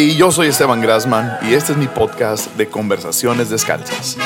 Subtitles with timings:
[0.00, 4.16] Hey, yo soy Esteban Grassman y este es mi podcast de Conversaciones Descalzas.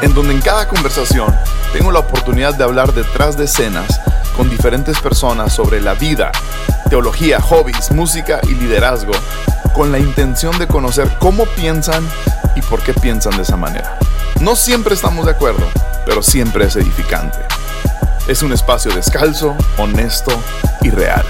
[0.00, 1.34] En donde en cada conversación
[1.72, 4.00] tengo la oportunidad de hablar detrás de escenas
[4.36, 6.30] con diferentes personas sobre la vida,
[6.88, 9.10] teología, hobbies, música y liderazgo,
[9.74, 12.08] con la intención de conocer cómo piensan
[12.54, 13.98] y por qué piensan de esa manera.
[14.42, 15.64] No siempre estamos de acuerdo,
[16.04, 17.38] pero siempre es edificante.
[18.26, 20.32] Es un espacio descalzo, honesto
[20.80, 21.24] y real.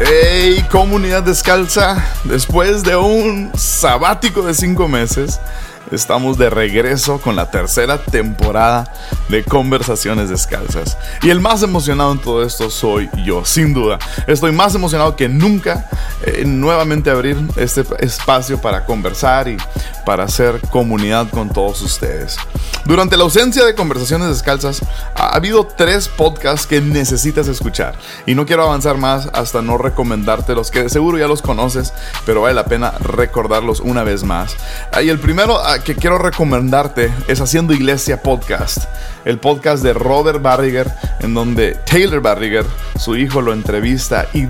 [0.00, 5.40] Hey, comunidad descalza, después de un sabático de cinco meses,
[5.90, 8.92] estamos de regreso con la tercera temporada
[9.28, 10.96] de Conversaciones Descalzas.
[11.22, 13.98] Y el más emocionado en todo esto soy yo, sin duda.
[14.26, 15.88] Estoy más emocionado que nunca
[16.22, 19.56] en nuevamente abrir este espacio para conversar y
[20.04, 22.36] para hacer comunidad con todos ustedes.
[22.84, 24.80] Durante la ausencia de Conversaciones Descalzas,
[25.14, 27.94] ha habido tres podcasts que necesitas escuchar.
[28.26, 31.92] Y no quiero avanzar más hasta no recomendarte los que seguro ya los conoces,
[32.24, 34.56] pero vale la pena recordarlos una vez más.
[35.02, 38.84] Y el primero ah, que quiero recomendarte es Haciendo Iglesia Podcast,
[39.24, 42.64] el podcast de Robert Barriger, en donde Taylor Barriger,
[42.96, 44.46] su hijo, lo entrevista y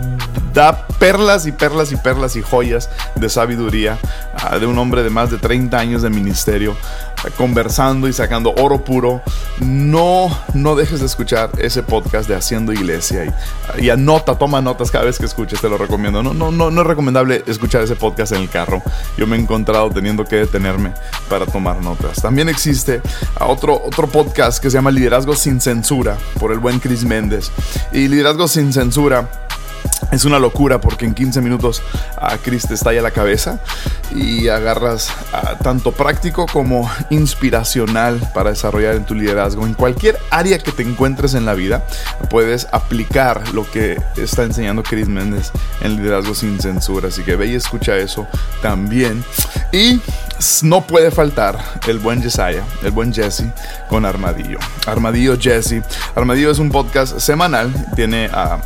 [0.52, 3.98] da perlas y perlas y perlas y joyas de sabiduría
[4.34, 6.76] ah, de un hombre de más de 30 años de ministerio
[7.36, 9.22] conversando y sacando oro puro.
[9.60, 13.24] No, no dejes de escuchar ese podcast de Haciendo Iglesia
[13.78, 16.22] y, y, anota, toma notas cada vez que escuches, te lo recomiendo.
[16.22, 18.82] No, no, no, no es recomendable escuchar ese podcast en el carro.
[19.16, 20.92] Yo me he encontrado teniendo que detenerme
[21.28, 22.20] para tomar notas.
[22.22, 23.00] También existe
[23.38, 27.50] otro, otro podcast que se llama Liderazgo sin Censura por el buen Chris Méndez.
[27.92, 29.28] Y Liderazgo sin Censura
[30.10, 31.82] es una locura porque en 15 minutos
[32.16, 33.60] a Chris te estalla la cabeza
[34.14, 35.12] y agarras
[35.62, 39.66] tanto práctico como inspiracional para desarrollar en tu liderazgo.
[39.66, 41.84] En cualquier área que te encuentres en la vida,
[42.28, 47.08] puedes aplicar lo que está enseñando Chris Méndez en Liderazgo sin Censura.
[47.08, 48.26] Así que ve y escucha eso
[48.62, 49.24] también.
[49.72, 50.00] Y
[50.62, 53.44] no puede faltar el buen Jesiah, el buen Jesse
[53.88, 54.58] con Armadillo.
[54.86, 55.82] Armadillo Jesse.
[56.14, 58.58] Armadillo es un podcast semanal, tiene a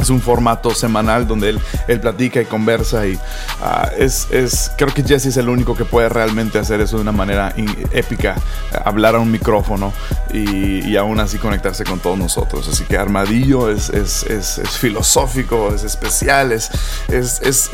[0.00, 3.18] es un formato semanal donde él, él platica y conversa y
[3.62, 7.02] ah, es, es, creo que Jesse es el único que puede realmente hacer eso de
[7.02, 7.54] una manera
[7.92, 8.36] épica,
[8.84, 9.92] hablar a un micrófono
[10.32, 12.68] y, y, aún así conectarse con todos nosotros.
[12.68, 16.70] Así que Armadillo es, es, es filosófico, es especial, es,
[17.08, 17.70] es,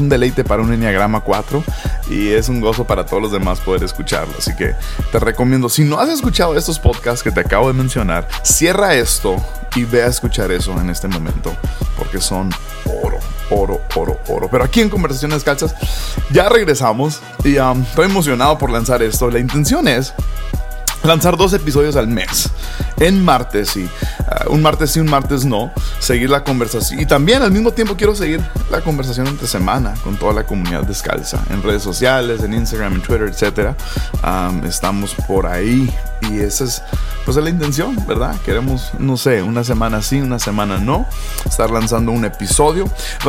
[0.00, 1.64] un deleite para un Enneagrama 4
[2.10, 4.34] y es un gozo para todos los demás poder escucharlo.
[4.38, 4.74] Así que
[5.10, 9.36] te recomiendo, si no has escuchado estos podcasts que te acabo de mencionar, cierra esto
[9.74, 11.54] y ve a escuchar eso en este momento,
[11.96, 12.50] porque son
[13.02, 13.18] oro,
[13.50, 14.48] oro, oro, oro.
[14.50, 15.74] Pero aquí en Conversaciones Calzas
[16.30, 19.30] ya regresamos y um, estoy emocionado por lanzar esto.
[19.30, 20.14] La intención es
[21.02, 22.50] lanzar dos episodios al mes,
[22.98, 27.00] en martes y uh, un martes sí, un martes no, seguir la conversación.
[27.00, 28.40] Y también al mismo tiempo quiero seguir
[28.70, 33.02] la conversación entre semana con toda la comunidad descalza, en redes sociales, en Instagram, en
[33.02, 33.74] Twitter, etc.
[34.24, 36.82] Um, estamos por ahí y esa es
[37.24, 38.34] pues es la intención, ¿verdad?
[38.44, 41.06] Queremos, no sé, una semana sí, una semana no,
[41.44, 42.86] estar lanzando un episodio.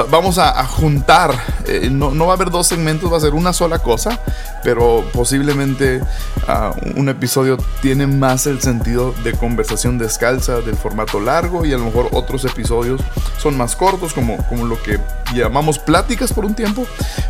[0.09, 1.35] vamos a, juntar,
[1.67, 4.19] eh, no, no, va a haber dos segmentos, va a ser una sola cosa,
[4.63, 6.01] pero posiblemente
[6.47, 11.77] ah, un episodio tiene más el sentido de conversación descalza, del formato largo, y a
[11.77, 13.01] lo mejor otros episodios
[13.37, 14.99] son más cortos, como, como lo que
[15.33, 16.85] llamamos pláticas por un tiempo,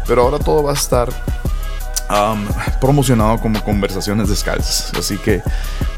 [0.07, 1.09] pero ahora todo va a estar
[2.79, 4.91] promocionado como conversaciones descalzas.
[4.97, 5.41] Así que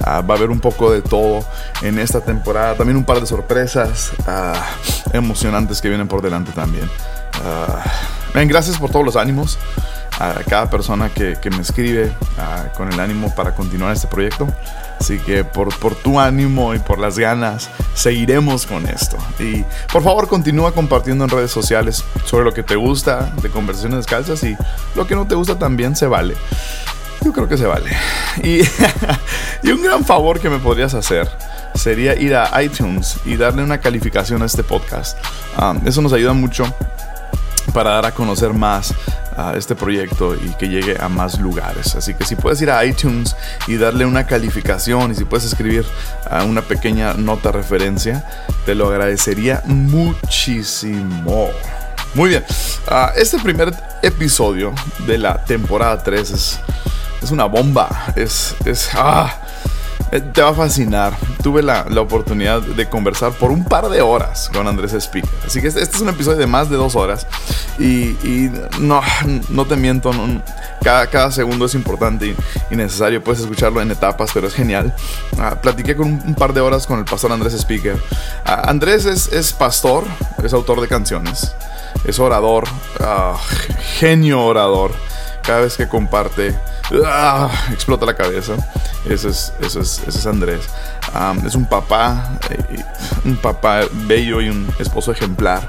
[0.03, 1.45] ah, va a haber un poco de todo
[1.81, 2.75] en esta temporada.
[2.75, 4.53] También un par de sorpresas ah,
[5.13, 6.89] emocionantes que vienen por delante también.
[7.43, 9.57] Uh, gracias por todos los ánimos
[10.19, 12.13] a cada persona que, me escribe
[12.75, 14.47] con el ánimo para continuar este proyecto.
[15.03, 19.17] Así que por, tu ánimo y por las ganas, seguiremos con esto.
[19.37, 23.97] Y por favor, continúa compartiendo en redes sociales sobre lo que te gusta de conversaciones
[23.97, 24.55] descalzas y
[24.95, 26.35] lo que no te gusta también se vale.
[27.19, 27.91] Yo creo que se vale.
[28.43, 28.61] Y,
[29.69, 31.29] un gran favor que me podrías hacer
[31.75, 35.17] sería ir a iTunes y darle una calificación a este podcast.
[35.61, 36.73] Um, eso nos ayuda mucho
[37.73, 38.93] para dar a conocer más
[39.35, 41.95] a este proyecto y que llegue a más lugares.
[41.95, 43.35] Así que si puedes ir a iTunes
[43.67, 45.85] y darle una calificación y si puedes escribir
[46.47, 48.25] una pequeña nota referencia,
[48.65, 51.49] te lo agradecería muchísimo.
[52.13, 52.43] Muy bien,
[53.15, 53.73] este primer
[54.03, 54.73] episodio
[55.07, 56.59] de la temporada 3 es,
[57.23, 58.13] es una bomba.
[58.15, 59.35] Es, es, ah,
[60.21, 61.13] te va a fascinar.
[61.41, 65.29] Tuve la, la, oportunidad de conversar por un par de horas con Andrés Speaker.
[65.45, 67.25] Así que este, este, es un episodio de más de dos horas.
[67.79, 69.01] Y, y no,
[69.49, 70.11] no te miento,
[70.83, 72.35] cada, cada segundo es importante
[72.69, 73.23] y, necesario.
[73.23, 74.93] Puedes escucharlo en etapas, pero es genial.
[75.33, 77.95] Uh, platiqué con un, un, par de horas con el pastor Andrés Speaker.
[77.95, 80.03] Uh, Andrés es, es pastor,
[80.43, 81.55] es autor de canciones,
[82.05, 82.65] es orador,
[82.99, 83.37] uh,
[83.99, 84.91] genio orador.
[85.43, 86.55] Cada vez que comparte,
[87.71, 88.53] explota la cabeza.
[89.07, 90.61] Ese es, eso es, ese es Andrés.
[91.45, 92.83] Es un papá, eh,
[93.25, 95.67] un papá bello y un esposo ejemplar.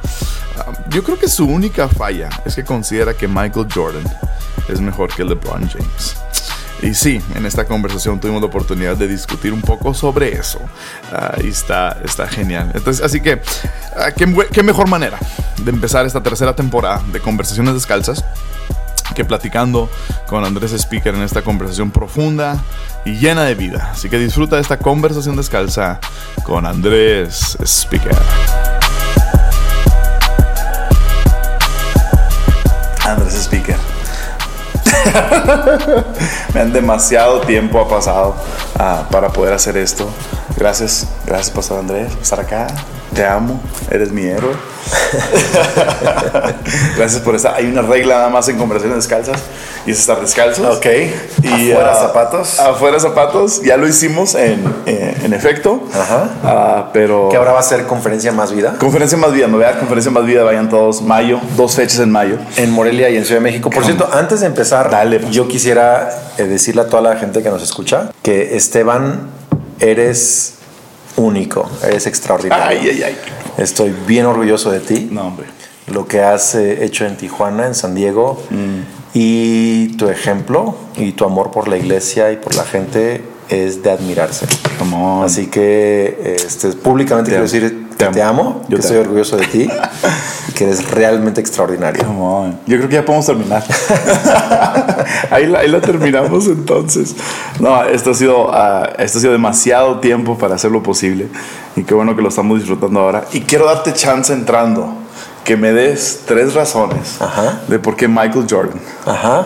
[0.90, 4.04] Yo creo que su única falla es que considera que Michael Jordan
[4.68, 6.16] es mejor que LeBron James.
[6.82, 10.60] Y sí, en esta conversación tuvimos la oportunidad de discutir un poco sobre eso.
[11.10, 12.70] Uh, y está, está genial.
[12.74, 13.40] Entonces, así que,
[14.16, 15.18] ¿qué, ¿qué mejor manera
[15.56, 18.24] de empezar esta tercera temporada de Conversaciones Descalzas?
[19.14, 19.90] Que platicando
[20.26, 22.62] con Andrés Speaker en esta conversación profunda
[23.04, 23.90] y llena de vida.
[23.92, 26.00] Así que disfruta de esta conversación descalza
[26.44, 28.16] con Andrés Speaker.
[33.04, 33.76] Andrés Speaker.
[36.54, 38.36] Me han demasiado tiempo ha pasado
[38.76, 40.08] uh, para poder hacer esto.
[40.56, 42.66] Gracias, gracias Pastor Andrés por estar acá.
[43.14, 43.61] Te amo,
[43.93, 44.55] eres mi héroe.
[46.96, 47.55] Gracias por esta.
[47.55, 49.40] Hay una regla nada más en conversaciones descalzas
[49.87, 50.78] y es estar descalzos.
[50.78, 50.87] Ok.
[51.43, 52.58] Y afuera uh, zapatos.
[52.58, 53.62] Afuera zapatos.
[53.62, 55.84] Ya lo hicimos en, eh, en efecto.
[55.94, 56.88] Ajá.
[56.88, 57.28] Uh, pero.
[57.31, 58.75] ¿Qué ahora va a ser conferencia más vida?
[58.78, 59.46] Conferencia más vida.
[59.46, 60.43] Me voy a dar conferencia más vida.
[60.43, 61.00] Vayan todos.
[61.00, 61.38] Mayo.
[61.56, 62.38] Dos fechas en mayo.
[62.56, 63.70] En Morelia y en Ciudad de México.
[63.70, 65.32] Por cierto, antes de empezar, Dale, pues.
[65.32, 69.31] yo quisiera eh, decirle a toda la gente que nos escucha que Esteban,
[69.81, 70.53] eres
[71.16, 72.66] único, eres extraordinario.
[72.66, 73.16] Ay, ay, ay.
[73.58, 75.08] Estoy bien orgulloso de ti.
[75.11, 75.46] No, hombre.
[75.93, 78.81] Lo que has eh, hecho en Tijuana, en San Diego, Mm.
[79.14, 83.90] y tu ejemplo y tu amor por la iglesia y por la gente es de
[83.90, 84.46] admirarse.
[85.22, 88.40] Así que este, públicamente Te quiero decir Te amo.
[88.40, 89.04] te amo, Yo que te estoy amo.
[89.06, 89.68] orgulloso de ti
[90.48, 92.02] y que eres realmente extraordinario.
[92.66, 93.62] Yo creo que ya podemos terminar.
[95.30, 97.14] ahí, la, ahí la terminamos entonces.
[97.60, 101.28] No, esto ha, sido, ah, esto ha sido demasiado tiempo para hacerlo posible.
[101.76, 103.24] Y qué bueno que lo estamos disfrutando ahora.
[103.32, 104.98] Y quiero darte chance entrando.
[105.44, 107.60] Que me des tres razones Ajá.
[107.68, 109.44] de por qué Michael Jordan Ajá.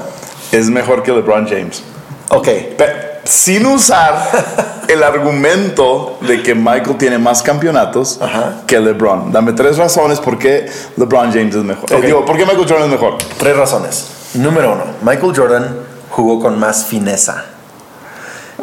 [0.53, 1.83] es mejor que LeBron James.
[2.29, 2.45] Ok.
[2.77, 8.63] Pe- sin usar el argumento de que Michael tiene más campeonatos Ajá.
[8.67, 9.31] que LeBron.
[9.31, 10.67] Dame tres razones por qué
[10.97, 11.93] LeBron James es mejor.
[11.93, 13.19] Eh, digo, ¿por qué Michael Jordan es mejor?
[13.39, 14.07] Tres razones.
[14.35, 15.77] Número uno, Michael Jordan
[16.11, 17.45] jugó con más fineza.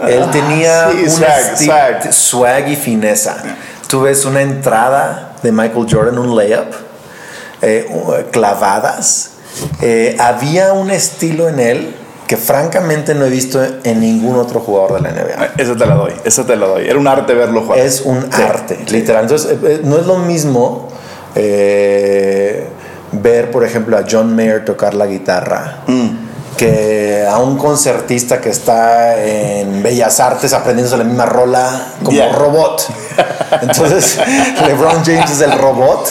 [0.07, 2.13] Él tenía Ah, sí, un swag, swag.
[2.13, 3.37] swag y fineza.
[3.87, 6.73] Tú ves una entrada de Michael Jordan, un layup,
[7.61, 9.29] eh, clavadas.
[9.81, 11.95] Eh, había un estilo en él
[12.27, 15.51] que francamente no he visto en ningún otro jugador de la NBA.
[15.57, 16.87] Esa te la doy, esa te la doy.
[16.87, 17.79] Era un arte verlo jugar.
[17.79, 18.93] Es un Sí, arte, sí.
[18.93, 19.23] literal.
[19.23, 20.89] Entonces, eh, eh, no es lo mismo
[21.35, 22.67] eh,
[23.11, 26.25] ver, por ejemplo, a John Mayer tocar la guitarra Mm.
[26.57, 32.31] que a un concertista que está en Bellas Artes aprendiéndose la misma rola como Yeah.
[32.31, 32.87] robot.
[33.61, 34.17] Entonces,
[34.65, 36.09] LeBron James es el robot,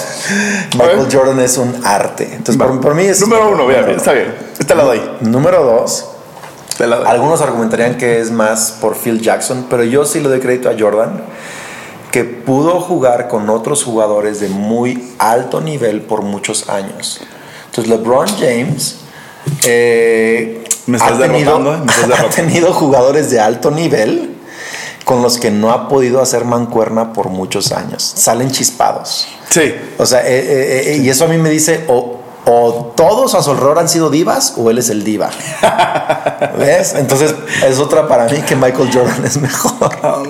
[0.75, 1.09] Michael.
[1.11, 2.25] Jordan es un arte.
[2.31, 3.21] Entonces, por, por mí es.
[3.21, 4.35] Número uno, bien, número bien, está bien.
[4.65, 5.03] Esta la doy.
[5.21, 6.07] Número dos,
[6.79, 7.07] Te la doy.
[7.07, 10.75] algunos argumentarían que es más por Phil Jackson, pero yo sí le doy crédito a
[10.79, 11.21] Jordan,
[12.11, 17.21] que pudo jugar con otros jugadores de muy alto nivel por muchos años.
[17.67, 19.01] Entonces LeBron James
[19.65, 21.79] eh, Me estás ha, tenido, ¿eh?
[21.85, 24.35] Me estás ha tenido jugadores de alto nivel
[25.05, 28.15] con los que no ha podido hacer mancuerna por muchos años.
[28.17, 29.29] Salen chispados.
[29.51, 29.75] Sí.
[29.99, 33.79] O sea, eh, y eso a mí me dice, o, o todos a su alrededor
[33.79, 35.31] han sido divas o él es el diva.
[36.59, 36.95] ¿Ves?
[36.95, 37.35] Entonces
[37.67, 39.75] es otra para mí que Michael Jordan es mejor.
[40.05, 40.23] Oh.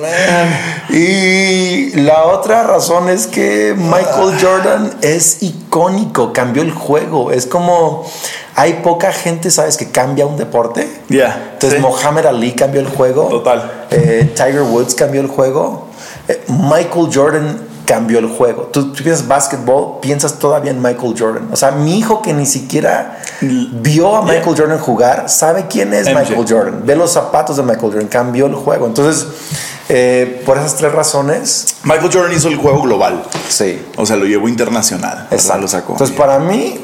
[0.94, 7.32] Y la otra razón es que Michael Jordan es icónico, cambió el juego.
[7.32, 8.04] Es como,
[8.54, 10.88] hay poca gente, ¿sabes?, que cambia un deporte.
[11.08, 11.50] Ya.
[11.54, 11.82] Entonces sí.
[11.82, 13.28] Mohamed Ali cambió el juego.
[13.28, 13.86] Total.
[13.90, 15.88] Eh, Tiger Woods cambió el juego.
[16.28, 18.70] Eh, Michael Jordan cambió el juego.
[18.72, 21.48] Tú, tú piensas básquetbol, piensas todavía en Michael Jordan.
[21.52, 26.08] O sea, mi hijo que ni siquiera vio a Michael Jordan jugar, sabe quién es
[26.08, 26.18] MJ.
[26.20, 26.82] Michael Jordan.
[26.84, 28.86] Ve los zapatos de Michael Jordan, cambió el juego.
[28.86, 29.26] Entonces,
[29.88, 33.22] eh, por esas tres razones, Michael Jordan hizo el juego global.
[33.48, 33.80] sí.
[33.96, 35.28] O sea, lo llevó internacional.
[35.30, 35.62] Exacto.
[35.62, 35.92] Lo sacó.
[35.92, 36.80] Entonces, para mí,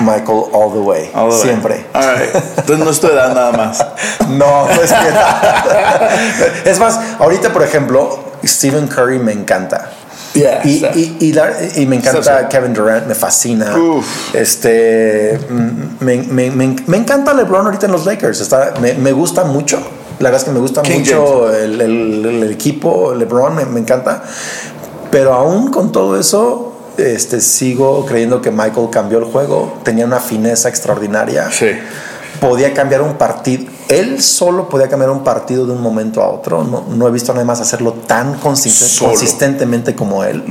[0.00, 1.10] Michael all the way.
[1.14, 1.42] All the way.
[1.42, 1.86] Siempre.
[1.94, 2.34] All right.
[2.58, 3.84] Entonces no es tu edad nada más.
[4.28, 6.10] No, no es mi edad.
[6.64, 9.90] Es más, ahorita, por ejemplo, Stephen Curry me encanta.
[10.34, 12.48] Yeah, y, y, y la- y me encanta.
[12.48, 13.76] Kevin Durant, me fascina.
[13.76, 14.34] Uf.
[14.34, 18.40] Este, mm, me, me- me- me encanta LeBron ahorita en los Lakers.
[18.40, 19.76] Está, me, me gusta mucho.
[20.20, 23.80] La verdad es que me gusta King mucho el, el- el equipo, LeBron, me, me
[23.80, 24.22] encanta.
[25.10, 29.78] Pero aún con todo eso, este, sigo creyendo que Michael cambió el juego.
[29.84, 31.50] Tenía una fineza extraordinaria.
[31.50, 31.70] Sí.
[32.40, 33.70] Podía cambiar un partido.
[33.88, 36.64] Él solo podía cambiar un partido de un momento a otro.
[36.64, 40.42] No, no he visto a nadie más hacerlo tan consistentemente como él.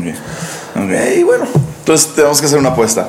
[0.76, 1.46] Eh, y bueno,
[1.80, 3.08] Entonces tenemos que hacer una apuesta.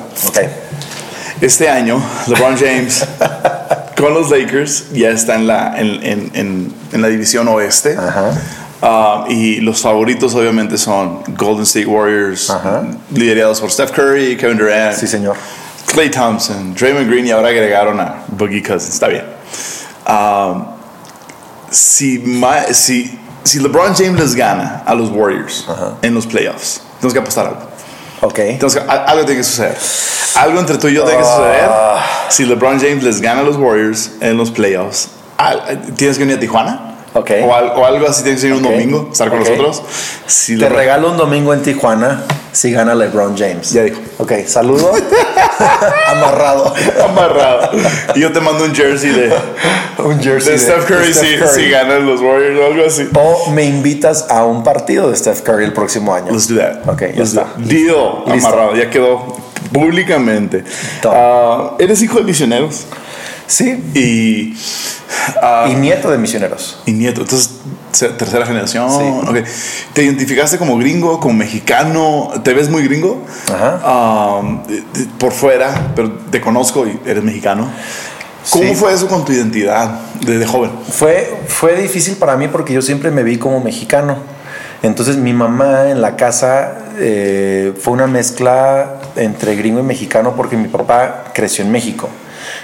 [1.41, 3.05] Este año, LeBron James
[3.97, 7.95] con los Lakers ya está en la, en, en- en- en la división oeste.
[7.97, 8.31] Ajá.
[8.85, 12.83] Ah, y los favoritos obviamente son Golden State Warriors, Ajá.
[13.11, 15.37] liderados por Steph Curry, Kevin Durant, Sí, señor.
[15.87, 18.95] Clay Thompson, Draymond Green y ahora agregaron a Boogie Cousins.
[18.95, 19.23] Está bien.
[20.05, 20.65] Ah,
[21.69, 25.65] si, ma- si, si LeBron James les gana a los Warriors
[26.01, 27.59] en los playoffs, tenemos que apostar algo.
[28.21, 28.39] Ok.
[28.39, 29.77] Entonces, algo tiene que suceder.
[30.35, 31.69] Algo entre tú y yo tiene que suceder.
[32.29, 35.09] Si LeBron James les gana a los Warriors en los playoffs,
[35.95, 36.92] ¿tienes que venir a Tijuana?
[37.15, 37.31] Ok.
[37.47, 38.71] O, al- o algo así, tienes que venir un Ok.
[38.73, 39.49] domingo, estar con Ok.
[39.49, 39.83] nosotros.
[40.25, 43.71] Si Te LeBron- regalo un domingo en Tijuana si gana LeBron James.
[43.71, 43.99] Ya dijo.
[44.17, 44.91] Ok, saludo.
[46.07, 46.73] Amarrado.
[47.03, 47.69] Amarrado.
[48.15, 49.33] Y yo te mando un jersey de,
[49.99, 51.63] Un jersey de Steph Curry, de si, Steph Curry.
[51.65, 53.07] si ganan los Warriors o algo así.
[53.15, 56.31] O me invitas a un partido de Steph Curry el próximo año.
[56.31, 56.87] Let's do that.
[56.87, 57.53] Ok, ya Let's do está.
[57.57, 58.23] Deal.
[58.27, 58.47] Listo.
[58.49, 58.75] Amarrado.
[58.75, 59.35] Ya quedó
[59.71, 60.63] públicamente.
[61.05, 62.85] Ah, Eres hijo de misioneros.
[63.53, 63.83] Sí.
[63.93, 64.57] Y.
[65.41, 66.79] ah, Y nieto de misioneros.
[66.87, 67.51] Y nieto, entonces,
[68.17, 68.89] tercera generación.
[68.89, 69.29] Sí.
[69.29, 69.37] ok.
[69.93, 72.31] ¿Te identificaste como gringo, como mexicano?
[72.43, 73.23] ¿Te ves muy gringo?
[73.53, 74.39] Ajá.
[74.39, 74.63] Um,
[75.19, 77.69] por fuera, pero te conozco y eres mexicano.
[78.49, 78.75] ¿Cómo Sí.
[78.75, 80.71] fue eso con tu identidad desde joven?
[80.91, 84.17] Fue, fue difícil para mí porque yo siempre me vi como mexicano.
[84.81, 90.57] Entonces mi mamá en la casa eh, fue una mezcla entre gringo y mexicano porque
[90.57, 92.09] mi papá creció en México.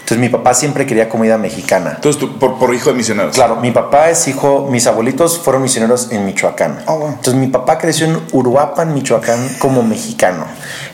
[0.09, 1.91] Entonces mi papá siempre quería comida mexicana.
[1.97, 3.35] Entonces, tú, por, por hijo de misioneros.
[3.35, 6.79] Claro, mi papá es hijo, mis abuelitos fueron misioneros en Michoacán.
[6.87, 7.09] Oh, wow.
[7.09, 10.45] Entonces mi papá creció en Uruapan, Michoacán, como mexicano.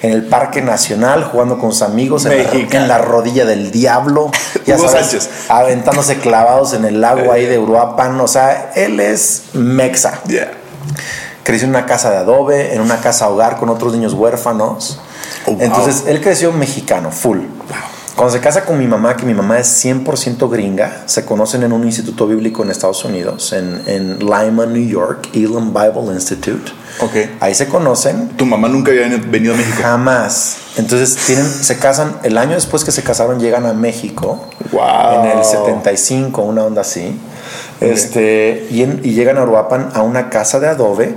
[0.02, 2.84] En el Parque Nacional, jugando con sus amigos, en la, Mexicano.
[2.84, 4.32] en la rodilla del diablo.
[4.68, 5.30] Hugo Sánchez.
[5.48, 8.20] Aventándose clavados en el lago ahí de Uruapan.
[8.20, 10.20] O sea, él es mexa.
[10.28, 10.52] Yeah.
[11.44, 15.00] Creció en una casa de adobe, en una casa hogar con otros niños huérfanos.
[15.46, 15.62] Oh, wow.
[15.62, 17.40] Entonces, él creció mexicano, full.
[18.16, 21.74] Cuando se casa con mi mamá, que mi mamá es 100% gringa, se conocen en
[21.74, 26.72] un instituto bíblico en Estados Unidos, en, en Lima, New York, Elam Bible Institute.
[27.02, 27.12] Ok.
[27.42, 28.30] Ahí se conocen.
[28.38, 29.78] Tu mamá nunca había venido a México.
[29.82, 30.56] Jamás.
[30.78, 34.46] Entonces tienen, se casan, el año después que se casaron llegan a México.
[34.72, 35.26] Wow.
[35.26, 37.20] En el 75, una onda así.
[37.82, 41.16] Este, y, en- y llegan a Uruapan a una casa de adobe,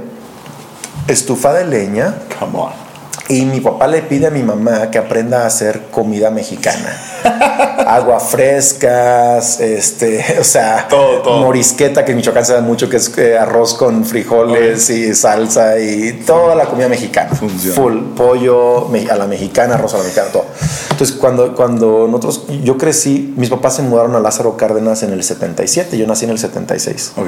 [1.06, 2.87] estufa de leña, Come on.
[3.28, 6.96] Y mi papá le pide a mi mamá que aprenda a hacer comida mexicana.
[7.86, 11.40] Agua frescas, este, o sea, Todo, todo.
[11.40, 15.78] morisqueta, que en Michoacán se da mucho, que es eh, arroz con frijoles y salsa
[15.78, 17.34] y toda la comida mexicana.
[17.34, 17.74] Funciona.
[17.76, 20.44] Full, pollo a la mexicana, arroz a la mexicana, todo.
[20.90, 25.22] Entonces, cuando, cuando nosotros, yo crecí, mis papás se mudaron a Lázaro Cárdenas en el
[25.22, 27.12] 77, yo nací en el 76.
[27.16, 27.26] Ok.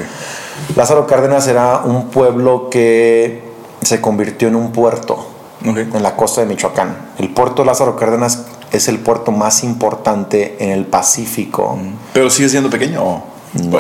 [0.77, 3.43] Lázaro Cárdenas era un pueblo que
[3.83, 5.30] se convirtió en un puerto
[5.65, 6.97] En la costa de Michoacán.
[7.19, 11.79] El puerto Lázaro Cárdenas es el puerto más importante en el Pacífico.
[12.13, 13.31] ¿Pero sigue siendo pequeño o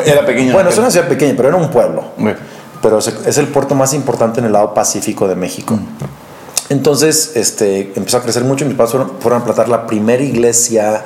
[0.04, 0.52] era pequeño?
[0.52, 2.04] Bueno, es una ciudad pequeña, pero era un pueblo.
[2.82, 5.78] Pero es, el puerto más importante en el lado pacífico de México.
[6.68, 8.64] Entonces, este, empezó a crecer mucho.
[8.64, 11.04] Mis padres fueron, fueron a plantar la primera iglesia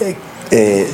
[0.00, 0.16] eh,
[0.50, 0.88] eh,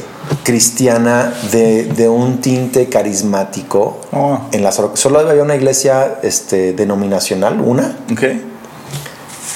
[0.45, 4.01] cristiana de, de un tinte carismático.
[4.13, 4.41] Oh.
[4.53, 8.23] En la, solo había una iglesia este, denominacional, una, Ok.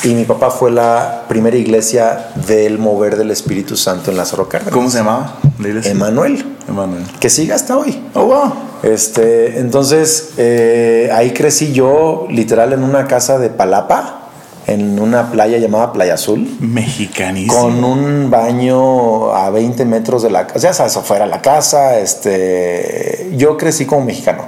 [0.02, 4.74] Y mi papá fue la primera iglesia del mover del Espíritu Santo en Lázaro Cárdenas.
[4.74, 5.36] ¿Cómo se llamaba?
[5.84, 7.04] Emanuel, Emanuel.
[7.20, 8.02] que sigue hasta hoy.
[8.14, 8.52] Oh, wow.
[8.82, 14.20] Este, entonces, eh, ahí crecí yo literal en una casa de Palapa,
[14.66, 17.60] en una playa llamada Playa Azul, Mexicanísimo.
[17.60, 21.98] con un baño a 20 metros de la casa, ya sabes, afuera de la casa.
[21.98, 24.44] Este, yo crecí como mexicano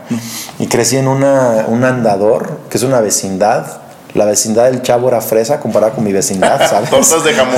[0.59, 3.82] y crecí en una, un andador, que es una vecindad.
[4.15, 6.91] La vecindad del chavo era fresa comparada con mi vecindad, ¿sabes?
[6.91, 7.55] Tortas de jamón.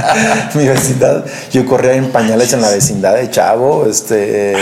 [0.54, 4.54] mi vecindad, yo corría en pañales en la vecindad de Chavo, este,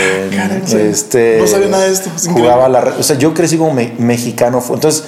[0.65, 0.77] sí.
[0.77, 3.73] este, No sabía nada de esto, es jugaba la, re- o sea, yo crecí como
[3.73, 5.03] me- mexicano, entonces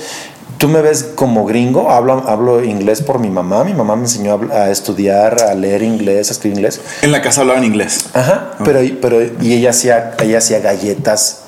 [0.57, 4.39] tú me ves como gringo, hablo, hablo inglés por mi mamá, mi mamá me enseñó
[4.53, 8.05] a estudiar, a leer inglés, a escribir inglés, En la casa hablaban inglés.
[8.13, 11.39] ajá, pero, pero y ella hacía, ella hacía galletas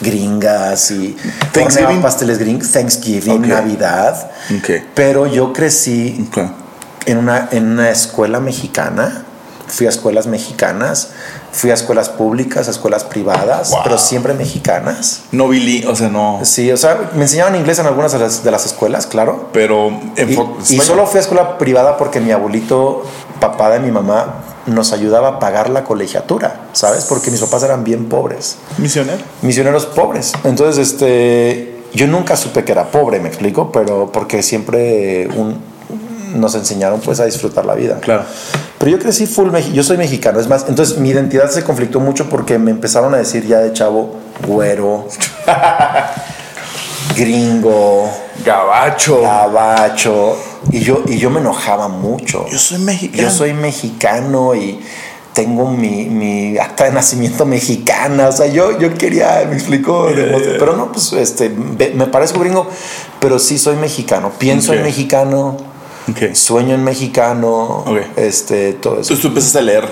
[0.00, 1.16] gringas y
[1.52, 1.64] Thanksgiving.
[1.86, 3.48] horneaba pasteles gringos, Thanksgiving.
[3.48, 4.70] Navidad, Ok.
[4.94, 6.28] pero yo crecí
[7.06, 9.24] en una, en una escuela mexicana
[9.68, 11.10] fui a escuelas mexicanas,
[11.52, 13.78] fui a escuelas públicas, a escuelas privadas, Wow.
[13.84, 15.20] pero siempre mexicanas.
[15.30, 16.40] No bili, o sea, no.
[16.42, 19.48] Sí, o sea, me enseñaban inglés en algunas de las, de las escuelas, claro.
[19.52, 23.04] Pero Y, enfo- y solo fui a escuela privada porque mi abuelito,
[23.40, 24.34] papá de mi mamá,
[24.66, 27.04] nos ayudaba a pagar la colegiatura, ¿sabes?
[27.06, 29.18] Porque mis papás eran bien pobres, misionero.
[29.42, 30.32] misioneros pobres.
[30.44, 35.58] Entonces, este, yo nunca supe que era pobre, me explico, pero porque siempre un-
[36.34, 37.98] nos enseñaron pues a disfrutar la vida.
[38.00, 38.22] Claro.
[38.78, 42.28] Pero yo crecí full, yo soy mexicano, es más, entonces mi identidad se conflictó mucho
[42.28, 44.14] porque me empezaron a decir ya de chavo,
[44.46, 45.06] güero,
[47.16, 48.08] gringo,
[48.44, 49.20] Gabacho.
[49.20, 50.36] gabacho,
[50.70, 52.46] y yo, y yo me enojaba mucho.
[52.50, 53.22] Yo soy mexicano.
[53.22, 54.80] Yo soy mexicano y
[55.32, 58.28] tengo mi, mi acta de nacimiento mexicana.
[58.28, 60.08] O sea, yo, yo quería, me explico,
[60.58, 62.68] pero no, pues este, me parezco gringo,
[63.20, 64.32] pero sí soy mexicano.
[64.38, 65.56] Pienso en mexicano,
[66.34, 67.84] Sueño en mexicano,
[68.16, 69.12] este, todo eso.
[69.14, 69.84] Entonces tú empezaste a leer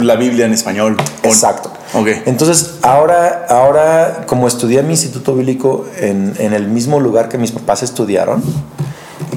[0.00, 0.96] la Biblia en español.
[1.24, 1.70] ¿o- Exacto.
[1.94, 2.08] Ok.
[2.26, 7.52] Entonces, ahora, ahora como estudié mi instituto bíblico en, en el mismo lugar que mis
[7.52, 8.42] papás estudiaron,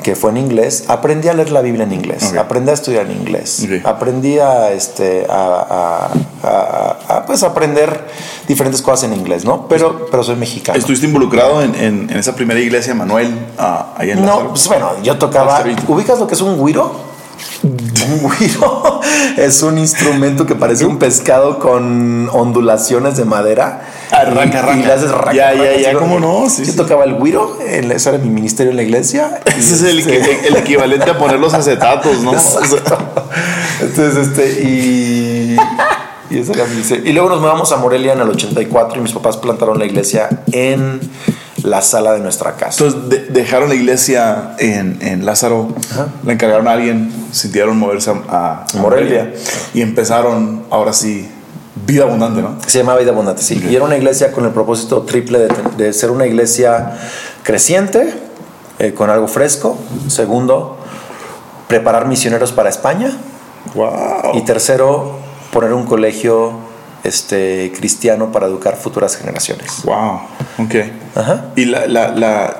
[0.05, 3.13] que fue en inglés, aprendí a leer la Biblia en inglés, aprendí a estudiar en
[3.13, 6.11] inglés, aprendí a, este, a,
[6.43, 8.05] a- pues, aprender
[8.47, 9.67] diferentes cosas en inglés, ¿no?
[9.67, 10.77] Pero, pero soy mexicano.
[10.77, 15.17] ¿Estuviste involucrado en, en- en esa primera iglesia, Manuel, ah, en No, pues bueno, yo
[15.17, 15.53] tocaba.
[15.53, 15.81] Pastorito.
[15.91, 16.91] ¿Ubicas lo que es un güiro?
[17.63, 19.01] Un güiro
[19.37, 23.81] es un instrumento que parece un pescado con ondulaciones de madera.
[24.15, 24.83] Arranca, arranca.
[24.83, 26.49] Y le haces raca, Ya, ya, ya, ¿cómo no?
[26.49, 26.77] Sí, yo sí.
[26.77, 27.13] tocaba el
[27.89, 29.39] la- ese era mi ministerio en la iglesia.
[29.45, 32.31] Ese es el, este- el equivalente a poner los acetatos, ¿no?
[33.81, 35.57] Entonces, este, y.
[36.29, 39.11] Y, esa era mi- y luego nos mudamos a Morelia en el 84 y mis
[39.13, 40.99] papás plantaron la iglesia en
[41.61, 42.83] la sala de nuestra casa.
[42.83, 45.69] Entonces de- dejaron la iglesia en, en Lázaro,
[46.23, 49.33] la encargaron a alguien, sintieron moverse a, a Morelia.
[49.75, 51.29] y empezaron ahora sí
[51.85, 52.57] vida abundante, ¿no?
[52.65, 53.61] Se llamaba Vida Abundante, sí.
[53.69, 56.97] Y era una iglesia con el propósito triple de, de ser una iglesia
[57.43, 58.13] creciente,
[58.79, 59.77] eh, con algo fresco.
[60.07, 60.77] Segundo,
[61.67, 63.11] preparar misioneros para España.
[63.73, 64.35] Wow.
[64.35, 65.17] Y tercero,
[65.51, 66.53] poner un colegio
[67.03, 69.81] este, cristiano para educar futuras generaciones.
[69.83, 70.21] Wow.
[70.59, 70.75] Ok.
[71.15, 71.45] Ajá.
[71.55, 72.57] Y la, la, la-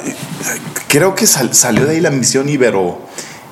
[0.88, 2.98] creo que sal- salió de ahí la misión Ibero,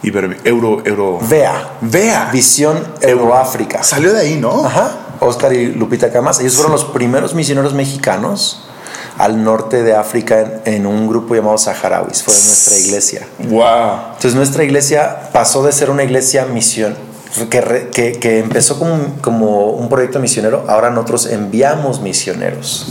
[0.02, 1.20] Ibero, Euro, Euro.
[1.30, 1.70] Vea.
[1.82, 2.30] Vea.
[2.34, 3.84] Visión Euroáfrica.
[3.84, 4.66] Salió de ahí, ¿no?
[4.66, 4.92] Ajá.
[5.24, 6.40] Oscar y Lupita Camas.
[6.40, 8.64] Ellos fueron los primeros misioneros mexicanos
[9.18, 12.24] al norte de África en, en un grupo llamado Saharauis.
[12.24, 13.28] Fue nuestra iglesia.
[13.40, 14.14] Wow.
[14.16, 16.96] Entonces nuestra iglesia pasó de ser una iglesia misión
[17.50, 22.88] que, re- que, que empezó como, un- como un proyecto misionero, ahora nosotros enviamos misioneros.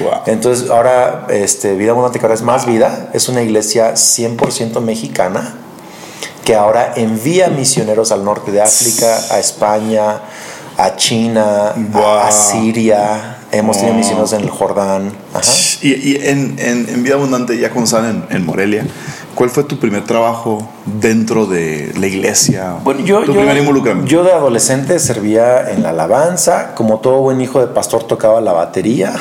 [0.00, 0.10] Wow.
[0.26, 5.54] Entonces ahora este, Vida Abundante, que ahora es más vida, es una iglesia 100% mexicana
[6.44, 10.20] que ahora envía misioneros al norte de África, a España,
[10.78, 12.04] a China, a- Wow.
[12.18, 13.38] a, Siria.
[13.52, 13.98] Hemos tenido Wow.
[14.02, 15.12] misioneros en el Jordán.
[15.32, 15.50] Ajá.
[15.82, 18.84] Y, y en, en, en Vida Abundante, ya cuando estaban en, en Morelia,
[19.34, 22.74] ¿cuál fue tu primer trabajo dentro de la iglesia?
[22.82, 24.10] Bueno, yo, tu yo, primer involucramiento.
[24.10, 28.52] yo de adolescente servía en la alabanza, como todo buen hijo de pastor tocaba la
[28.52, 29.12] batería.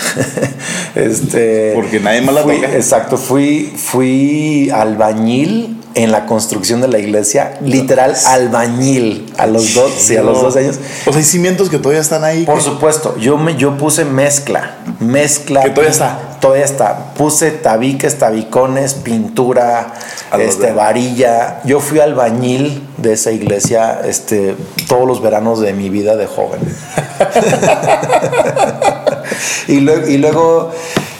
[0.96, 2.74] este, Porque nadie más la toca.
[2.76, 9.92] Exacto, fui, fui albañil en la construcción de la iglesia, literal albañil a los dos,
[9.98, 10.78] sí, a los dos años.
[11.06, 12.46] O sea, hay cimientos que todavía están ahí.
[12.46, 16.20] Por supuesto, yo me yo puse mezcla, mezcla Que todavía está.
[16.42, 17.14] Todavía está.
[17.14, 19.94] Puse tabiques, tabicones, pintura,
[20.32, 21.62] A este varilla.
[21.64, 24.56] Yo fui albañil de esa iglesia este
[24.88, 26.60] todos los veranos de mi vida de joven.
[29.68, 30.72] y, luego, y luego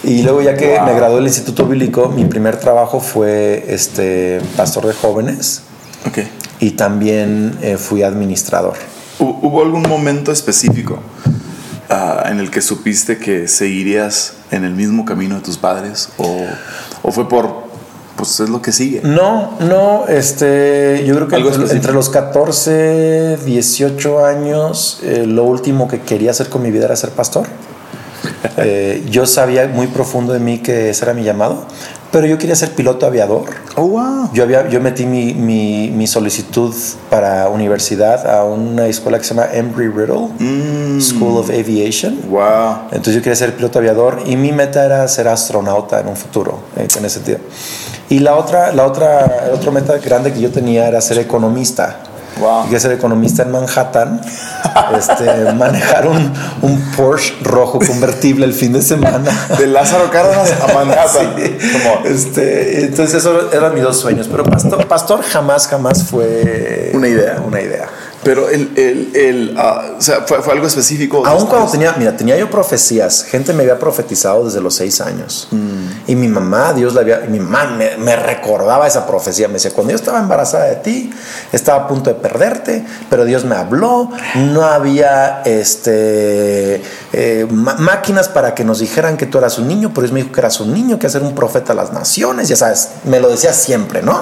[0.06, 0.86] y luego ya que Wow.
[0.86, 5.62] me gradué del Instituto Bíblico, mi primer trabajo fue este pastor de jóvenes
[6.08, 6.20] Ok.
[6.60, 8.74] y también eh, fui administrador.
[9.20, 11.00] ¿Hu- ¿Hubo algún momento específico
[11.90, 16.10] ah, en el que supiste que seguirías en el mismo camino de tus padres?
[16.18, 16.38] ¿O,
[17.04, 17.66] o fue por,
[18.18, 19.02] pues es lo que sigue?
[19.04, 25.88] No, no, este, yo creo que entre, entre los 14, 18 años, eh, lo último
[25.88, 27.48] que quería hacer con mi vida era ser pastor.
[28.58, 31.66] Eh, yo sabía muy profundo de mí que ese era mi llamado,
[32.12, 33.44] pero yo quería ser piloto aviador.
[33.76, 34.30] Oh, wow.
[34.34, 36.74] Yo, había, yo metí mi, mi, mi solicitud
[37.10, 42.20] para universidad a una escuela que se llama Embry-Riddle Mm, School of Aviation.
[42.30, 42.78] wow.
[42.92, 46.60] Entonces yo quería ser piloto aviador y mi meta era ser astronauta en un futuro,
[46.78, 47.40] eh, en ese sentido.
[48.10, 51.98] Y la otra, la otra, el otro meta grande que yo tenía era ser economista.
[52.40, 52.60] Wow.
[52.60, 54.22] Yo quería ser economista en Manhattan,
[54.98, 59.32] este, manejar un, un Porsche rojo convertible el fin de semana.
[59.58, 61.36] De Lázaro Cárdenas a Manhattan.
[61.38, 61.58] Sí.
[62.06, 67.42] Este, entonces esos eran mis dos sueños, pero pastor, pastor jamás, jamás fue Una idea.
[67.46, 67.88] Una idea.
[68.26, 71.24] Pero el, el, el ah, o sea, fue, fue algo específico.
[71.28, 75.48] Aún cuando tenía, mira, tenía yo profecías, gente me había profetizado desde los seis años.
[76.08, 79.48] Y mi mamá, Dios la había, y mi mamá me, me recordaba esa profecía.
[79.48, 81.14] Me decía, cuando yo estaba embarazada de ti,
[81.52, 84.10] estaba a punto de perderte, pero Dios me habló.
[84.36, 86.82] No había este,
[87.14, 90.34] eh, máquinas para que nos dijeran que tú eras un niño, pero Dios me dijo
[90.34, 92.48] que eras un niño, que eras un profeta a las naciones.
[92.48, 94.20] Ya sabes, me lo decía siempre, ¿no?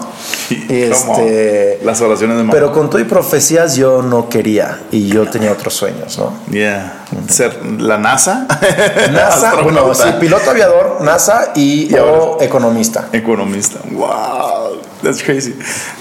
[0.49, 2.51] Y este, las oraciones de mamá.
[2.51, 6.33] pero con todo y profecías yo no quería y yo tenía otros sueños, ¿no?
[6.51, 7.03] Yeah.
[7.29, 8.47] Ser la NASA.
[9.11, 13.09] NASA, bueno, sí, piloto aviador, NASA y, Y o economista.
[13.11, 13.79] Economista.
[13.91, 14.81] Wow.
[15.03, 15.53] That's crazy.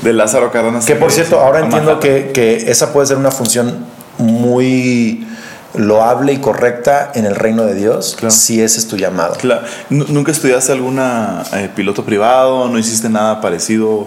[0.02, 0.84] De Lázaro Cárdenas.
[0.86, 3.84] Que por cierto, ahora entiendo que, que esa puede ser una función
[4.18, 5.26] muy
[5.74, 8.30] loable y correcta en el reino de Dios Claro.
[8.34, 9.34] si ese es tu llamado.
[9.36, 9.62] Claro.
[9.90, 12.68] Nu- ¿Nunca estudiaste alguna eh, piloto privado?
[12.68, 14.06] ¿No hiciste nada parecido?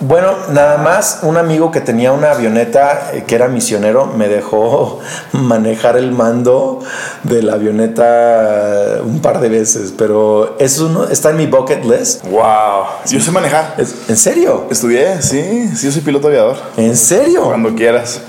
[0.00, 5.00] Bueno, nada más un amigo que tenía una avioneta eh, que era misionero me dejó
[5.32, 6.80] manejar el mando
[7.22, 12.24] de la avioneta un par de veces, pero eso no, está en mi bucket list.
[12.26, 12.84] Wow.
[13.08, 13.74] Yo sé manejar.
[13.78, 14.66] Es- ¿En serio?
[14.70, 15.70] Estudié, sí.
[15.74, 16.56] Sí, yo soy piloto aviador.
[16.76, 17.44] ¿En serio?
[17.44, 18.20] Cuando quieras.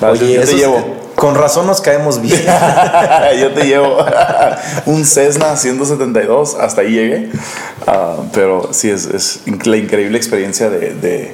[0.00, 1.01] Oye, yo te es- llevo.
[1.22, 2.42] Con razón nos caemos bien.
[3.40, 4.04] yo te llevo
[4.86, 7.30] un Cessna 172, hasta ahí llegué.
[7.86, 11.32] Ah, pero sí, es, la increíble experiencia de,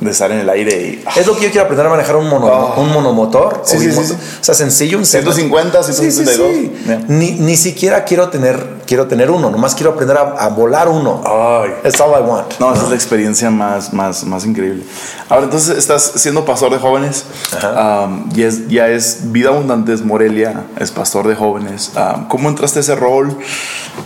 [0.00, 1.04] de estar en el aire y...
[1.06, 2.80] ah, Es lo que yo quiero aprender a manejar un, mono- Oh.
[2.80, 3.62] un monomotor.
[3.64, 5.32] Sí, o sí, sí, O sea, sencillo, un Cessna.
[5.32, 6.50] 150, Sí, sí, 162.
[6.54, 6.82] sí.
[6.86, 7.04] Yeah.
[7.08, 11.22] Ni, ni siquiera quiero tener, quiero tener uno, nomás quiero aprender a, a volar uno.
[11.26, 11.70] Ay.
[11.82, 12.58] That's all I want.
[12.58, 14.84] No, esa es la experiencia más, más, más increíble.
[15.28, 17.24] Ahora, entonces, estás siendo pastor de jóvenes.
[17.62, 21.92] Um, y es, ya es Vida Abundantes Morelia, es pastor de jóvenes.
[21.96, 23.36] Um, ¿Cómo entraste a ese rol?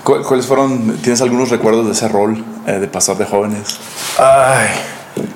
[0.02, 0.98] ¿Cu- ¿Cuáles fueron?
[1.02, 3.76] ¿Tienes algunos recuerdos de ese rol eh, de pastor de jóvenes?
[4.18, 4.68] Ay,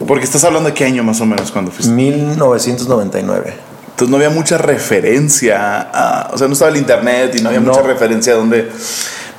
[0.07, 1.93] Porque estás hablando de qué año más o menos cuando fuiste.
[1.93, 3.55] 1999.
[3.91, 7.61] Entonces no había mucha referencia, a- o sea, no estaba el internet y no había
[7.61, 7.73] No.
[7.73, 8.69] mucha referencia de dónde,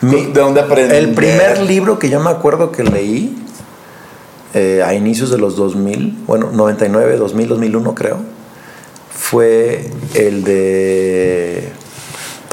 [0.01, 0.95] Mi- de dónde aprender.
[0.97, 3.35] El primer libro que yo me acuerdo que leí
[4.53, 8.17] eh, a inicios de los 2000, bueno, 99, 2000, 2001 creo,
[9.15, 11.69] fue el de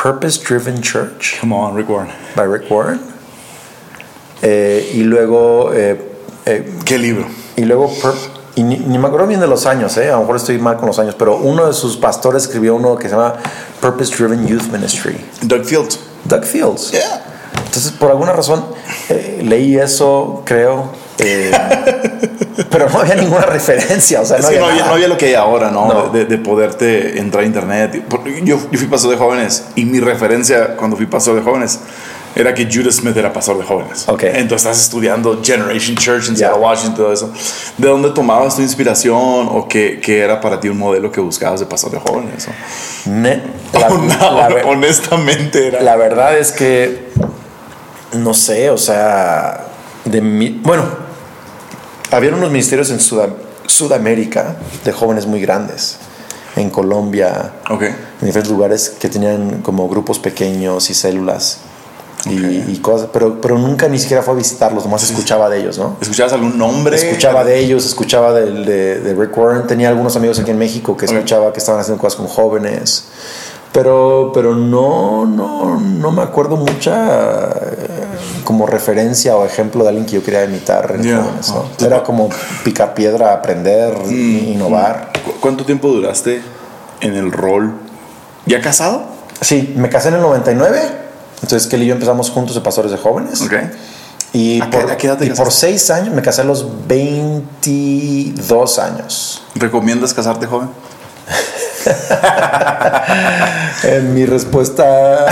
[0.00, 2.12] Purpose Driven Church Come on, Rick Warren.
[2.36, 3.00] by Rick Warren.
[4.42, 5.98] Eh, y luego, eh,
[6.84, 7.26] ¿Qué libro?
[7.56, 7.90] Y luego
[8.56, 10.76] y ni, ni me acuerdo bien de los años, eh, a lo mejor estoy mal
[10.78, 13.34] con los años, pero uno de sus pastores escribió uno que se llama
[13.80, 15.14] Purpose Driven Youth Ministry.
[15.42, 16.00] Doug Fields.
[16.24, 16.90] Doug Fields.
[16.90, 17.22] Yeah.
[17.66, 18.64] Entonces, por alguna razón,
[19.10, 21.50] eh, leí eso, creo, eh,
[22.70, 24.22] pero no había ninguna referencia.
[24.22, 25.86] O sea, no había, no había, no había lo que hay ahora, ¿no?
[25.86, 26.08] No.
[26.08, 28.04] De, de poderte entrar a internet.
[28.42, 31.80] Yo, yo fui pastor de jóvenes y mi referencia cuando fui pastor de jóvenes
[32.36, 34.04] era que Judah Smith era pastor de jóvenes.
[34.08, 34.22] Ok.
[34.24, 36.36] Entonces estás estudiando Generation Church en.
[36.36, 37.32] Seattle, Washington, todo eso.
[37.78, 41.60] ¿De dónde tomabas tu inspiración o qué, qué era para ti un modelo que buscabas
[41.60, 42.46] de pastor de jóvenes?
[42.46, 43.10] o?
[43.10, 45.80] Ne- la, honestamente era.
[45.80, 47.08] la verdad es que,
[48.12, 49.64] no sé, o sea,
[50.04, 50.84] de mi, bueno,
[52.10, 53.34] había unos ministerios en Sudam-
[53.66, 55.96] Sudamérica de jóvenes muy grandes,
[56.54, 57.82] en Colombia, ok.
[57.82, 57.94] en
[58.26, 61.60] diferentes lugares que tenían como grupos pequeños y células.
[62.28, 62.68] Y, Ok.
[62.68, 65.96] y cosas, pero, pero nunca ni siquiera fue a visitarlos, nomás escuchaba de ellos, ¿no?
[66.00, 66.96] ¿Escuchabas algún nombre?
[66.96, 69.66] Escuchaba de ellos, escuchaba del- de, de Rick Warren.
[69.66, 71.12] Tenía algunos amigos aquí en México que Ok.
[71.12, 73.04] escuchaba que estaban haciendo cosas con jóvenes.
[73.72, 77.88] Pero, pero no, no, no me acuerdo mucha eh,
[78.42, 81.16] como referencia o ejemplo de alguien que yo quería imitar en Ya.
[81.22, 81.48] jóvenes.
[81.50, 81.64] ¿no?
[81.66, 81.84] Ah.
[81.84, 82.30] Era como
[82.64, 85.12] picar piedra, aprender, Mm, innovar.
[85.24, 86.40] ¿Cu- ¿Cuánto tiempo duraste
[87.02, 87.74] en el rol?
[88.46, 89.02] ¿Ya casado?
[89.42, 91.05] Sí, me casé en el 99.
[91.42, 93.40] Entonces, Kelly y yo empezamos juntos de pastores de jóvenes.
[93.42, 93.52] Ok.
[94.32, 96.44] Y, ¿A qué- por, a qué edad te y por seis años, me casé a
[96.44, 99.42] los 22 años.
[99.54, 100.68] ¿Recomiendas casarte joven?
[103.84, 105.26] Eh, mi respuesta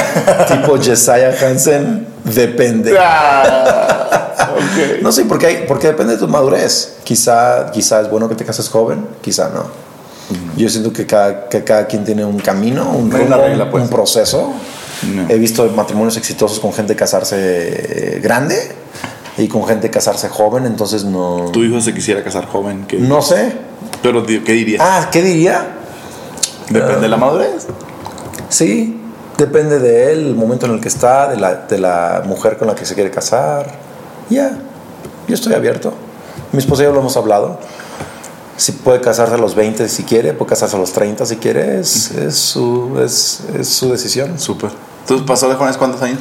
[0.47, 2.95] tipo Jesiah Hansen depende.
[2.99, 5.03] Ah, ok.
[5.03, 6.99] No sé, porque, hay, porque depende de tu madurez.
[7.05, 9.64] Quizá, quizá es bueno que te cases joven, quizá no.
[10.57, 13.83] Yo siento que cada, que cada quien tiene un camino, un, rumbo, regla, pues.
[13.85, 14.53] un proceso.
[15.02, 15.28] No.
[15.28, 18.57] He visto matrimonios exitosos con gente casarse eh, grande
[19.37, 21.50] y con gente casarse joven, entonces no...
[21.52, 22.85] Tu hijo se quisiera casar joven.
[22.87, 22.98] ¿qué?
[22.98, 23.52] No sé.
[24.02, 24.80] Pero, ¿qué dirías?
[24.85, 25.76] Ah, ¿qué diría?
[26.70, 27.66] Depende de la madurez.
[28.48, 29.00] Sí,
[29.37, 32.68] depende de él, el momento en el que está, de la, de la mujer con
[32.68, 33.66] la que se quiere casar.
[34.30, 34.52] Ya,
[35.26, 35.92] yo estoy abierto.
[36.52, 37.59] Mi esposa y yo lo hemos hablado.
[38.57, 41.81] Si puede casarse a los 20 si quiere, puede casarse a los 30 si quiere,
[41.81, 44.38] es, es, su, es, es su decisión.
[44.38, 44.71] Súper.
[45.01, 46.21] Entonces, ¿pasó de jóvenes cuántos años?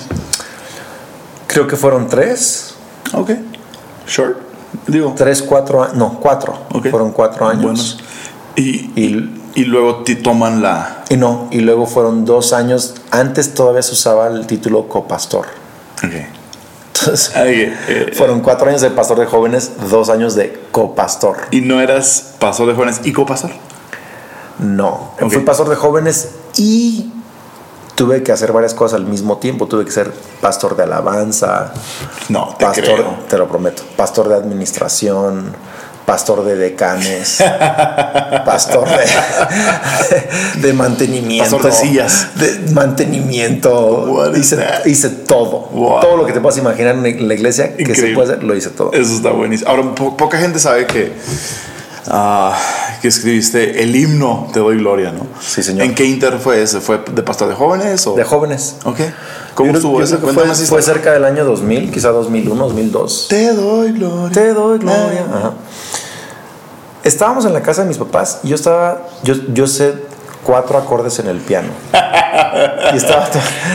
[1.47, 2.73] Creo que fueron tres,
[3.13, 3.31] Ok.
[4.07, 4.37] Short.
[4.87, 5.13] Digo.
[5.15, 6.57] tres, cuatro años, no, cuatro.
[6.73, 6.87] ok.
[6.89, 7.63] Fueron cuatro años.
[7.63, 7.99] Buenos.
[8.55, 11.03] Y, Y Y luego te toman la...
[11.09, 15.45] Y no, y luego fueron dos años, antes todavía se usaba el título copastor.
[16.03, 16.13] Ok.
[17.07, 21.37] Ok, eh, fueron cuatro años de pastor de jóvenes, dos años de copastor.
[21.51, 23.51] ¿Y no eras pastor de jóvenes y copastor?
[24.59, 27.11] No, fui pastor de jóvenes y
[27.95, 29.67] tuve que hacer varias cosas al mismo tiempo.
[29.67, 30.11] Tuve que ser
[30.41, 31.73] pastor de alabanza,
[32.29, 33.17] No, te pastor, creo.
[33.27, 35.53] te lo prometo, pastor de administración,
[36.05, 37.37] pastor de decanes,
[38.45, 42.27] pastor de, de mantenimiento, Pastor de sillas.
[42.35, 44.31] de mantenimiento.
[44.35, 46.01] Hice, hice todo, Wow.
[46.01, 48.15] todo lo que te puedas imaginar en la iglesia que se Increíble.
[48.15, 48.91] puede hacer, lo hice todo.
[48.93, 49.69] Eso está buenísimo.
[49.69, 51.13] Ahora, po- poca gente sabe que,
[52.07, 52.57] ah,
[53.01, 55.27] que escribiste el himno Te doy gloria, ¿no?
[55.41, 55.85] Sí, señor.
[55.85, 56.79] ¿En qué inter fue ese?
[56.79, 58.05] ¿Fue de pastor de jóvenes?
[58.07, 58.15] O?
[58.15, 58.75] De jóvenes.
[58.85, 58.99] Ok.
[59.55, 60.17] ¿Cómo Yo estuvo yo eso?
[60.19, 63.27] fue, fue cerca del año 2000, quizá 2001, 2002.
[63.29, 64.31] Te doy gloria.
[64.33, 65.25] Te doy gloria.
[65.31, 65.53] Ajá.
[67.03, 69.93] Estábamos en la casa de mis papás y yo estaba, yo, yo sé
[70.43, 71.69] cuatro acordes en el piano.
[72.93, 73.27] Y estaba,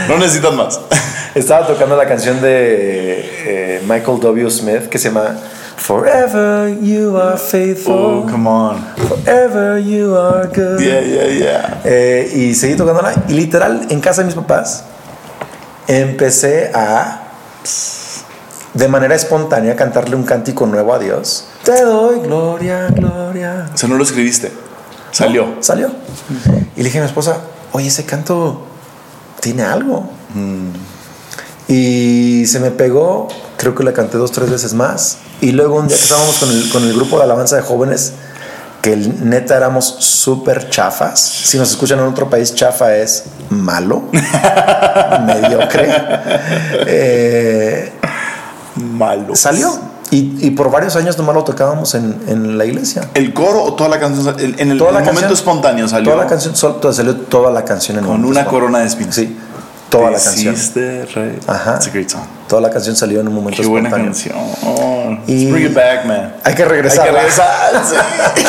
[0.09, 0.81] No necesitas más.
[1.35, 4.51] estaba tocando la canción de eh, Michael W.
[4.51, 5.37] Smith que se llama
[5.77, 8.85] Forever you are faithful, Oh, come on.
[8.97, 10.81] forever you are good.
[10.81, 11.81] Yeah, yeah, yeah.
[11.85, 14.85] Eh, y seguí tocándola y literal en casa de mis papás
[15.87, 17.21] empecé a
[18.79, 21.47] de manera espontánea cantarle un cántico nuevo a Dios.
[21.65, 23.71] Te doy gloria, gloria.
[23.75, 24.53] O sea, no lo escribiste.
[25.11, 25.57] Salió.
[25.61, 25.91] Salió.
[26.77, 27.39] Y le dije a mi esposa,
[27.73, 28.63] oye, ese canto
[29.41, 30.09] tiene algo.
[31.67, 35.19] Y se me pegó, creo que la canté dos, tres veces más.
[35.41, 38.13] Y luego un día que estábamos con el, con el grupo de alabanza de jóvenes,
[38.81, 41.21] que el- neta éramos súper chafas.
[41.21, 44.05] Si nos escuchan en otro país, chafa es malo,
[45.27, 45.89] mediocre.
[46.87, 47.93] Eh,
[48.79, 49.35] Malo.
[49.37, 49.71] salió.
[50.11, 53.11] Y, y por varios años nomás lo tocábamos en, en la iglesia.
[53.13, 54.35] ¿El coro o toda la canción?
[54.39, 56.11] En el, Toda el momento canción- espontáneo salió.
[56.13, 56.57] Toda la canción,
[56.95, 59.15] salió toda la canción en Con un una corona de espinas.
[59.15, 59.37] Sí,
[59.89, 60.55] toda la canción.
[61.15, 61.39] rey.
[61.47, 61.77] Ajá.
[61.77, 62.23] It's a great song.
[62.49, 64.35] Toda la canción salió en un momento Qué buena canción.
[64.65, 66.35] Oh, Y- let's bring it back, man.
[66.45, 67.07] Hay que regresar.
[67.07, 67.83] Hay que regresar.
[68.37, 68.45] sí.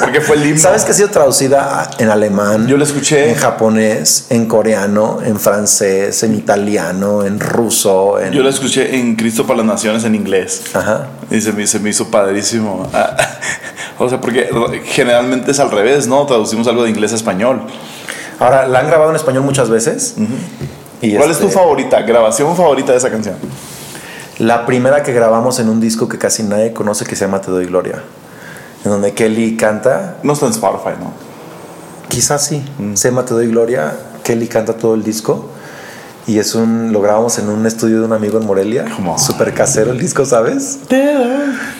[0.00, 0.60] Porque fue el himno.
[0.60, 2.66] ¿Sabes que ha sido traducida en alemán?
[2.68, 3.30] Yo la escuché.
[3.30, 8.20] En japonés, en coreano, en francés, en italiano, en ruso.
[8.20, 8.32] En...
[8.32, 10.62] Yo la escuché en Cristo para las Naciones en inglés.
[10.74, 11.08] Ajá.
[11.30, 12.88] Y se me, se me hizo padrísimo.
[12.92, 13.16] Ah,
[13.98, 14.48] o sea, porque
[14.84, 16.24] generalmente es al revés, ¿no?
[16.26, 17.62] Traducimos algo de inglés a español.
[18.38, 20.14] Ahora, la han grabado en español muchas veces.
[21.02, 22.02] Y ¿Cuál es tu este, favorita?
[22.02, 23.36] Grabación favorita de esa canción.
[24.38, 27.50] La primera que grabamos en un disco que casi nadie conoce que se llama Te
[27.50, 28.02] Doy Gloria.
[28.84, 31.12] En donde Kelly canta No está en Spotify, ¿no?
[32.08, 32.62] Quizás sí.
[32.94, 33.92] Se llama Te Doy Gloria.
[34.24, 35.48] Kelly canta todo el disco.
[36.26, 36.92] Y es un.
[36.92, 38.84] Lo grabamos en un estudio de un amigo en Morelia.
[39.18, 40.78] Súper casero el disco, ¿sabes?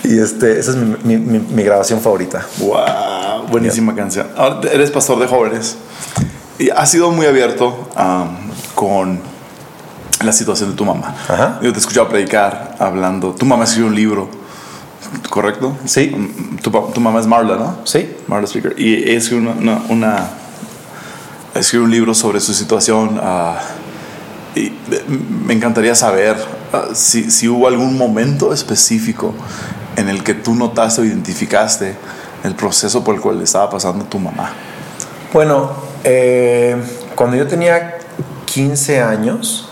[0.04, 2.46] Y este, esa es mi, mi- mi- mi grabación favorita.
[2.58, 4.26] Wow, buenísima canción.
[4.36, 5.76] Ahora eres pastor de jóvenes
[6.58, 8.49] y has sido muy abierto um,
[8.80, 9.20] con
[10.24, 11.14] la situación de tu mamá.
[11.28, 11.58] Ajá.
[11.60, 13.32] Yo te he escuchado predicar hablando.
[13.34, 14.30] Tu mamá escribió un libro,
[15.28, 15.76] ¿correcto?
[15.84, 16.14] Sí.
[16.16, 17.78] Mm, Tu, mamá es Marla, ¿no?
[17.84, 18.16] Sí.
[18.26, 18.74] Marla Speaker.
[18.80, 20.28] Y escribió una, una, una-
[21.54, 23.20] escribió un libro sobre su situación.
[23.22, 23.58] ah,
[24.56, 24.72] y
[25.46, 26.36] me encantaría saber
[26.72, 29.34] ah, si, si hubo algún momento específico
[29.96, 31.96] en el que tú notaste o identificaste
[32.44, 34.52] el proceso por el cual le estaba pasando tu mamá.
[35.34, 35.70] Bueno,
[36.02, 36.76] eh,
[37.14, 37.98] cuando yo tenía
[38.52, 39.68] 15 años,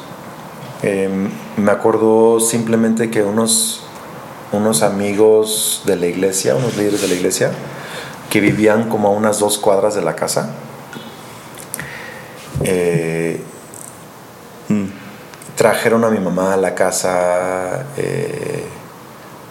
[0.85, 1.11] eh,
[1.57, 3.83] me acuerdo simplemente que unos,
[4.53, 7.51] unos amigos de la iglesia, unos líderes de la iglesia,
[8.31, 10.51] que vivían como a unas dos cuadras de la casa,
[12.63, 13.43] eh,
[15.57, 18.65] trajeron a mi mamá a la casa eh,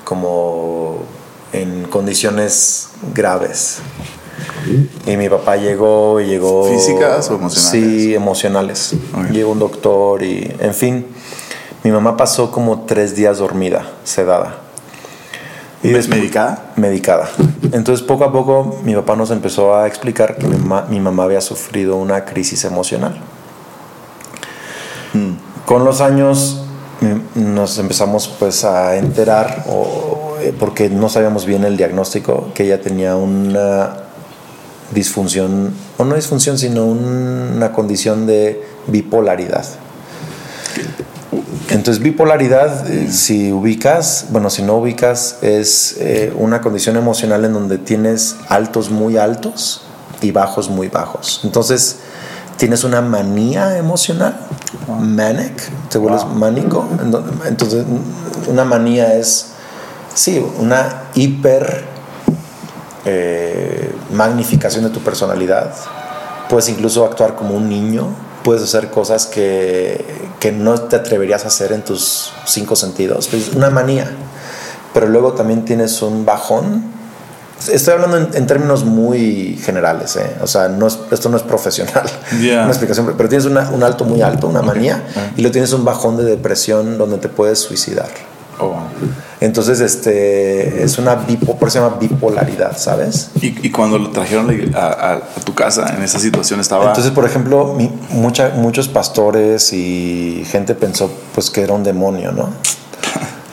[0.05, 1.03] como
[1.51, 3.79] en condiciones graves.
[5.05, 6.65] Y mi papá llegó y llegó...
[6.69, 7.71] ¿Físicas o emocionales?
[7.71, 8.93] Sí, emocionales.
[9.13, 9.31] Ok.
[9.31, 11.05] Llegó un doctor y, en fin,
[11.83, 14.57] mi mamá pasó como tres días dormida, sedada.
[15.83, 16.71] Y ¿Me- después- medicada?
[16.75, 17.29] Medicada.
[17.71, 21.23] Entonces, poco a poco, mi papá nos empezó a explicar que mi mamá, mi mamá
[21.23, 23.15] había sufrido una crisis emocional.
[25.65, 26.61] Con los años
[27.01, 32.63] mm, nos empezamos pues a enterar, o- eh, porque no sabíamos bien el diagnóstico, que
[32.65, 33.97] ella tenía una
[34.93, 39.65] disfunción, o no disfunción, sino un- una condición de bipolaridad.
[41.69, 47.53] Entonces, bipolaridad, eh, si ubicas, bueno, si no ubicas, es eh, una condición emocional en
[47.53, 49.81] donde tienes altos muy altos
[50.21, 51.41] y bajos muy bajos.
[51.43, 51.97] Entonces,
[52.55, 54.39] tienes una manía emocional,
[54.99, 56.33] manic, te vuelves Wow.
[56.35, 56.87] mánico.
[57.03, 57.83] Ento- Entonces,
[58.47, 59.47] una manía es,
[60.15, 61.83] sí, una hiper
[63.09, 65.73] eh, magnificación de tu personalidad.
[66.49, 68.07] Puedes incluso actuar como un niño.
[68.43, 70.03] Puedes hacer cosas que,
[70.39, 73.33] que no te atreverías a hacer en tus cinco sentidos.
[73.33, 74.09] Es una manía.
[74.93, 76.97] Pero luego también tienes un bajón
[77.71, 80.35] Estoy hablando en, términos muy generales, ¿eh?
[80.41, 84.47] o sea, no esto no es profesional, una explicación, pero tienes un alto muy alto,
[84.47, 85.03] una manía,
[85.35, 88.09] y luego tienes un bajón de depresión donde te puedes suicidar.
[88.59, 88.77] Oh.
[89.39, 91.15] Entonces, este, es una
[91.59, 93.29] por se llama bipolaridad, ¿sabes?
[93.39, 96.87] ¿Y, cuando lo trajeron a, tu casa en esa situación estaba...
[96.87, 97.77] Entonces, por ejemplo,
[98.09, 102.49] mucha, muchos pastores y gente pensó pues que era un demonio, ¿no?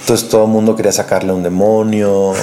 [0.04, 2.34] Entonces todo el mundo quería sacarle un demonio,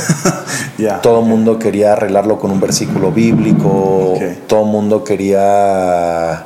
[1.04, 6.44] todo el mundo quería arreglarlo con un versículo bíblico, todo el mundo quería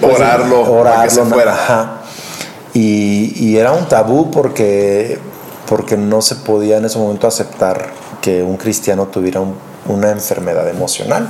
[0.00, 2.00] pues, orarlo, orarlo fuera.
[2.72, 5.18] Y, y, era un tabú porque,
[5.68, 7.90] porque no se podía en ese momento aceptar
[8.22, 9.42] que un cristiano tuviera
[9.86, 11.28] una enfermedad emocional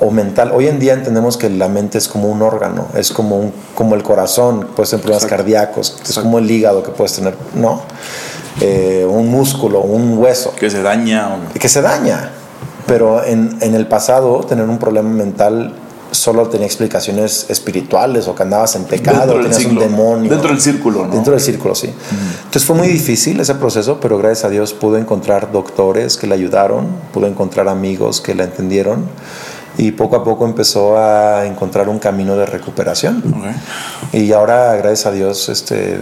[0.00, 0.52] o mental.
[0.54, 3.94] Hoy en día entendemos que la mente es como un órgano, es como, un, como
[3.94, 7.82] el corazón, puedes tener problemas cardíacos, es como el hígado que puedes tener, ¿no?
[8.60, 10.54] Eh, un músculo, un hueso.
[10.54, 11.36] Que se daña.
[11.58, 12.30] Que se daña.
[12.86, 15.74] Pero en, en el pasado, tener un problema mental
[16.16, 20.30] solo tenía explicaciones espirituales o que andabas en pecado, tenías un demonio.
[20.30, 21.14] Dentro del círculo, ¿no?
[21.14, 21.90] Dentro del círculo, sí.
[22.44, 26.34] Entonces fue muy difícil ese proceso, pero gracias a Dios pude encontrar doctores que le
[26.34, 29.06] ayudaron, pude encontrar amigos que la entendieron
[29.78, 33.22] y poco a poco empezó a encontrar un camino de recuperación.
[34.12, 35.98] Y ahora, gracias a Dios, este,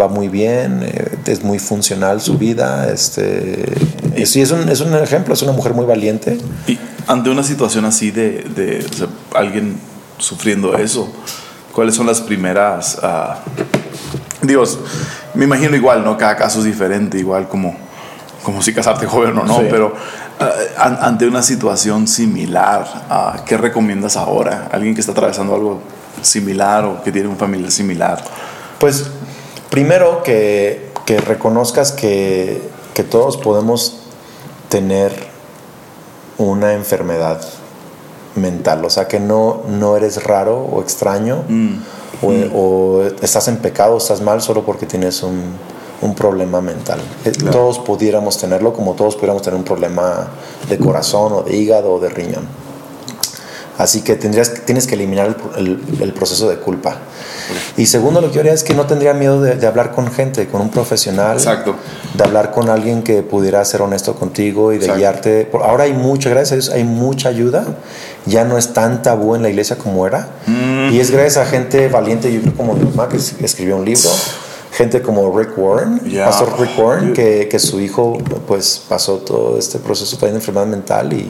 [0.00, 2.90] va muy bien, eh, es muy funcional su vida.
[2.92, 3.64] Este,
[4.14, 6.38] y es, un, es un ejemplo, es una mujer muy valiente.
[6.66, 8.86] Y ante una situación así de, de
[9.34, 9.78] alguien
[10.18, 11.12] sufriendo eso,
[11.72, 12.98] ¿cuáles son las primeras...
[13.02, 14.78] Uh, Dios,
[15.34, 16.16] me imagino igual, ¿no?
[16.18, 17.76] Cada caso es diferente, igual como,
[18.42, 19.94] como si casarte joven o no, pero
[20.40, 24.68] eh, ante una situación similar, uh, ¿qué recomiendas ahora?
[24.72, 25.80] Alguien que está atravesando algo
[26.22, 28.22] similar o que tiene una familia similar.
[28.78, 29.06] Pues
[29.70, 32.60] primero que, que reconozcas que,
[32.94, 34.00] que todos podemos
[34.68, 35.31] tener
[36.50, 37.40] una enfermedad
[38.34, 41.74] mental, o sea que no, no eres raro o extraño mm.
[42.22, 42.50] o, mm.
[42.54, 45.54] o, estás en pecado, estás mal solo porque tienes un,
[46.02, 47.00] un problema mental.
[47.24, 50.28] Eh, todos pudiéramos tenerlo como todos pudiéramos tener un problema
[50.68, 52.46] de corazón o de hígado o de riñón.
[53.78, 56.98] Así que tendrías, tienes que eliminar el, el, proceso de culpa.
[57.76, 60.46] Y segundo, lo que yo haría es que no tendría miedo de, hablar con gente,
[60.46, 61.38] con un profesional.
[61.38, 61.74] Exacto.
[62.14, 65.50] De hablar con alguien que pudiera ser honesto contigo y de guiarte.
[65.54, 67.64] Ahora hay mucha, gracias a Dios, hay mucha ayuda.
[68.26, 70.28] Ya no es tan tabú en la iglesia como era.
[70.46, 70.92] Mm.
[70.92, 74.10] Y es gracias a gente valiente, yo creo como mi mamá, que escribió un libro
[74.72, 78.16] gente como Rick Warren, pastor Rick Warren, que, que, su hijo
[78.48, 81.28] pues pasó todo este proceso también de enfermedad mental y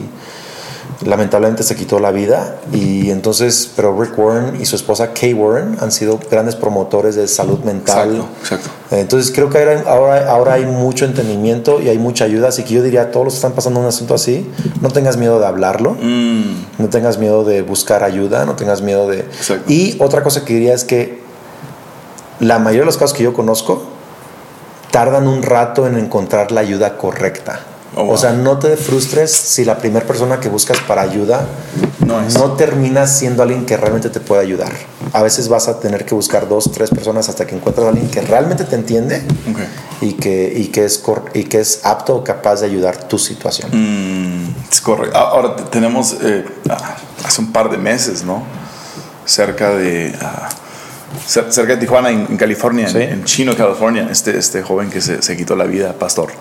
[1.05, 5.77] lamentablemente se quitó la vida y entonces, pero Rick Warren y su esposa Kay Warren
[5.79, 8.25] han sido grandes promotores de salud mental.
[8.41, 12.73] Exacto, Entonces creo que ahora, ahora hay mucho entendimiento y hay mucha ayuda, así que
[12.73, 14.49] yo diría a todos los que están pasando un asunto así,
[14.81, 16.65] no tengas miedo de hablarlo, mm.
[16.77, 19.25] no tengas miedo de buscar ayuda, no tengas miedo de...
[19.67, 21.21] Y otra cosa que diría es que
[22.39, 23.83] la mayoría de los casos que yo conozco
[24.91, 27.61] tardan un rato en encontrar la ayuda correcta.
[27.95, 31.45] Oh, o sea, no te frustres si la primera persona que buscas para ayuda
[32.05, 34.71] no, no termina siendo alguien que realmente te puede ayudar.
[35.11, 38.09] A veces vas a tener que buscar dos, tres personas hasta que encuentres a alguien
[38.09, 39.21] que realmente te entiende
[40.01, 41.03] y, que, y, que es
[41.35, 43.69] y que es apto o capaz de ayudar tu situación.
[43.71, 45.15] Mm, es correcto.
[45.15, 48.43] Ahora tenemos, eh, ah, hace un par de meses, ¿no?
[49.25, 50.15] Cerca de...
[50.19, 50.49] Ah,
[51.27, 55.55] cerca de Tijuana, en, California, en, Chino, California, este, este joven que se, se quitó
[55.55, 56.31] la vida, pastor.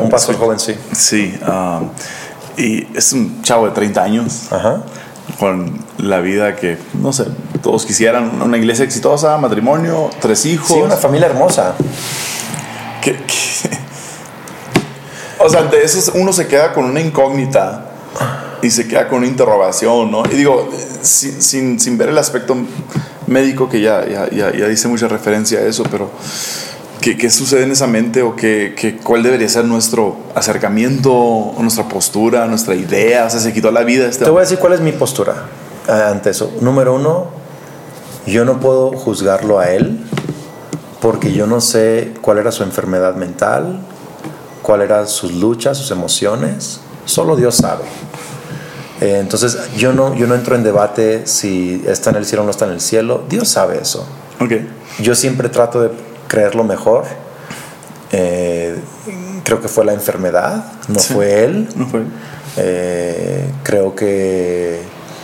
[0.00, 0.74] Un pastor joven, sí.
[0.92, 1.90] Sí, um,
[2.56, 4.82] y es un chavo de 30 años, Ajá.
[5.38, 7.26] con la vida que, no sé,
[7.62, 10.68] todos quisieran, una iglesia exitosa, matrimonio, tres hijos.
[10.68, 11.74] Sí, una familia hermosa.
[13.02, 13.16] Que,
[15.38, 17.86] o sea, de eso uno se queda con una incógnita
[18.62, 20.24] y se queda con una interrogación, ¿no?
[20.30, 20.68] Y digo,
[21.02, 22.56] sin, sin, sin ver el aspecto
[23.26, 26.10] médico, que ya, ya, ya, dice mucha referencia a eso, pero
[27.00, 31.56] ¿qué, qué sucede en esa mente o qué, qué, cuál debería ser nuestro acercamiento, o
[31.60, 33.26] nuestra postura, nuestra idea?
[33.26, 34.06] O sea, se quitó la vida.
[34.06, 35.46] Este Te voy a decir cuál es mi postura
[35.88, 36.52] eh, ante eso.
[36.60, 37.26] Número uno,
[38.26, 39.98] yo no puedo juzgarlo a él
[41.00, 43.80] porque yo no sé cuál era su enfermedad mental,
[44.62, 46.80] cuál eran sus luchas, sus emociones.
[47.04, 47.84] Solo Dios sabe.
[49.00, 52.44] Eh, entonces yo no, yo no entro en debate si está en el cielo o
[52.44, 53.24] no está en el cielo.
[53.28, 54.06] Dios sabe eso.
[54.40, 54.68] Okay.
[55.00, 55.90] Yo siempre trato de
[56.28, 57.04] creer lo mejor.
[58.12, 58.76] Eh,
[59.44, 61.68] creo que fue la enfermedad, no fue él.
[61.76, 62.02] No fue.
[62.56, 64.80] Eh, creo que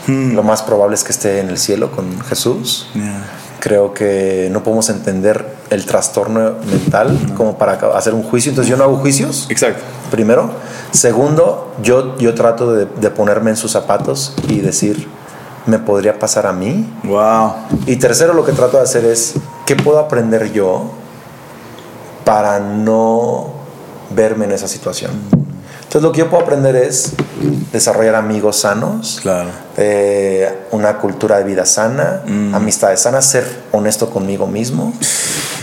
[0.06, 0.34] Hmm.
[0.34, 2.88] lo más probable es que esté en el cielo con Jesús.
[2.94, 3.24] Yeah.
[3.58, 8.50] Creo que no podemos entender el trastorno mental como para hacer un juicio.
[8.50, 9.82] Entonces yo no hago juicios, Exacto.
[10.10, 10.50] primero.
[10.90, 15.08] Segundo, yo, yo trato de, de ponerme en sus zapatos y decir,
[15.66, 16.92] ¿me podría pasar a mí?
[17.04, 17.52] Wow.
[17.86, 19.34] Y tercero, lo que trato de hacer es,
[19.66, 20.90] ¿qué puedo aprender yo
[22.24, 23.46] para no
[24.10, 25.12] verme en esa situación?
[25.82, 27.12] Entonces, lo que yo puedo aprender es
[27.72, 29.48] desarrollar amigos sanos, Claro.
[29.76, 34.92] eh, una cultura de vida sana, amistades sanas, ser honesto conmigo mismo,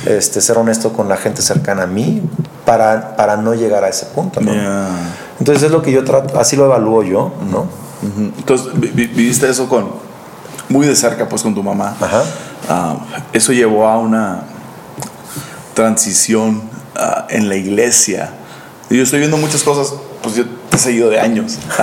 [0.06, 2.22] este, ser honesto con la gente cercana a mí,
[2.66, 4.40] para, para no llegar a ese punto.
[4.40, 4.54] ¿no?
[4.54, 4.88] Yeah.
[5.40, 7.66] Entonces, es lo que yo trato, así lo evalúo yo, ¿no?
[8.02, 9.90] Entonces, vi- vi- viviste eso con
[10.70, 11.96] muy de cerca, pues, con tu mamá.
[12.00, 12.24] Ajá.
[12.70, 12.96] Ah,
[13.34, 14.44] eso llevó a una
[15.74, 16.62] transición
[16.96, 18.30] ah, en la iglesia.
[18.90, 21.58] Y Yo estoy viendo muchas cosas, pues yo te he seguido de años.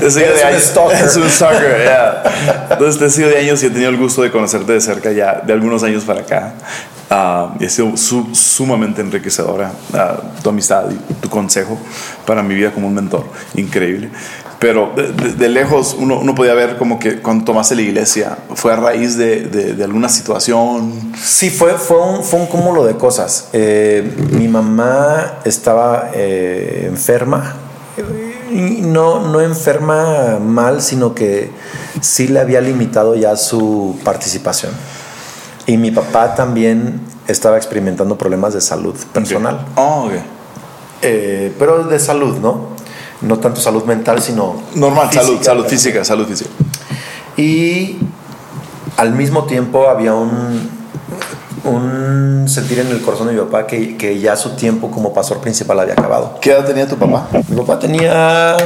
[0.00, 0.62] te he seguido de años.
[1.02, 2.22] Es un stalker, yeah.
[2.70, 5.12] Entonces te he seguido de años y he tenido el gusto de conocerte de cerca
[5.12, 6.54] ya de algunos años para acá.
[7.08, 11.78] Ah, y ha sido su- sumamente enriquecedora ah, tu amistad y tu consejo
[12.26, 13.24] para mi vida como un mentor.
[13.54, 14.10] Increíble.
[14.58, 18.38] Pero de, de- de lejos uno, uno podía ver como que cuando tomaste la iglesia
[18.54, 21.12] fue a raíz de, de- alguna situación.
[21.22, 23.48] Sí, fue, fue, un, fue un cúmulo de cosas.
[23.52, 27.54] Eh, mi mamá estaba eh, enferma.
[28.50, 31.50] Y no, no enferma mal, sino que
[32.00, 34.72] sí le había limitado ya su participación.
[35.66, 39.66] Y mi papá también estaba experimentando problemas de salud personal.
[39.74, 40.12] Oh, ok.
[41.02, 42.75] Eh, pero de salud, ¿no?
[43.22, 44.56] No tanto salud mental, sino...
[44.74, 45.44] Normal, salud, física.
[45.44, 46.50] salud física, salud física.
[47.36, 47.98] Y
[48.96, 50.68] al mismo tiempo había un,
[51.64, 55.38] un sentir en el corazón de mi papá que, que ya su tiempo como pastor
[55.38, 56.38] principal había acabado.
[56.40, 57.28] ¿Qué edad tenía tu papá?
[57.48, 58.56] Mi papá tenía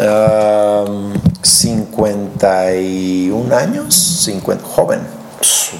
[0.00, 1.12] um,
[1.42, 5.00] 51 años, 50, joven.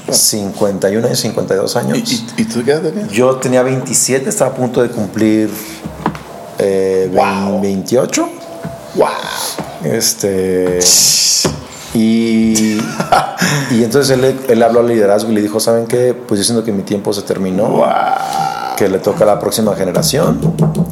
[0.09, 1.97] 51 años, 52 ¿Y, años.
[1.97, 3.09] y, y tú qué edad tenías?
[3.09, 5.49] Yo tenía 27, estaba a punto de cumplir
[6.63, 7.61] eh, Wow.
[7.61, 8.29] 28.
[8.95, 9.07] ¡Wow!
[9.83, 10.79] Este.
[11.93, 12.79] Y,
[13.71, 16.13] y entonces él, él habló al liderazgo y le dijo: ¿Saben qué?
[16.13, 17.67] Pues yo siento que mi tiempo se terminó.
[17.67, 17.85] ¡Wow!
[18.77, 20.39] Que le toca a la próxima generación.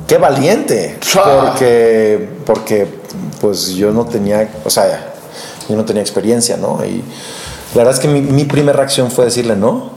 [0.07, 0.97] ¡Qué valiente!
[1.23, 2.87] Porque, porque
[3.39, 5.13] pues yo no tenía, o sea,
[5.67, 6.83] yo no tenía experiencia, ¿no?
[6.85, 7.03] Y
[7.73, 9.91] la verdad es que mi, mi primera reacción fue decirle no.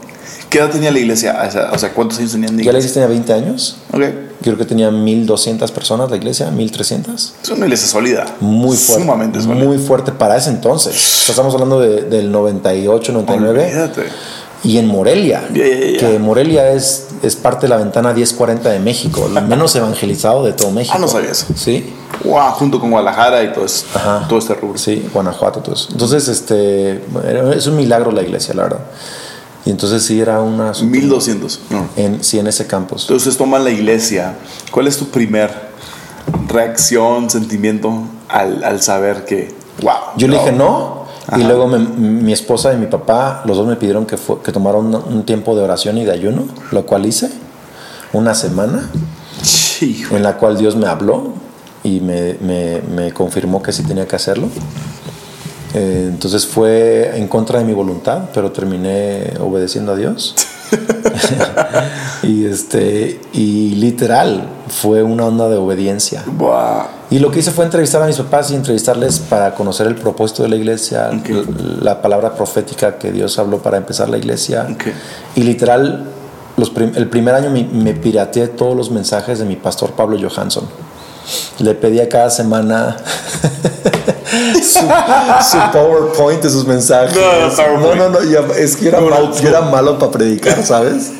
[0.55, 1.37] ¿Qué edad tenía la iglesia?
[1.73, 3.01] O sea, ¿cuántos años tenían de Ya la iglesia?
[3.01, 3.75] iglesia tenía 20 años.
[3.91, 4.01] Ok.
[4.41, 7.33] Creo que tenía 1200 personas la iglesia, 1300.
[7.43, 8.25] Es una iglesia sólida.
[8.39, 9.03] Muy fuerte.
[9.03, 9.65] Sumamente sólida.
[9.65, 10.93] Muy fuerte para ese entonces.
[10.95, 13.63] O sea, estamos hablando de- del 98, 99.
[13.65, 14.03] Olvídate.
[14.63, 15.97] Y en Morelia, Ya, ya, ya.
[15.99, 20.53] que Morelia es, es parte de la ventana 1040 de México, el menos evangelizado de
[20.53, 20.95] todo México.
[20.95, 21.47] Ah, no sabía eso.
[21.53, 21.93] Sí,
[22.23, 24.25] Wow, junto con Guadalajara y todo, es- Ajá.
[24.29, 24.77] todo este rubro.
[24.77, 25.89] sí, Guanajuato, todo eso.
[25.91, 27.01] Entonces, este,
[27.57, 28.79] es un milagro la iglesia, la verdad.
[29.65, 30.73] Y entonces sí era una...
[30.79, 31.59] 1200.
[31.71, 31.87] No.
[31.95, 33.03] En, sí, en ese campus.
[33.03, 34.35] Entonces toman la iglesia.
[34.71, 35.51] ¿Cuál es tu primer
[36.47, 37.91] reacción, sentimiento
[38.29, 39.93] al, al saber que, wow?
[40.17, 41.05] Yo le dije no.
[41.31, 41.47] Y Ajá.
[41.47, 44.93] luego me- mi esposa y mi papá, los dos me pidieron que, que tomara un,
[44.93, 47.31] un tiempo de oración y de ayuno, lo cual hice.
[48.13, 48.87] Una semana
[49.81, 50.15] Hijo.
[50.15, 51.33] en la cual Dios me habló
[51.83, 54.49] y me, me- me confirmó que sí tenía que hacerlo.
[55.75, 60.33] Eh, entonces fue en contra de mi voluntad, pero terminé obedeciendo a Dios.
[62.23, 66.23] y este y literal fue una onda de obediencia.
[67.11, 70.43] Y lo que hice fue entrevistar a mis papás y entrevistarles para conocer el propósito
[70.43, 71.29] de la iglesia, Ok.
[71.29, 71.43] l-
[71.81, 74.67] la palabra profética que Dios habló para empezar la iglesia.
[74.71, 74.85] Ok.
[75.35, 76.05] Y literal,
[76.57, 80.17] los prim- el primer año me, me pirateé todos los mensajes de mi pastor Pablo
[80.19, 80.63] Johansson.
[81.59, 82.97] Le pedía cada semana
[84.63, 87.15] su, su PowerPoint de sus mensajes.
[87.15, 88.19] No, No, no,
[88.55, 91.11] es que era, No, no, mal- yo era malo para predicar, ¿sabes?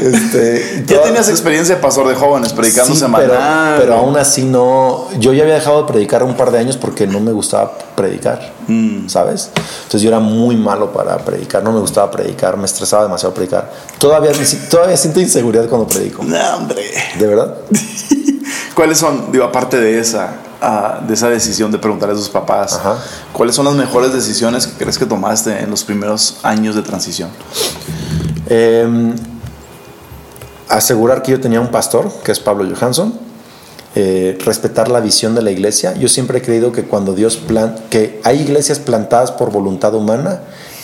[0.00, 3.28] Este, Ya toda- tenías experiencia de pastor de jóvenes, predicando Sí, semanal.
[3.28, 5.06] Pero, pero aún así no.
[5.18, 8.52] Yo ya había dejado de predicar un par de años porque no me gustaba predicar,
[8.68, 9.08] Mm.
[9.08, 9.50] ¿sabes?
[9.84, 13.70] Entonces yo era muy malo para predicar, no me gustaba predicar, me estresaba demasiado predicar.
[13.98, 14.32] Todavía,
[14.70, 16.82] todavía siento inseguridad cuando predico, No, hombre.
[17.18, 17.54] de verdad.
[18.74, 20.34] ¿Cuáles son, digo, aparte de esa,
[21.06, 22.96] de esa decisión de preguntarle a sus papás, Ajá.
[23.32, 27.28] cuáles son las mejores decisiones que crees que tomaste en los primeros años de transición?
[28.48, 29.14] Eh,
[30.68, 33.26] asegurar que yo tenía un pastor, que es Pablo Johansson.
[33.98, 35.94] eh, respetar la visión de la iglesia.
[35.94, 40.40] Yo siempre he creído que cuando Dios plan, que hay iglesias plantadas por voluntad humana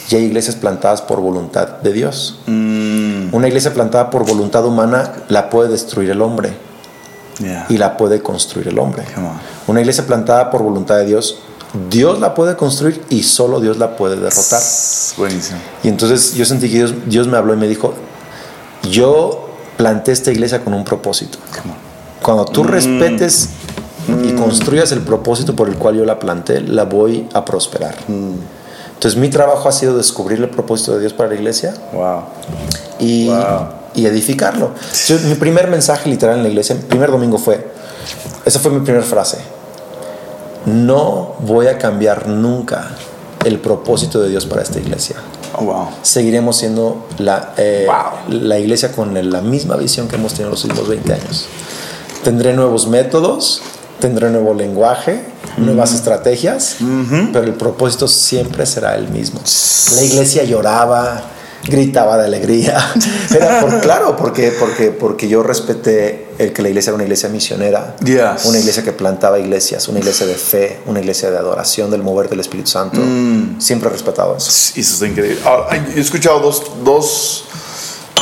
[0.09, 2.39] y hay iglesias plantadas por voluntad de Dios.
[2.47, 6.55] Mm, Una iglesia plantada por voluntad humana la puede destruir el hombre.
[7.39, 7.67] Yeah.
[7.71, 9.05] y la puede construir el hombre.
[9.67, 11.39] Una iglesia plantada por voluntad de Dios,
[11.89, 14.61] Dios la puede construir y solo Dios la puede derrotar.
[15.17, 15.59] Buenísimo.
[15.83, 17.95] Y entonces yo sentí que Dios, Dios me habló y me dijo,
[18.91, 21.39] yo planté esta iglesia con un propósito.
[22.23, 23.49] Cuando tú respetes
[24.25, 27.95] y construyas el propósito por el cual yo la planté, la voy a prosperar.
[28.09, 32.21] Entonces mi trabajo ha sido descubrir el propósito de Dios para la iglesia Wow.
[33.01, 33.67] y, Wow.
[33.95, 34.71] Y edificarlo.
[35.07, 37.67] Yo- mi primer mensaje literal en la iglesia, el primer domingo fue,
[38.45, 39.39] esa fue mi primera frase,
[40.67, 42.91] no voy a cambiar nunca
[43.45, 45.17] el propósito de Dios para esta iglesia.
[45.59, 45.89] Oh, wow.
[46.03, 48.39] Seguiremos siendo la, eh, Wow.
[48.41, 51.47] la iglesia con la misma visión que hemos tenido los últimos 20 años.
[52.23, 53.61] Tendré nuevos métodos,
[53.99, 55.25] tendré nuevo lenguaje,
[55.57, 56.77] nuevas estrategias,
[57.33, 59.41] pero el propósito siempre será el mismo.
[59.97, 61.23] La iglesia lloraba,
[61.65, 62.77] gritaba de alegría.
[63.31, 67.29] Era por, claro, porque, porque, porque yo respeté el que la iglesia era una iglesia
[67.29, 68.47] misionera, Yes.
[68.47, 72.29] una iglesia que plantaba iglesias, una iglesia de fe, una iglesia de adoración del mover
[72.29, 73.01] del Espíritu Santo.
[73.59, 74.51] Siempre he respetado eso.
[74.51, 75.39] Sí, Eso está increíble.
[75.45, 77.45] Ahora, he escuchado dos, dos,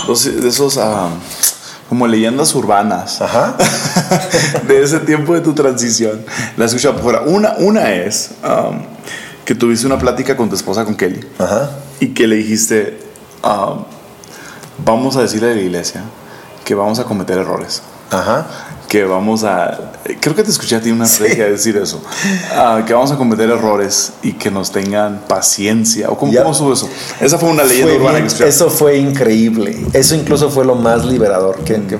[0.06, 1.08] dos de esos ah,
[1.88, 3.56] como leyendas urbanas Ajá.
[4.68, 6.24] de ese tiempo de tu transición.
[6.56, 7.22] La he escuchado por fuera.
[7.22, 8.82] Una, una es um,
[9.44, 11.70] que tuviste una plática con tu esposa, con Kelly, Ajá.
[12.00, 12.98] y que le dijiste,
[13.44, 13.84] um,
[14.84, 16.02] vamos a decirle a la iglesia
[16.64, 17.82] que vamos a cometer errores.
[18.12, 18.44] Ajá.
[18.88, 22.02] que vamos a creo que te escuché a ti una predica decir eso
[22.52, 26.42] Ah, que vamos a cometer errores y que nos tengan paciencia o cómo, Ya.
[26.42, 26.88] cómo estuvo eso
[27.20, 29.86] esa fue una leyenda Fue urbana bien- eso fue increíble.
[29.92, 31.58] Eso incluso fue lo más liberador.
[31.62, 31.98] Que, que-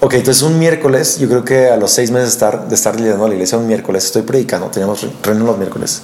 [0.00, 2.94] ok, entonces un miércoles, yo creo que a los seis meses de estar, de estar
[3.00, 6.02] liderando la iglesia, un miércoles estoy predicando, teníamos re- reunión los miércoles.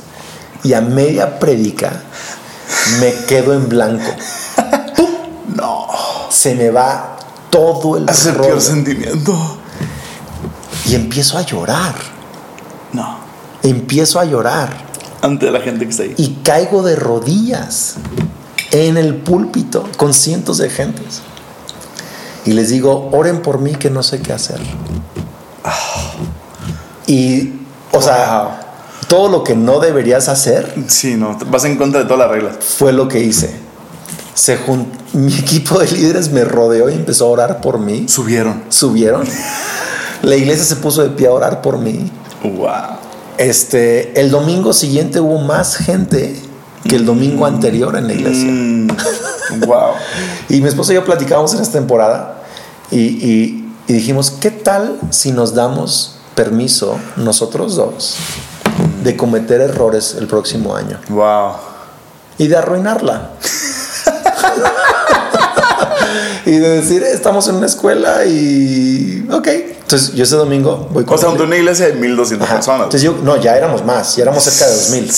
[0.63, 1.93] Y a media predica
[2.99, 4.11] me quedo en blanco.
[6.45, 7.17] Se me va
[7.49, 8.49] todo el es el rollo.
[8.49, 9.57] peor sentimiento
[10.85, 11.95] Y empiezo a llorar.
[12.93, 13.17] no
[13.63, 14.69] Empiezo a llorar.
[15.23, 17.95] ante la gente que está ahí y caigo de rodillas
[18.73, 21.23] en el púlpito con cientos de gentes.
[22.45, 24.61] Y les digo, oren por mí que no sé qué hacer.
[27.07, 27.55] Y,
[27.91, 28.61] o sea,
[29.09, 32.57] todo lo que no deberías hacer sí no vas en contra de todas las reglas
[32.61, 33.64] fue lo que hice.
[34.35, 38.07] Se jun- mi equipo de líderes me rodeó y empezó a orar por mí.
[38.09, 39.25] subieron Subieron.
[40.23, 42.11] La iglesia se puso de pie a orar por mí.
[42.43, 42.99] wow
[43.39, 46.41] Este, el domingo siguiente hubo más gente
[46.89, 48.49] que el domingo anterior en la iglesia.
[48.51, 48.89] Mm,
[49.67, 49.93] wow
[50.49, 52.43] Y mi esposa y yo platicábamos en esta temporada
[52.91, 58.17] y, y- y dijimos, ¿qué tal si nos damos permiso nosotros dos
[59.05, 61.53] de cometer errores el próximo año wow
[62.39, 63.31] y de arruinarla?
[66.47, 69.27] y de decir, estamos en una escuela y...
[69.33, 69.49] Ok.
[69.49, 71.15] Entonces yo ese domingo voy con...
[71.15, 72.57] o sea ante una iglesia de 1200 Ajá.
[72.57, 75.11] personas Entonces yo, no, ya éramos más, ya éramos cerca de 2000.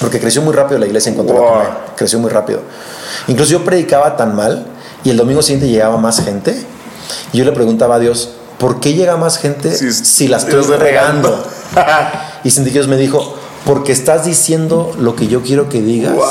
[0.00, 1.46] Porque creció muy rápido la iglesia en cuanto a Wow.
[1.58, 1.76] la tomé.
[1.96, 2.60] Creció muy rápido.
[3.28, 4.66] Incluso yo predicaba tan mal
[5.04, 6.54] y el domingo siguiente llegaba más gente.
[7.32, 10.54] Y yo le preguntaba a Dios, ¿por qué llega más gente Sí, si la estoy
[10.62, 10.76] regando?
[10.78, 11.46] regando?
[12.44, 16.14] y sentí que Dios me dijo, porque estás diciendo lo que yo quiero que digas
[16.14, 16.24] Wow.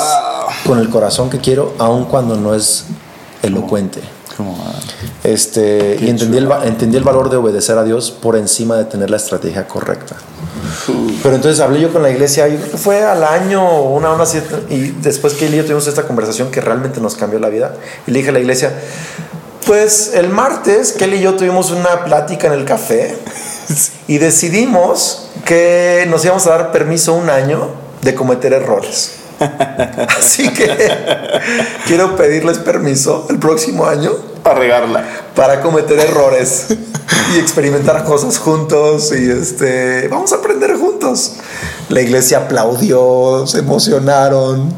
[0.66, 2.84] Con el corazón que quiero, aun cuando no es
[3.42, 4.00] elocuente.
[4.38, 4.54] On.
[5.24, 9.10] Este, y entendí el, entendí el valor de obedecer a Dios por encima de tener
[9.10, 10.16] la estrategia correcta.
[11.22, 14.12] Pero entonces hablé yo con la iglesia, yo creo que fue al año o una
[14.12, 14.24] hora
[14.70, 17.74] y después que él y yo tuvimos esta conversación que realmente nos cambió la vida,
[18.06, 18.72] y le dije a la iglesia,
[19.66, 23.16] pues el martes que él y yo tuvimos una plática en el café
[24.06, 27.70] y decidimos que nos íbamos a dar permiso un año
[28.02, 29.25] de cometer errores.
[30.18, 30.70] Así que
[31.86, 34.12] quiero pedirles permiso el próximo año
[34.42, 36.68] para regarla para cometer errores
[37.34, 41.34] y experimentar cosas juntos y este vamos a aprender juntos.
[41.88, 44.72] La iglesia aplaudió, se emocionaron.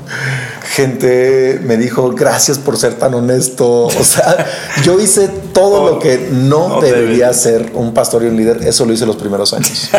[0.74, 4.46] Gente me dijo, "Gracias por ser tan honesto." O sea,
[4.84, 7.34] yo hice todo lo que no, No debería debe.
[7.38, 8.62] ser un pastor y un líder.
[8.62, 9.88] Eso lo hice los primeros años.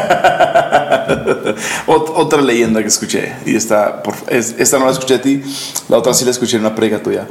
[1.88, 5.42] Ot- otra leyenda que escuché, y esta, esta no la escuché a ti,
[5.90, 7.28] la otra sí la escuché en una prega tuya,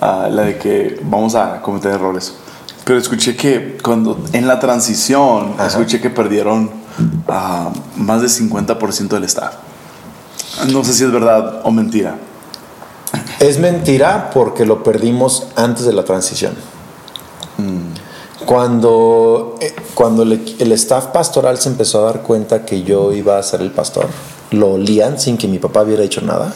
[0.00, 2.32] ah, la de que vamos a cometer errores.
[2.84, 5.66] Pero escuché que cuando en la transición, Ajá.
[5.66, 6.70] escuché que perdieron
[7.28, 9.54] ah, más del 50% del staff.
[10.68, 12.16] No sé si es verdad o mentira.
[13.38, 16.54] Es mentira porque lo perdimos antes de la transición.
[18.46, 23.42] Cuando, eh, cuando el, staff pastoral se empezó a dar cuenta que yo iba a
[23.42, 24.06] ser el pastor,
[24.50, 26.52] lo olían sin que mi papá hubiera hecho nada,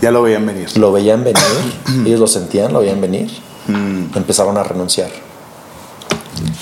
[0.00, 0.76] Ya lo veían venir.
[0.78, 1.42] lo veían venir,
[2.06, 3.30] ellos lo sentían, lo veían venir,
[4.14, 5.10] empezaron a renunciar.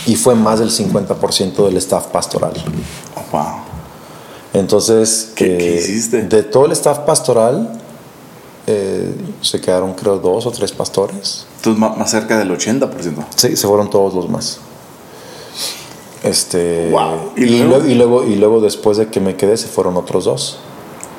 [0.07, 2.53] Y fue más del 50% del staff pastoral.
[3.17, 3.47] Oh, wow.
[4.55, 6.23] Entonces, ¿Qué- eh, qué hiciste?
[6.23, 7.81] de todo el staff pastoral,
[8.67, 11.47] eh, se quedaron creo dos o tres pastores.
[11.57, 13.25] Entonces, más cerca del 80%.
[13.37, 14.59] Sí, se fueron todos los más.
[16.23, 17.33] Este, Wow.
[17.37, 17.69] ¿Y Y, luego?
[17.69, 20.59] luego, y, luego, y luego después de que me quedé se fueron otros dos.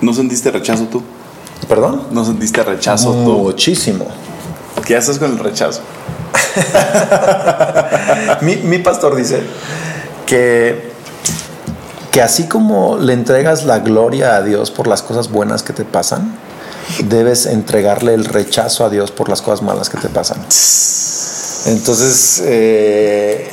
[0.02, 1.02] ¿No sentiste rechazo tú?
[1.68, 2.04] ¿Perdón?
[2.12, 3.18] ¿No sentiste rechazo tú?
[3.40, 4.06] Muchísimo.
[4.86, 5.82] ¿Qué haces con el rechazo?
[8.42, 9.42] mi, mi pastor dice
[10.26, 10.92] que,
[12.12, 15.86] que así como le entregas la gloria a Dios por las cosas buenas que te
[15.86, 16.38] pasan,
[17.06, 20.38] debes entregarle el rechazo a Dios por las cosas malas que te pasan.
[21.66, 23.50] Entonces, eh,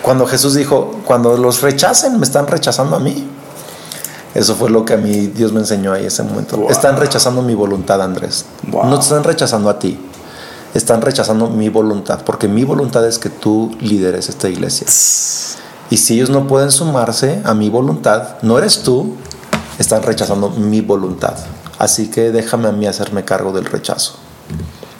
[0.00, 3.28] cuando Jesús dijo, cuando los rechacen, me están rechazando a mí.
[4.34, 6.56] Eso fue lo que a mí Dios me enseñó ahí ese momento.
[6.56, 6.70] Wow.
[6.70, 8.46] Están rechazando mi voluntad, Andrés.
[8.68, 8.86] Wow.
[8.86, 9.98] No te están rechazando a ti.
[10.74, 14.86] Están rechazando mi voluntad, porque mi voluntad es que tú lideres esta iglesia.
[15.90, 19.16] Y si ellos no pueden sumarse a mi voluntad, no eres tú,
[19.78, 21.34] están rechazando mi voluntad.
[21.78, 24.14] Así que déjame a mí hacerme cargo del rechazo.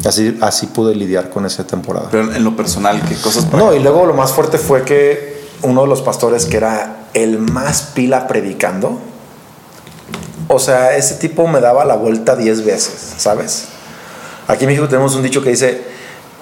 [0.05, 2.09] Así, así pude lidiar con esa temporada.
[2.11, 5.83] Pero en lo personal, ¿qué cosas No, y luego lo más fuerte fue que uno
[5.83, 8.99] de los pastores que era el más pila predicando,
[10.49, 13.69] o sea, ese tipo me daba la vuelta 10 veces, ¿sabes?
[14.49, 15.83] Aquí en México tenemos un dicho que dice,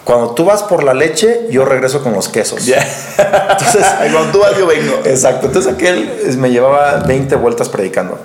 [0.05, 2.64] cuando tú vas por la leche, yo regreso con los quesos.
[2.64, 2.86] Ya.
[3.18, 5.01] Entonces, cuando tú vas, yo vengo.
[5.05, 8.18] Exacto, entonces aquel me llevaba 20 vueltas predicando.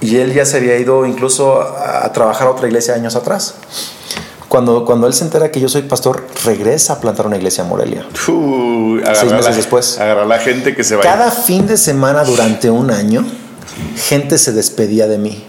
[0.00, 3.54] Y él ya se había ido incluso a, trabajar a otra iglesia años atrás.
[4.48, 7.68] Cuando, cuando él se entera que yo soy pastor, regresa a plantar una iglesia en
[7.68, 8.06] Morelia.
[8.26, 9.98] Uh, Seis meses la- después.
[10.00, 11.08] Agarrar la gente que se vaya.
[11.08, 13.24] Cada fin de semana durante un año,
[14.08, 15.46] gente se despedía de mí.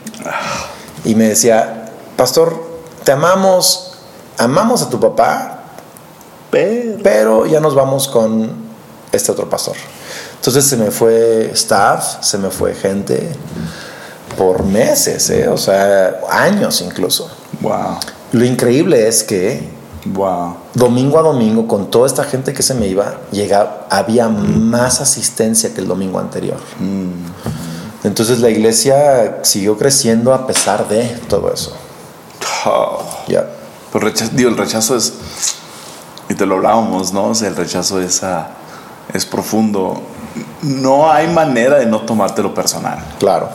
[1.03, 2.70] Y me decía, pastor,
[3.03, 3.93] te amamos,
[4.37, 5.57] amamos a tu papá,
[6.49, 8.51] Pero- pero ya nos vamos con
[9.11, 9.75] este otro pastor.
[10.35, 13.31] Entonces se me fue staff, se me fue gente
[14.37, 15.47] por meses, ¿eh?
[15.47, 17.29] o sea, años incluso.
[17.61, 17.97] Wow.
[18.33, 19.69] Lo increíble es que
[20.05, 20.55] Wow.
[20.73, 25.73] domingo a domingo, con toda esta gente que se me iba, llegaba, había más asistencia
[25.73, 26.57] que el domingo anterior.
[28.03, 31.73] Entonces la iglesia siguió creciendo a pesar de todo eso.
[32.65, 33.03] Oh.
[33.27, 33.45] Ya.
[33.91, 35.13] Pues rechazo, digo, el rechazo es,
[36.29, 37.25] y te lo hablábamos, ¿no?
[37.25, 38.49] O sea, el rechazo es, ah,
[39.13, 40.01] es profundo.
[40.61, 42.99] No hay manera de no tomártelo personal.
[43.19, 43.49] Claro.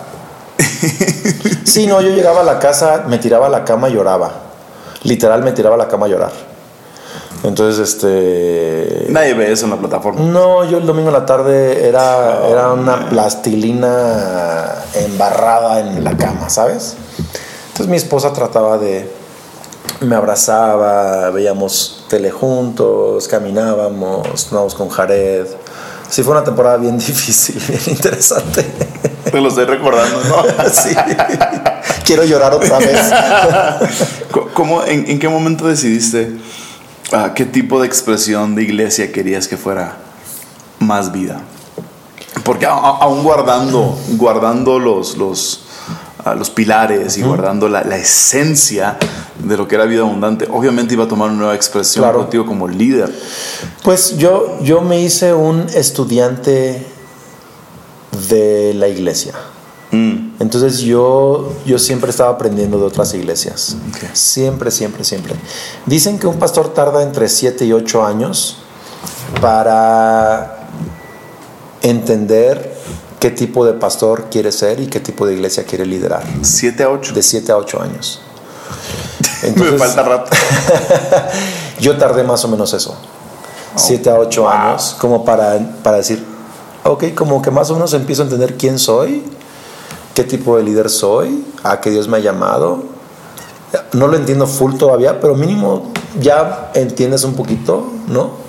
[1.65, 4.31] Sí, no, yo llegaba a la casa, me tiraba a la cama y lloraba.
[5.03, 6.31] Literal me tiraba a la cama a llorar.
[7.43, 9.07] Entonces, este...
[9.09, 10.21] Nadie ve eso en la plataforma.
[10.21, 16.49] No, yo el domingo en la tarde era, era una plastilina embarrada en la cama,
[16.49, 16.97] ¿sabes?
[17.77, 19.07] Entonces mi esposa trataba de...
[20.01, 25.47] Me abrazaba, veíamos tele juntos, caminábamos, estábamos con Jared.
[26.09, 28.65] Sí, fue una temporada bien difícil, bien interesante.
[29.31, 30.65] Te lo estoy recordando, ¿no?
[30.71, 30.97] Sí.
[32.07, 32.99] Quiero llorar otra vez.
[34.55, 36.35] ¿Cómo, en, en qué momento decidiste
[37.13, 39.99] ah, qué tipo de expresión de iglesia querías que fuera
[40.79, 41.43] más vida?
[42.43, 45.66] Porque aún guardando, guardando los, los,
[46.35, 48.97] los pilares y guardando la, la esencia
[49.43, 52.19] de lo que era vida abundante, obviamente iba a tomar una nueva expresión Claro.
[52.21, 53.13] contigo como líder.
[53.83, 56.87] Pues yo, yo me hice un estudiante
[58.29, 59.35] de la iglesia.
[59.93, 63.77] Mm, Entonces yo, yo siempre estaba aprendiendo de otras iglesias.
[64.15, 65.35] Siempre, siempre, siempre.
[65.87, 68.59] Dicen que un pastor tarda entre 7 y 8 años
[69.41, 70.69] para
[71.83, 72.76] entender
[73.19, 76.25] qué tipo de pastor quiere ser y qué tipo de iglesia quiere liderar.
[76.43, 77.13] Siete a ocho.
[77.13, 78.21] De 7 a 8 años.
[79.43, 80.31] Me Entonces, falta rato.
[81.81, 82.97] yo tardé más o menos eso.
[83.77, 84.51] 7 a 8 wow.
[84.51, 86.25] años como para, para decir,
[86.85, 89.23] ok, como que más o menos empiezo a entender quién soy,
[90.15, 92.85] qué tipo de líder soy, a qué Dios me ha llamado.
[93.93, 98.46] No lo entiendo full todavía, pero mínimo ya entiendes un poquito, ¿no?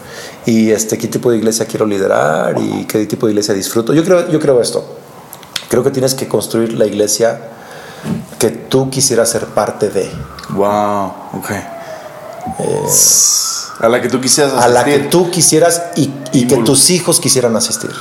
[0.47, 3.93] Y este, qué tipo de iglesia quiero liderar y qué tipo de iglesia disfruto.
[3.93, 4.81] Yo creo, yo creo esto.
[5.67, 7.37] Creo que tienes que construir la iglesia
[8.39, 10.09] que tú quisieras ser parte de.
[10.51, 11.51] Wow, ok.
[13.81, 15.09] a la que tú quisieras a la que asistir.
[15.09, 17.91] tú quisieras y, y que tus hijos quisieran asistir.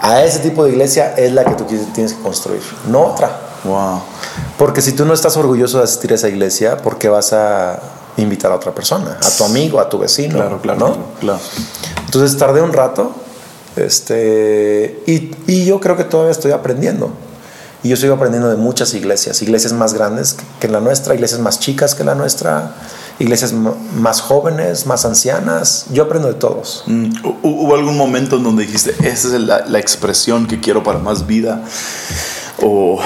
[0.00, 3.36] A ese tipo de iglesia es la que tú tienes que construir, no otra.
[3.64, 4.00] Wow.
[4.56, 7.95] Porque si tú no estás orgulloso de asistir a esa iglesia, ¿por qué vas a
[8.22, 9.18] invitar a otra persona?
[9.22, 10.34] A tu amigo, a tu vecino.
[10.34, 10.96] Claro, claro, ¿no?
[11.20, 11.40] claro.
[12.04, 13.12] Entonces tardé un rato
[13.76, 17.12] este, y, y yo creo que todavía estoy aprendiendo.
[17.82, 21.60] Y yo sigo aprendiendo de muchas iglesias, iglesias más grandes que la nuestra, iglesias más
[21.60, 22.74] chicas que la nuestra,
[23.18, 25.86] iglesias más jóvenes, más ancianas.
[25.92, 26.84] Yo aprendo de todos.
[26.86, 27.12] Mm,
[27.42, 31.26] ¿Hubo algún momento en donde dijiste, esa es la, la expresión que quiero para más
[31.26, 31.62] vida?
[32.62, 32.98] ¿O,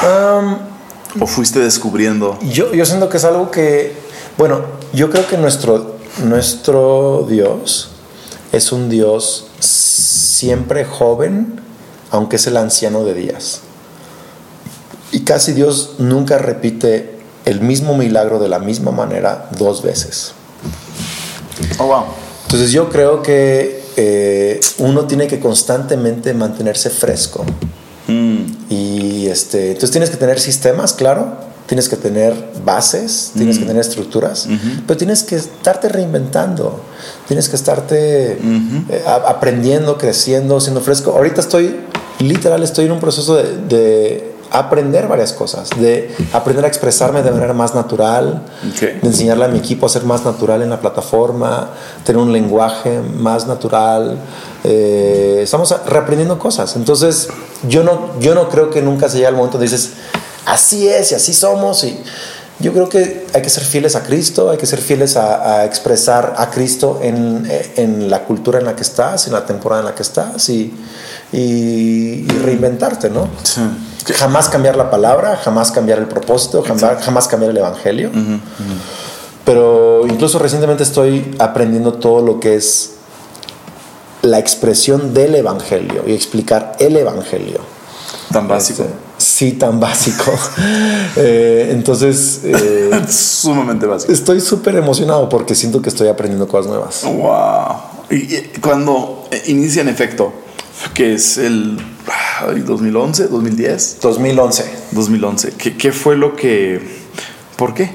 [1.19, 2.39] ¿O fuiste descubriendo?
[2.41, 3.95] Yo, yo siento que es algo que,
[4.39, 4.61] bueno,
[4.93, 7.91] yo creo que nuestro, nuestro Dios
[8.53, 11.61] es un Dios siempre joven,
[12.11, 13.61] aunque es el anciano de días.
[15.13, 20.33] Y casi Dios nunca repite el mismo milagro de la misma manera dos veces.
[21.79, 22.05] Oh, wow.
[22.45, 27.45] Entonces yo creo que eh, uno tiene que constantemente mantenerse fresco.
[28.07, 28.73] Mm.
[28.73, 33.81] Y este, entonces tienes que tener sistemas, claro, tienes que tener bases, tienes que tener
[33.81, 34.49] estructuras,
[34.89, 36.81] pero tienes que estarte reinventando,
[37.29, 41.13] tienes que estarte eh, aprendiendo, creciendo, siendo fresco.
[41.13, 41.77] Ahorita estoy,
[42.19, 47.55] literal, estoy en un proceso de aprender varias cosas, de aprender a expresarme de manera
[47.55, 48.43] más natural,
[48.81, 51.71] de enseñarle a mi equipo a ser más natural en la plataforma,
[52.05, 54.19] tener un lenguaje más natural.
[54.65, 56.75] Eh, estamos reaprendiendo cosas.
[56.75, 57.29] Entonces,
[57.69, 59.93] yo no, yo no creo que nunca se llegue al momento donde dices,
[60.47, 61.85] así es y así somos.
[61.85, 61.99] Y
[62.61, 66.35] yo creo que hay que ser fieles a Cristo, hay que ser fieles a, expresar
[66.37, 69.95] a Cristo en, en, la cultura en la que estás, en la temporada en la
[69.95, 70.75] que estás y,
[71.33, 73.29] y, reinventarte, ¿no?
[73.43, 73.63] Sí.
[74.15, 78.11] Jamás cambiar la palabra, jamás cambiar el propósito, jamás, jamás cambiar el evangelio.
[79.45, 82.93] Pero incluso recientemente estoy aprendiendo todo lo que es
[84.23, 87.61] la expresión del evangelio y explicar el evangelio.
[88.33, 88.83] Tan básico.
[88.83, 90.33] Este, sí, tan básico.
[91.17, 92.41] Eh, entonces.
[92.45, 94.13] Eh, Sumamente básico.
[94.13, 97.03] Estoy súper emocionado porque siento que estoy aprendiendo cosas nuevas.
[97.03, 97.77] ¡Wow!
[98.11, 100.33] Y, cuando inicia en efecto,
[100.95, 101.79] que es el
[102.65, 103.99] 2011, 2010.
[104.01, 104.71] 2011.
[104.93, 105.53] 2011.
[105.59, 106.81] ¿Qué, ¿Qué, fue lo que...
[107.57, 107.91] ¿Por qué?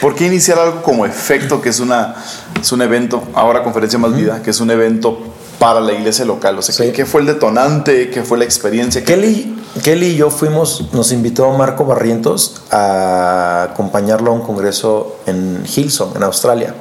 [0.00, 2.16] ¿Por qué iniciar algo como efecto, que es, una,
[2.60, 5.18] es un evento, ahora Conferencia Más Vida, que es un evento
[5.58, 6.58] para la iglesia local?
[6.58, 8.10] O sea, ¿qué, fue el detonante?
[8.10, 9.04] ¿Qué fue la experiencia?
[9.04, 15.64] Kelly, Kelly y yo fuimos, nos invitó Marco Barrientos a acompañarlo a un congreso en
[15.64, 16.74] Hilson, en Australia.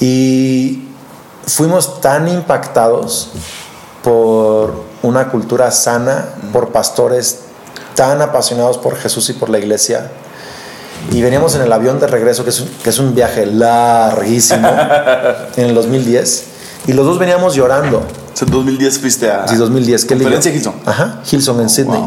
[0.00, 0.88] Y
[1.46, 3.30] fuimos tan impactados
[4.02, 7.40] por una cultura sana, por pastores
[7.94, 10.10] tan apasionados por Jesús y por la iglesia.
[11.12, 14.68] Y veníamos en el avión de regreso, que es un, que es un viaje larguísimo,
[15.56, 16.44] en el 2010.
[16.88, 18.02] Y los dos veníamos llorando.
[18.42, 19.46] ¿En 2010 fuiste a...?
[19.48, 20.04] Sí, 2010.
[20.04, 20.74] ¿Conferencia Hilson?
[20.86, 22.02] Ajá, Hilson en oh, Sydney.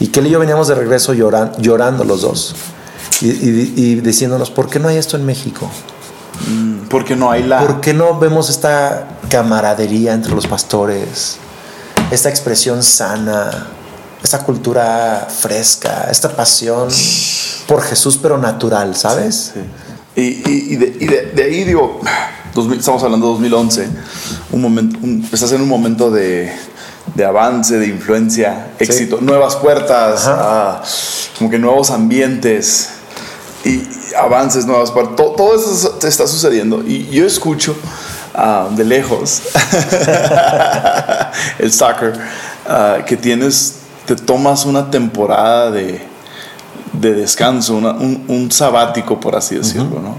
[0.00, 2.54] Y Kelly y yo veníamos de regreso llorando los dos.
[3.20, 5.70] Y, y, diciéndonos, ¿por qué no hay esto en México?
[6.48, 7.60] Mm, ¿Por qué no hay la...?
[7.60, 11.38] ¿Por qué no vemos esta camaradería entre los pastores?
[12.10, 13.66] esta expresión sana,
[14.22, 16.88] esta cultura fresca, esta pasión
[17.66, 19.52] por Jesús pero natural, ¿sabes?
[20.16, 22.00] Y, de, ahí digo,
[22.76, 23.88] estamos hablando de 2011,
[24.52, 24.98] un momento,
[25.32, 26.52] estás en un momento de,
[27.26, 30.82] avance, de influencia, éxito, nuevas puertas, ah,
[31.38, 32.90] como que nuevos ambientes
[33.64, 33.82] y
[34.16, 37.74] avances, nuevas puertas, todo, todo eso te está sucediendo y yo escucho
[38.36, 39.42] Ah, de lejos
[41.60, 42.18] el soccer,
[42.66, 43.76] ah, que tienes,
[44.06, 46.04] te tomas una temporada de,
[46.92, 50.16] de descanso, un, sabático, por así decirlo, ¿no?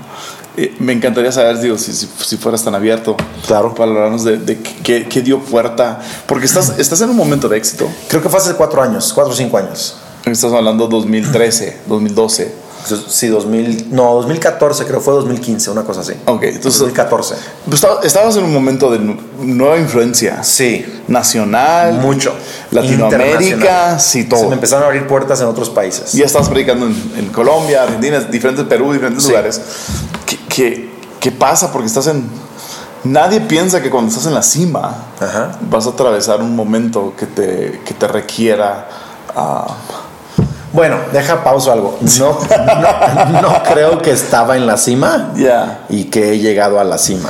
[0.58, 3.74] Eh, me encantaría saber, digo, si, si, fueras tan abierto claro.
[3.76, 7.58] para hablarnos de, de qué, qué, dio puerta, porque estás, estás en un momento de
[7.58, 7.90] éxito.
[8.08, 9.98] Creo que fue hace cuatro años, cuatro o cinco años.
[10.26, 12.66] Estás hablando 2013, 2012.
[12.86, 16.14] Sí, 2000, no, 2014 creo, fue 2015, una cosa así.
[16.26, 16.80] Ok, entonces.
[16.82, 17.36] 2014.
[17.68, 19.00] Pues, estabas en un momento de
[19.40, 20.44] nueva influencia.
[20.44, 20.86] Sí.
[21.08, 21.96] Nacional.
[21.96, 22.34] Mucho.
[22.72, 24.42] Latinoamérica, sí, todo.
[24.42, 26.14] Se me empezaron a abrir puertas en otros países.
[26.14, 29.62] Ya estabas predicando en, Colombia, Argentina, diferentes Perú, diferentes lugares.
[30.56, 30.90] ¿Qué,
[31.20, 31.70] ¿Qué, pasa?
[31.70, 32.30] Porque estás en.
[33.04, 34.96] Nadie piensa que cuando estás en la cima
[35.70, 38.88] vas a atravesar un momento que te, que te requiera.
[39.36, 39.70] Uh,
[40.72, 41.98] bueno, deja pausa algo.
[42.20, 42.40] No,
[43.42, 45.34] no, creo que estaba en la cima
[45.90, 47.30] y que he llegado a la cima.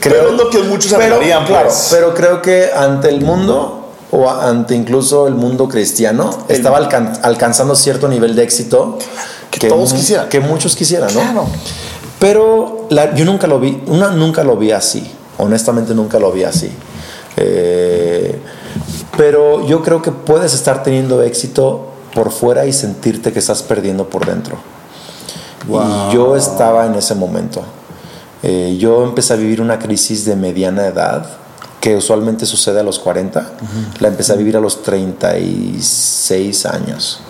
[0.00, 1.88] Creo lo que muchos pero, claro, pues.
[1.90, 8.08] pero creo que ante el mundo o ante incluso el mundo cristiano estaba alcanzando cierto
[8.08, 8.98] nivel de éxito
[9.50, 11.46] que, todos quisieran, que muchos quisieran, ¿no?
[12.18, 15.10] Pero yo nunca lo vi, una nunca lo vi así.
[15.38, 16.70] Honestamente nunca lo vi así.
[17.36, 18.38] Eh,
[19.16, 24.08] pero yo creo que puedes estar teniendo éxito por fuera y sentirte que estás perdiendo
[24.08, 24.56] por dentro.
[25.68, 27.62] Y yo estaba en ese momento.
[28.42, 31.26] Eh, yo empecé a vivir una crisis de mediana edad,
[31.80, 33.52] que usualmente sucede a los 40.
[34.00, 37.20] La empecé a vivir a los 36 años.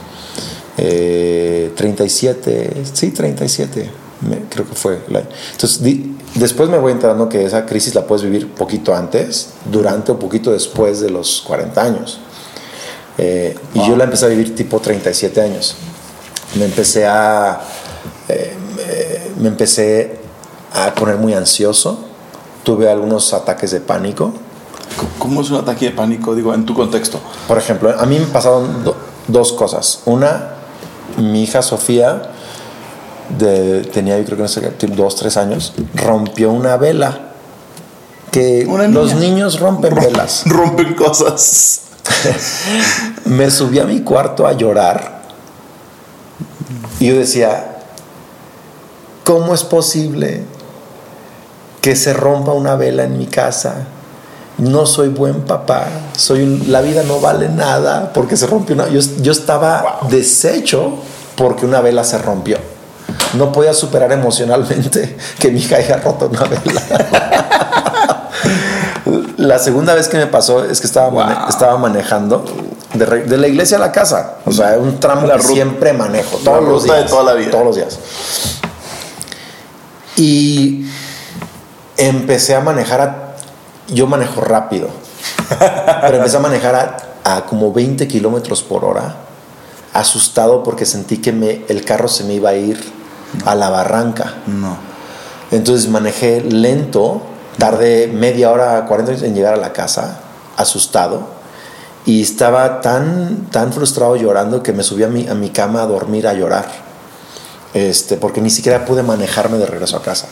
[0.77, 3.91] 37, eh, sí, 37,
[4.51, 5.01] creo que fue.
[5.09, 5.23] la-
[5.53, 10.13] entonces, di- después me voy enterando que esa crisis la puedes vivir poquito antes, durante
[10.13, 12.19] o poquito después de los 40 años.
[13.19, 15.77] Eh, y yo la empecé a vivir tipo 37 años.
[16.57, 17.61] Me empecé a.
[18.29, 18.55] eh,
[19.37, 20.19] me- me empecé
[20.75, 22.05] a poner muy ansioso.
[22.63, 24.33] Tuve algunos ataques de pánico.
[25.19, 26.35] ¿Cómo es un ataque de pánico?
[26.35, 27.21] Digo, en tu contexto.
[27.49, 28.97] Por ejemplo, a mí me pasaron do-
[29.29, 30.01] dos cosas.
[30.07, 30.55] Una,
[31.19, 32.33] mi hija Sofía,
[33.39, 37.21] de, tenía yo creo que no sé, dos, tres años, rompió una vela.
[38.31, 40.43] Que Una los niños rompen velas.
[40.47, 41.83] Rompen cosas.
[43.25, 45.23] Me subí a mi cuarto a llorar
[47.01, 47.79] y yo decía,
[49.25, 50.45] ¿cómo es posible
[51.81, 53.87] que se rompa una vela en mi casa?
[54.59, 58.89] No soy buen papá, soy un- la vida no vale nada porque se rompió una...
[58.89, 60.95] Yo, yo estaba deshecho
[61.37, 62.57] porque una vela se rompió.
[63.35, 68.31] No podía superar emocionalmente que mi hija haya roto una vela.
[69.37, 72.45] La segunda vez que me pasó es que estaba, mane- estaba manejando
[72.95, 74.37] de, la iglesia a la casa.
[74.45, 76.39] O sea, un tramo La que siempre manejo.
[76.39, 77.11] la Todos los ruta de días.
[77.11, 77.51] toda la vida.
[77.51, 77.99] Todos los días.
[80.17, 80.87] Y
[81.97, 83.37] empecé a manejar a...
[83.89, 84.89] Yo manejo rápido.
[86.01, 86.75] pero empecé a manejar
[87.25, 89.17] a, a como 20 kilómetros por hora.
[89.93, 92.96] Asustado porque sentí que me, el carro se me iba a ir
[93.45, 94.35] a la barranca.
[94.47, 94.77] No.
[95.51, 97.23] Entonces manejé lento,
[97.59, 100.21] tardé media hora, 40 minutos en llegar a la casa,
[100.57, 101.37] asustado.
[102.05, 105.87] Y estaba tan, tan frustrado llorando que me subí a mi, a mi cama a
[105.87, 106.67] dormir a llorar.
[107.75, 110.29] Este, porque ni siquiera pude manejarme de regreso a casa.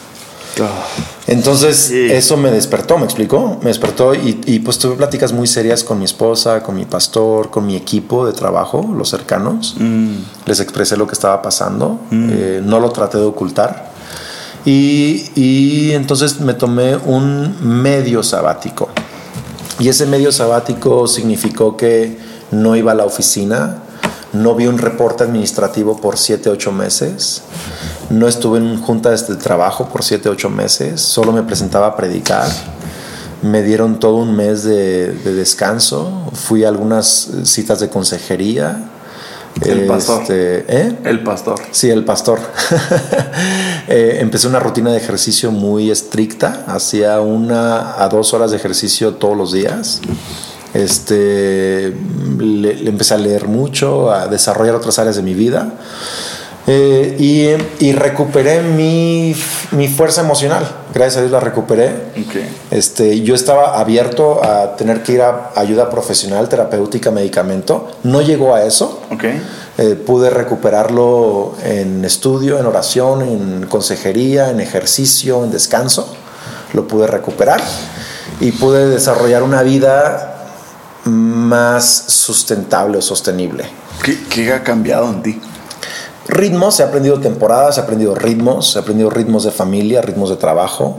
[1.26, 2.10] Entonces, Sí.
[2.10, 5.98] eso me despertó, me explicó, me despertó y, y, pues tuve pláticas muy serias con
[5.98, 9.76] mi esposa, con mi pastor, con mi equipo de trabajo, los cercanos.
[10.44, 13.92] Les expresé lo que estaba pasando, eh, no lo traté de ocultar.
[14.66, 18.88] Y, y entonces me tomé un medio sabático.
[19.78, 22.18] Y ese medio sabático significó que
[22.50, 23.78] no iba a la oficina,
[24.32, 27.42] no vi un reporte administrativo por 7, 8 meses,
[28.10, 32.48] no estuve en juntas de trabajo por 7, 8 meses, solo me presentaba a predicar.
[33.42, 38.90] Me dieron todo un mes de, de descanso, fui a algunas citas de consejería.
[39.60, 40.22] El pastor.
[40.22, 40.98] Este, ¿eh?
[41.04, 41.60] El pastor.
[41.70, 42.40] Sí, el pastor.
[43.86, 46.64] Eh, empecé una rutina de ejercicio muy estricta.
[46.66, 50.00] Hacía una a dos horas de ejercicio todos los días.
[50.72, 51.94] Este,
[52.38, 55.74] le, le empecé a leer mucho, a desarrollar otras áreas de mi vida.
[56.66, 59.36] Eh, y, y recuperé mi,
[59.72, 60.66] mi fuerza emocional.
[60.94, 61.92] Gracias a Dios la recuperé.
[62.70, 67.90] Este, yo estaba abierto a tener que ir a ayuda profesional, terapéutica, medicamento.
[68.02, 69.02] No llegó a eso.
[69.76, 76.14] Eh, pude recuperarlo en estudio, en oración, en consejería, en ejercicio, en descanso.
[76.72, 77.60] Lo pude recuperar
[78.40, 80.30] y pude desarrollar una vida
[81.04, 83.64] más sustentable o sostenible.
[84.02, 85.40] ¿Qué, qué ha cambiado en ti?
[86.26, 90.98] Ritmos, he aprendido temporadas, he aprendido ritmos, he aprendido ritmos de familia, ritmos de trabajo.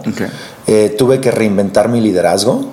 [0.67, 2.65] Eh, tuve que reinventar mi liderazgo.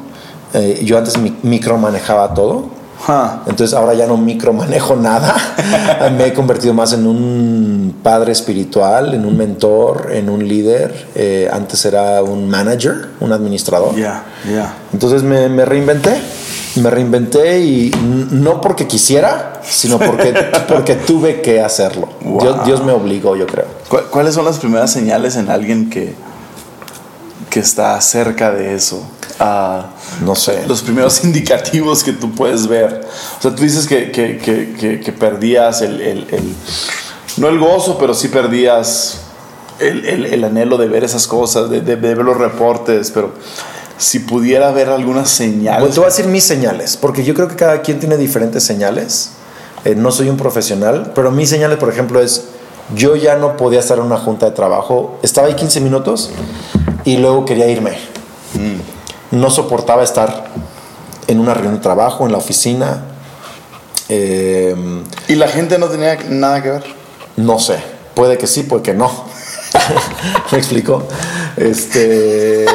[0.55, 2.67] Eh, yo antes mi- micromanejaba todo.
[3.47, 5.35] Entonces ahora ya no micromanejo nada.
[6.17, 11.09] Me he convertido más en un padre espiritual, en un mentor, en un líder.
[11.15, 13.95] Eh, antes era un manager, un administrador.
[13.97, 14.75] Ya, ya.
[14.93, 16.21] Entonces me, me reinventé.
[16.77, 17.91] Me reinventé y
[18.31, 20.33] no porque quisiera, sino porque,
[20.69, 22.09] porque tuve que hacerlo.
[22.23, 22.41] Wow.
[22.41, 23.67] Dios, Dios me obligó, yo creo.
[23.89, 26.15] ¿Cu- ¿Cuáles son las primeras señales en alguien que,
[27.51, 29.03] que está cerca de eso?
[29.39, 29.87] Ah,
[30.25, 30.65] No sé.
[30.67, 33.03] los primeros indicativos que tú puedes ver.
[33.39, 36.55] O sea, tú dices que, que, que, que- perdías el, el- el-
[37.39, 39.21] no el gozo, pero sí perdías
[39.79, 43.33] el, el- el anhelo de ver esas cosas, de, de- de ver los reportes, pero
[43.99, 45.91] si pudiera ver algunas señales.
[45.91, 49.31] te voy a decir mis señales, porque yo creo que cada quien tiene diferentes señales.
[49.85, 52.45] Eh, no soy un profesional, pero mis señales, por ejemplo, es
[52.95, 55.19] yo ya no podía estar en una junta de trabajo.
[55.23, 56.31] Estaba ahí 15 minutos
[57.05, 57.97] y luego quería irme.
[59.33, 60.45] No soportaba estar
[61.27, 63.03] en una reunión de trabajo, en la oficina.
[64.09, 64.75] Eh,
[65.29, 66.85] Y la gente no tenía nada que ver.
[67.37, 67.79] no sé,
[68.15, 69.11] puede que sí, puede que no.
[70.53, 71.03] ¿Me explico?
[71.57, 72.67] Este,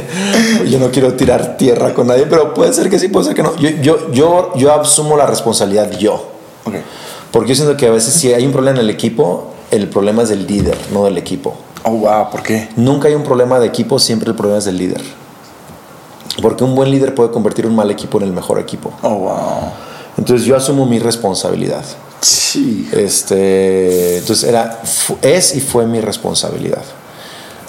[0.68, 3.42] yo no quiero tirar tierra con nadie, pero puede ser que sí, puede ser que
[3.44, 3.54] no.
[3.56, 6.14] Yo, yo, yo, yo asumo la responsabilidad yo.
[6.64, 6.74] Ok.
[7.30, 10.22] Porque yo siento que a veces si hay un problema en el equipo, el problema
[10.24, 11.54] es del líder, no del equipo.
[11.84, 12.68] Oh, wow, ¿por qué?
[12.76, 15.00] Nunca hay un problema de equipo, siempre el problema es del líder.
[16.40, 18.92] Porque un buen líder puede convertir un mal equipo en el mejor equipo.
[19.02, 19.72] Oh, wow.
[20.16, 21.84] Entonces yo asumo mi responsabilidad.
[22.20, 22.88] Sí.
[22.92, 24.80] Este, entonces era,
[25.20, 26.82] es y fue mi responsabilidad.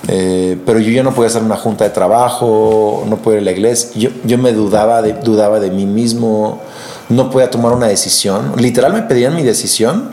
[0.07, 3.45] Eh, pero yo ya no podía hacer una junta de trabajo, no podía ir a
[3.45, 3.89] la iglesia.
[3.95, 6.61] Yo, yo me dudaba de, dudaba de mí mismo,
[7.09, 8.53] no podía tomar una decisión.
[8.57, 10.11] Literal me pedían mi decisión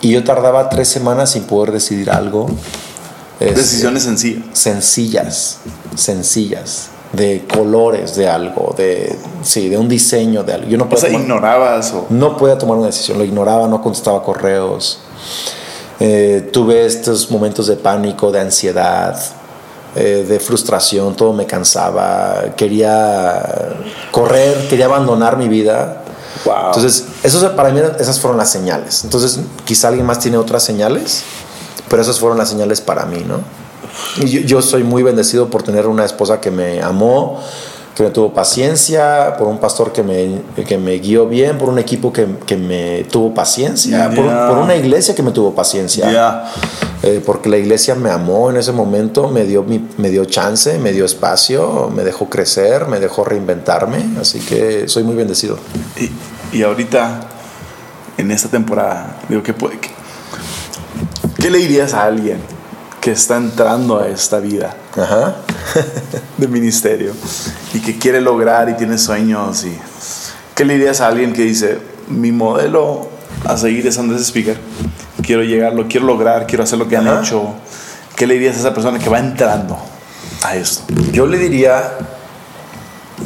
[0.00, 2.46] y yo tardaba tres semanas sin poder decidir algo.
[3.40, 4.44] Este, Decisiones sencillas.
[4.52, 5.58] sencillas,
[5.96, 10.68] sencillas, de colores de algo, de, sí, de un diseño de algo.
[10.68, 12.06] Yo no O podía sea, tomar- ignorabas o...
[12.10, 15.00] no podía tomar una decisión, lo ignoraba, no contestaba correos.
[16.00, 19.18] Eh, tuve estos momentos de pánico, de ansiedad,
[19.94, 23.76] eh, de frustración, todo me cansaba, quería
[24.10, 26.02] correr, quería abandonar mi vida.
[26.44, 26.54] Wow.
[26.66, 29.04] Entonces, eso para mí esas fueron las señales.
[29.04, 31.22] Entonces, quizá alguien más tiene otras señales,
[31.88, 33.38] pero esas fueron las señales para mí, ¿no?
[34.26, 37.40] Yo, yo soy muy bendecido por tener una esposa que me amó,
[37.94, 41.78] que me tuvo paciencia, por un pastor que me, que me guió bien, por un
[41.78, 44.48] equipo que, que me tuvo paciencia, por, Yeah.
[44.48, 46.10] por una iglesia que me tuvo paciencia.
[46.10, 46.50] Ya.
[47.04, 50.78] Eh, porque la iglesia me amó en ese momento, me dio, mi- me dio chance,
[50.78, 55.58] me dio espacio, me dejó crecer, me dejó reinventarme, así que soy muy bendecido.
[56.52, 57.20] Y, y ahorita,
[58.16, 59.90] en esta temporada, digo, ¿qué, puede- qué,
[61.40, 62.38] qué le dirías a alguien
[63.04, 65.36] que está entrando a esta vida Ajá.
[66.38, 67.12] de ministerio
[67.74, 69.62] y que quiere lograr y tiene sueños?
[69.66, 69.78] Y,
[70.54, 73.10] ¿Qué le dirías a alguien que dice, mi modelo
[73.44, 74.56] a seguir es Andrés Speaker?
[75.20, 77.52] Quiero llegarlo, quiero lograr, quiero hacer lo que han hecho.
[78.16, 79.76] ¿Qué le dirías a esa persona que va entrando
[80.42, 80.84] a esto?
[81.12, 81.98] Yo le diría,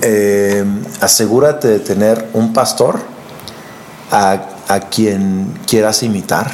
[0.03, 0.64] eh,
[1.01, 2.99] asegúrate de tener un pastor
[4.11, 6.51] a, a quien quieras imitar.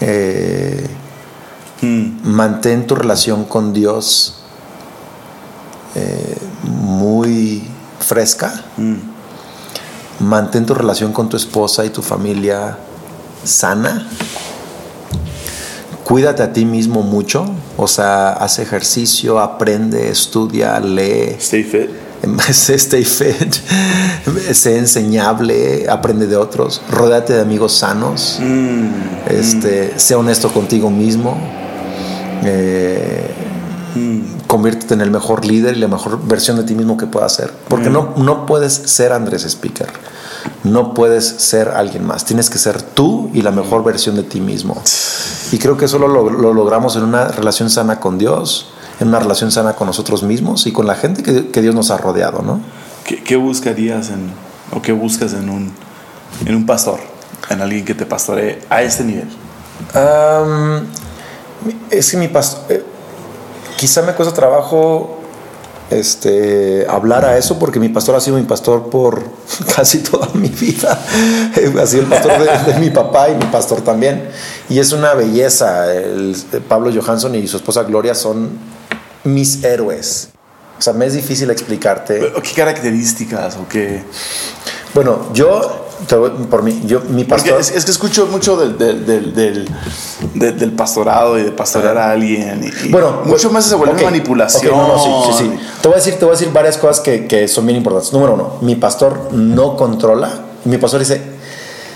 [0.00, 0.86] Eh,
[2.26, 4.34] mantén tu relación con Dios
[5.94, 7.62] eh, muy
[8.00, 8.52] fresca.
[10.20, 12.76] Mantén tu relación con tu esposa y tu familia
[13.44, 14.06] sana.
[16.04, 17.46] Cuídate a ti mismo mucho,
[17.76, 21.90] o sea, haz ejercicio, aprende, estudia, lee, Stay fit.
[22.50, 23.54] stay fit,
[24.52, 28.40] sé enseñable, aprende de otros, rodéate de amigos sanos,
[29.28, 31.36] este, sé honesto contigo mismo,
[32.44, 33.30] eh,
[34.46, 37.52] conviértete en el mejor líder y la mejor versión de ti mismo que puedas ser.
[37.68, 39.88] Porque no, no puedes ser Andrés Speaker,
[40.64, 44.40] no puedes ser alguien más, tienes que ser tú y la mejor versión de ti
[44.40, 44.80] mismo.
[45.52, 48.68] Y creo que eso lo, lo- lo logramos en una relación sana con Dios,
[49.00, 51.90] en una relación sana con nosotros mismos y con la gente que, que Dios nos
[51.90, 52.60] ha rodeado, ¿no?
[53.04, 54.30] ¿Qué, qué buscarías en,
[54.72, 55.72] o qué buscas en un,
[56.44, 56.98] en un pastor?
[57.50, 59.28] En alguien que te pastoree a este nivel.
[59.94, 60.86] Am,
[61.90, 62.84] es que mi pastor,
[63.76, 65.18] quizá me cuesta trabajo
[65.90, 69.22] este, hablar a eso porque mi pastor ha sido mi pastor por
[69.76, 70.92] casi toda mi vida.
[71.82, 74.28] ha sido el pastor de, de mi papá y mi pastor también.
[74.68, 75.92] Y es una belleza.
[75.92, 76.36] El-
[76.68, 78.50] Pablo Johansson y su esposa Gloria son
[79.24, 80.30] mis héroes.
[80.78, 82.32] O sea, me es difícil explicarte.
[82.42, 84.02] ¿Qué características o qué?
[84.92, 85.85] Bueno, yo,
[86.50, 87.60] por mí, yo, mi pastor.
[87.60, 89.66] es, es que escucho mucho del, del,
[90.34, 92.62] del, pastorado y de pastorear a alguien.
[92.64, 94.72] Y, y Bueno, mucho más se vuelve manipulación.
[94.72, 95.58] ok, no, no, sí, sí, sí.
[95.80, 98.12] Te voy a decir, te voy a decir varias cosas que, que son bien importantes.
[98.12, 100.30] Número uno, mi pastor no controla.
[100.64, 101.20] Mi pastor dice,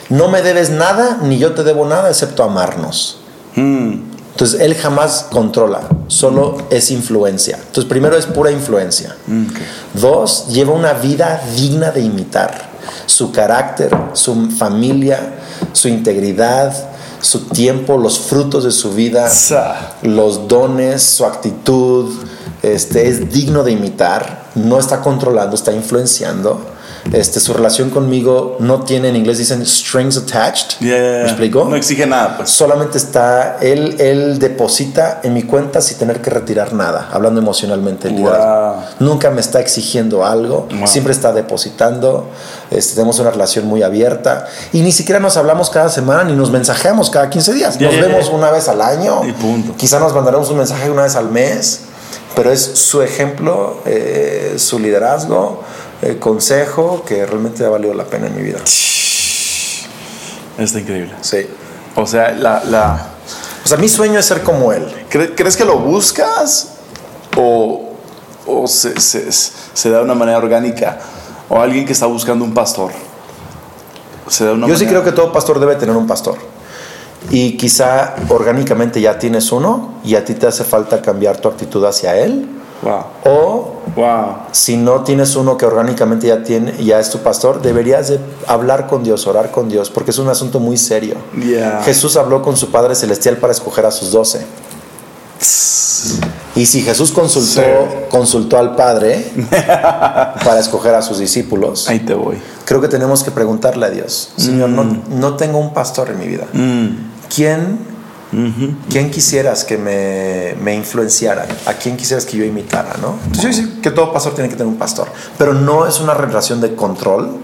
[0.09, 3.19] no me debes nada, ni yo te debo nada, excepto amarnos.
[3.55, 7.57] Entonces, él jamás controla, solo es influencia.
[7.59, 9.17] Entonces, primero es pura influencia.
[9.95, 12.70] Dos, lleva una vida digna de imitar.
[13.07, 15.35] Su carácter, su familia,
[15.73, 16.73] su integridad,
[17.21, 19.29] su tiempo, los frutos de su vida
[20.03, 22.15] los dones, su actitud,
[22.63, 26.80] este, es digno de imitar, no está controlando, está influenciando.
[27.13, 30.79] Este, su relación conmigo no tiene, en inglés dicen strings attached.
[30.81, 31.01] Ya, ya, ya.
[31.19, 31.65] ¿Me explico?
[31.65, 32.51] No exige nada, pues.
[32.51, 38.09] Solamente está, él, él deposita en mi cuenta sin tener que retirar nada, hablando emocionalmente.
[38.11, 38.31] Wow.
[39.01, 40.87] Nunca me está exigiendo algo, Wow.
[40.87, 42.29] siempre está depositando.
[42.71, 46.51] Este, tenemos una relación muy abierta y ni siquiera nos hablamos cada semana ni nos
[46.51, 47.81] mensajeamos cada 15 días.
[47.81, 49.23] Nos vemos una vez al año.
[49.27, 49.75] Y punto.
[49.77, 51.81] Quizá nos mandaremos un mensaje una vez al mes,
[52.37, 55.65] pero es su ejemplo, eh, su liderazgo,
[56.03, 58.59] el consejo que realmente ha valido la pena en mi vida.
[60.59, 61.13] Está increíble.
[61.21, 61.47] Sí.
[61.97, 63.07] O sea, la, la,
[63.65, 64.87] O sea, mi sueño es ser como él.
[65.11, 66.73] ¿cre- ¿crees que lo buscas
[67.37, 67.91] o,
[68.47, 70.99] o se, se- se da de una manera orgánica?
[71.49, 72.93] O alguien que está buscando un pastor.
[74.29, 76.37] Se da una Yo sí creo que todo pastor debe tener un pastor.
[77.31, 81.85] Y quizá orgánicamente ya tienes uno y a ti te hace falta cambiar tu actitud
[81.85, 82.49] hacia él.
[82.83, 83.05] Wow.
[83.25, 84.37] O Wow.
[84.53, 88.87] si no tienes uno que orgánicamente ya tiene, ya es tu pastor, deberías de hablar
[88.87, 91.17] con Dios, orar con Dios, porque es un asunto muy serio.
[91.37, 91.83] Yeah.
[91.85, 94.47] Jesús habló con su Padre Celestial para escoger a sus doce.
[96.57, 97.63] Y si Jesús consultó,
[98.11, 102.39] consultó al Padre para escoger a sus discípulos, Ahí te voy.
[102.65, 106.27] creo que tenemos que preguntarle a Dios, Señor, no, no tengo un pastor en mi
[106.27, 106.47] vida.
[107.35, 107.79] ¿Quién,
[108.89, 111.47] ¿quién quisieras que me, me influenciara?
[111.67, 112.95] ¿A quién quisieras que yo imitara?
[113.01, 113.17] ¿no?
[113.27, 115.09] Entonces, yo que todo pastor tiene que tener un pastor,
[115.39, 117.37] pero no es una relación de control,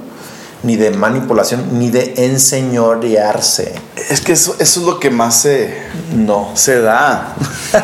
[0.63, 3.75] ni de manipulación, ni de enseñorearse.
[4.11, 5.75] Es que eso, eso es lo que más se,
[6.15, 7.35] No, se da.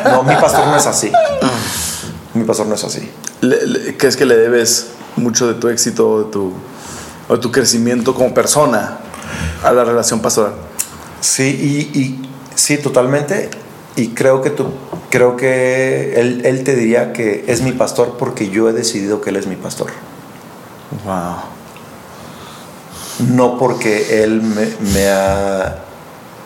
[0.05, 1.11] no, mi pastor no es así.
[2.33, 3.09] Mi pastor no es así.
[3.41, 4.87] Le- le- ¿Crees que le debes
[5.17, 6.53] mucho de tu éxito, de tu,
[7.29, 8.97] o de tu crecimiento como persona
[9.63, 10.53] a la relación pastoral?
[11.21, 11.43] Sí,
[11.93, 13.49] y, y- sí, totalmente.
[13.95, 14.65] Y creo que tú,
[15.09, 19.29] creo que él, él te diría que es mi pastor porque yo he decidido que
[19.29, 19.87] él es mi pastor.
[21.05, 21.35] Wow.
[23.35, 25.83] No porque él me, me ha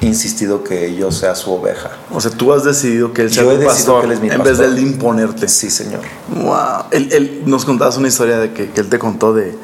[0.01, 1.91] insistido que yo sea su oveja.
[2.13, 4.29] O sea, tú has decidido que él sea Yo tu pastor que él es mi
[4.29, 5.47] en vez de él imponerte.
[5.47, 6.01] Sí, señor.
[6.29, 6.85] Wow.
[6.91, 9.55] Él, él- nos contabas una historia de que, que él te contó de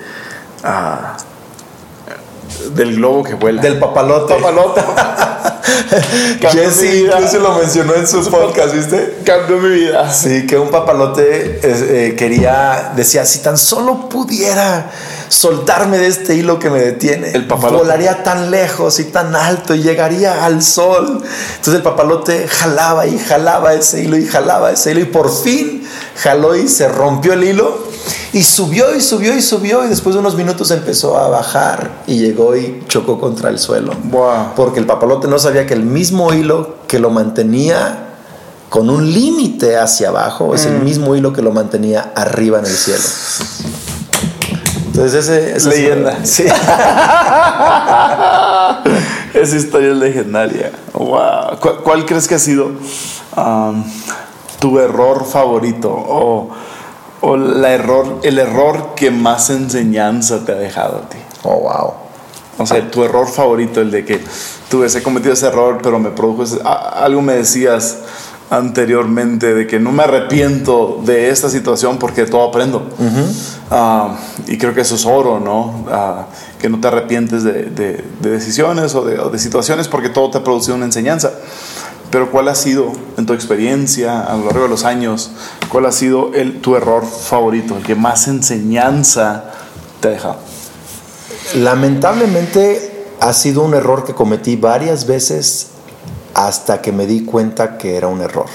[0.63, 1.17] ah,
[2.75, 3.61] del globo que vuela.
[3.61, 4.33] Del papalote.
[4.33, 4.81] papalote.
[6.51, 9.19] Jesse incluso lo mencionó en su podcast, ¿viste?
[9.25, 10.11] Cambió mi vida.
[10.11, 14.91] Sí, que un papalote eh, eh, quería, decía, si tan solo pudiera
[15.29, 17.83] soltarme de este hilo que me detiene, El papalote.
[17.83, 21.23] volaría tan lejos y tan alto y llegaría al sol.
[21.23, 25.87] Entonces el papalote jalaba y jalaba ese hilo y jalaba ese hilo y por fin
[26.17, 27.92] jaló y se rompió el hilo
[28.33, 32.17] y subió y subió y subió y después de unos minutos empezó a bajar y
[32.17, 33.93] llegó y chocó contra el suelo.
[34.05, 34.53] Wow.
[34.55, 37.99] Porque el papalote no sabía que el mismo hilo que lo mantenía
[38.69, 42.71] con un límite hacia abajo es el mismo hilo que lo mantenía arriba en el
[42.75, 43.03] cielo.
[44.87, 46.17] Entonces ese, esa es- Leyenda.
[46.25, 46.43] Sí.
[49.33, 50.71] Esa historia es legendaria.
[50.93, 51.57] Wow.
[51.59, 52.71] ¿Cuál, cuál crees que ha sido
[53.35, 53.83] um,
[54.59, 56.49] tu error favorito o,
[57.25, 61.17] o la error, el error que más enseñanza te ha dejado a ti?
[61.43, 61.93] Oh, wow.
[62.59, 64.21] O sea, tu error favorito, el de que
[64.69, 67.97] tú he cometido ese error, pero me produjo ese- a- algo me decías
[68.49, 72.83] anteriormente de que no me arrepiento de esta situación porque todo aprendo.
[73.71, 74.15] Ah,
[74.47, 75.85] y creo que eso es oro, ¿no?
[75.91, 76.27] Ah,
[76.59, 80.29] que no te arrepientes de, de- de decisiones o de, o de situaciones porque todo
[80.29, 81.31] te ha producido una enseñanza.
[82.13, 85.31] Pero ¿cuál ha sido, en tu experiencia, a lo largo de los años,
[85.69, 89.45] cuál ha sido el, tu error favorito, el que más enseñanza
[89.99, 90.37] te ha dejado?
[91.55, 95.69] Lamentablemente ha sido un error que cometí varias veces
[96.35, 98.45] hasta que me di cuenta que era un error.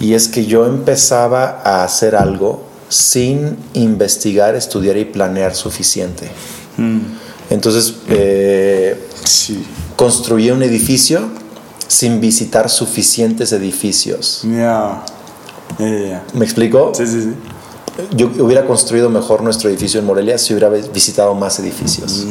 [0.00, 6.28] Y es que yo empezaba a hacer algo sin investigar, estudiar y planear suficiente.
[7.48, 9.64] Entonces eh, Sí.
[9.96, 11.28] construí un edificio
[11.86, 14.42] sin visitar suficientes edificios.
[14.44, 15.04] Ya.
[16.34, 16.92] ¿Me explico?
[16.94, 17.34] Sí, sí, sí.
[18.16, 22.24] Yo hubiera construido mejor nuestro edificio en Morelia si hubiera visitado más edificios.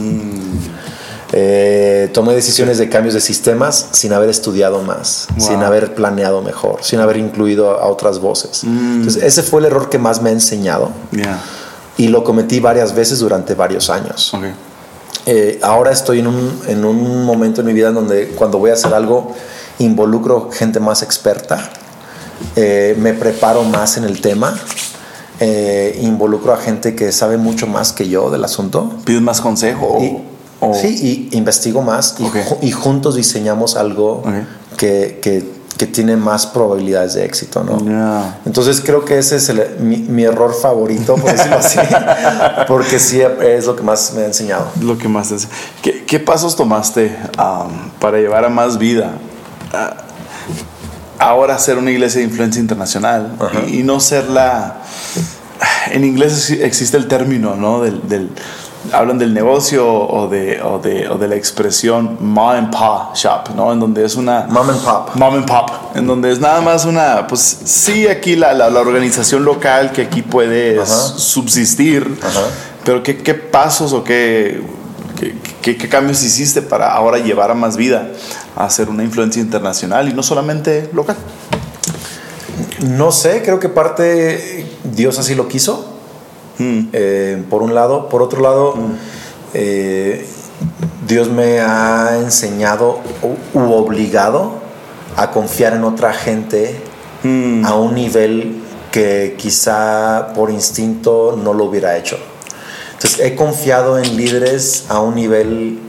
[1.36, 5.48] Eh, tomé decisiones de cambios de sistemas sin haber estudiado más, Wow.
[5.48, 8.64] sin haber planeado mejor, sin haber incluido a otras voces.
[8.64, 10.92] Entonces, ese fue el error que más me ha enseñado
[11.98, 14.32] y lo cometí varias veces durante varios años.
[14.34, 14.44] Ok.
[15.26, 18.72] Eh, ahora estoy en un, en un momento en mi vida en donde cuando voy
[18.72, 19.34] a hacer algo
[19.80, 21.70] involucro gente más experta,
[22.56, 24.58] eh, me preparo más en el tema,
[25.40, 28.92] eh, involucro a gente que sabe mucho más que yo del asunto.
[29.06, 29.88] ¿Pides más consejo?
[29.98, 30.18] o- Y,
[30.60, 32.16] o- Sí, y investigo más
[32.62, 34.24] y, juntos diseñamos algo
[34.78, 35.20] que-
[35.78, 37.78] que tiene más probabilidades de éxito, ¿no?
[38.46, 41.80] Entonces creo que ese es el- mi, mi error favorito, por decirlo así,
[42.68, 44.68] porque sí es lo que más me ha enseñado.
[44.82, 45.48] Lo que más te.
[45.82, 49.12] ¿Qué, qué pasos tomaste am, para llevar a más vida?
[49.74, 49.98] a-
[51.20, 53.36] ahora ser una iglesia de influencia internacional
[53.68, 54.78] y, y no ser la.
[55.92, 57.82] En inglés ex- existe el término, ¿no?
[57.82, 58.30] Del, del-
[58.94, 63.50] hablan del negocio o de, o, de, o de la expresión mom and pop shop,
[63.56, 63.74] ¿no?
[63.74, 64.46] En donde es una.
[64.50, 65.10] Mom and pop.
[65.16, 68.80] Mom and Pop, en donde es nada más una, pues sí, aquí la, la, la
[68.80, 70.86] organización local que aquí puede Ajá.
[70.86, 72.42] subsistir, Ajá.
[72.86, 74.62] pero ¿qué, qué pasos o qué,
[75.20, 78.10] qué, qué- qué cambios hiciste para ahora llevar a más vida
[78.56, 81.18] a ser una influencia internacional y no solamente local?
[82.82, 85.93] No sé, creo que parte Dios así lo quiso.
[86.58, 86.80] Mm.
[86.94, 88.10] eh, por un lado.
[88.10, 88.76] Por otro lado,
[89.54, 90.26] eh,
[91.08, 93.00] Dios me ha enseñado
[93.54, 94.54] u, u obligado
[95.16, 96.82] a confiar en otra gente
[97.24, 97.66] Mm.
[97.66, 98.62] a un nivel
[98.92, 102.18] que quizá por instinto no lo hubiera hecho.
[102.94, 105.80] Entonces he confiado en líderes a un nivel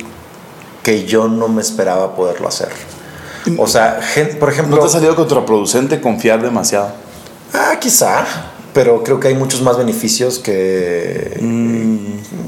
[0.85, 2.69] que yo no me esperaba poderlo hacer.
[3.59, 4.77] O sea, gen- por ejemplo...
[4.77, 6.93] ¿No te ha salido contraproducente confiar demasiado?
[7.53, 8.25] Ah, quizá,
[8.75, 11.99] pero creo que hay muchos más beneficios que, que Mm,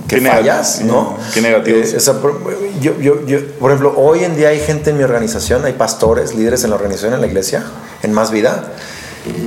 [0.09, 1.17] qué fallas, ¿no?
[1.33, 1.93] qué negativos.
[1.93, 2.41] Eh, o sea, por,
[2.81, 6.35] yo, yo, yo, por ejemplo, hoy en día hay gente en mi organización, hay pastores,
[6.35, 7.65] líderes en la organización, en la iglesia,
[8.03, 8.73] en Más Vida,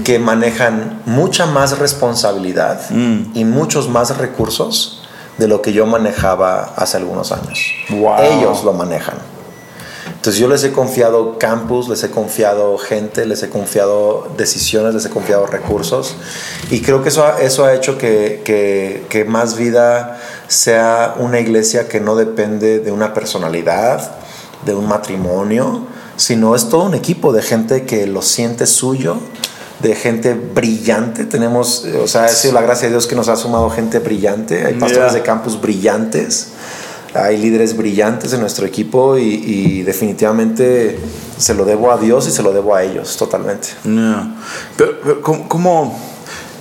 [0.04, 3.32] que manejan mucha más responsabilidad Mm.
[3.34, 5.04] y muchos más recursos
[5.38, 7.60] de lo que yo manejaba hace algunos años.
[7.90, 8.16] Wow.
[8.22, 9.16] Ellos lo manejan.
[10.20, 15.06] Entonces yo les he confiado campus, les he confiado gente, les he confiado decisiones, les
[15.06, 16.16] he confiado recursos
[16.70, 20.20] y creo que eso, ha- eso ha hecho que, que, que Más Vida
[20.50, 24.12] sea una iglesia que no depende de una personalidad,
[24.66, 25.84] de un matrimonio,
[26.18, 29.16] sino es todo un equipo de gente que lo siente suyo,
[29.82, 31.24] de gente brillante.
[31.24, 34.66] Tenemos, o sea, ha sido la gracia de Dios que nos ha sumado gente brillante.
[34.66, 35.14] Hay pastores Yeah.
[35.14, 36.50] de campus brillantes.
[37.14, 41.00] Hay líderes brillantes en nuestro equipo y, y definitivamente
[41.38, 43.70] se lo debo a Dios y se lo debo a ellos totalmente.
[43.84, 44.36] No.
[44.78, 46.00] Pero, pero ¿cómo, cómo,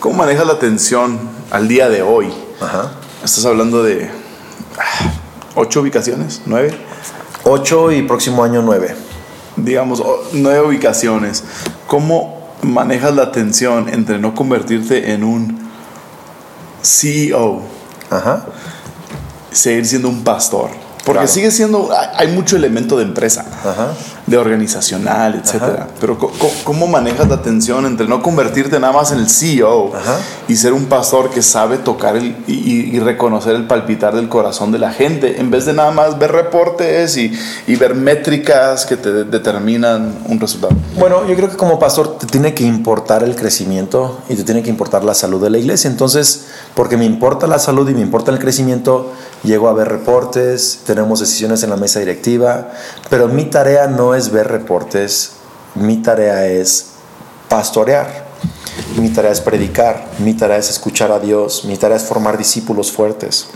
[0.00, 1.18] cómo manejas la tensión
[1.50, 2.28] al día de hoy?
[2.60, 2.92] Ajá.
[3.22, 4.08] Estás hablando de
[4.78, 5.12] ah,
[5.54, 6.74] ocho ubicaciones, nueve,
[7.44, 8.94] Ocho y próximo año nueve.
[9.56, 10.02] digamos,
[10.32, 11.44] nueve ubicaciones.
[11.86, 15.68] ¿Cómo manejas la tensión entre no convertirte en un
[16.82, 17.62] CEO,
[18.10, 18.46] Ajá.
[19.50, 20.70] Seguir siendo un pastor?
[21.04, 21.28] Porque Claro.
[21.28, 23.44] sigue siendo, hay hay mucho elemento de empresa.
[23.64, 23.92] Ajá.
[24.28, 25.84] De organizacional, etcétera.
[25.84, 25.88] Ajá.
[26.00, 26.18] Pero
[26.64, 30.16] ¿cómo manejas la tensión entre no convertirte nada más en el CEO Ajá.
[30.48, 34.78] y ser un pastor que sabe tocar el, y, reconocer el palpitar del corazón de
[34.78, 37.32] la gente, en vez de nada más ver reportes y,
[37.66, 40.74] y ver métricas que te de- determinan un resultado?
[40.98, 44.62] Bueno, yo creo que como pastor te tiene que importar el crecimiento y te tiene
[44.62, 45.88] que importar la salud de la iglesia.
[45.88, 49.12] Entonces, porque me importa la salud y me importa el crecimiento,
[49.44, 52.70] llego a ver reportes, tenemos decisiones en la mesa directiva,
[53.08, 55.32] pero mi tarea no es ver reportes,
[55.74, 56.86] mi tarea es
[57.48, 58.26] pastorear.
[58.96, 62.92] Mi tarea es predicar, mi tarea es escuchar a Dios, mi tarea es formar discípulos
[62.92, 63.48] fuertes.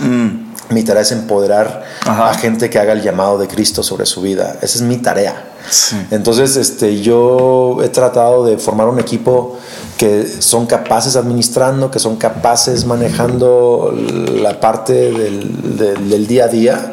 [0.70, 2.30] Mi tarea es empoderar Ajá.
[2.30, 4.56] a gente que haga el llamado de Cristo sobre su vida.
[4.62, 5.50] Esa es mi tarea.
[5.68, 5.96] Sí.
[6.10, 9.58] Entonces, este, yo he tratado de formar un equipo
[9.96, 16.48] que son capaces administrando, que son capaces manejando la parte del, del- del día a
[16.48, 16.92] día.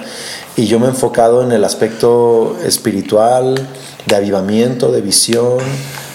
[0.59, 3.55] Y yo me he enfocado en el aspecto espiritual,
[4.05, 5.59] de avivamiento, de visión,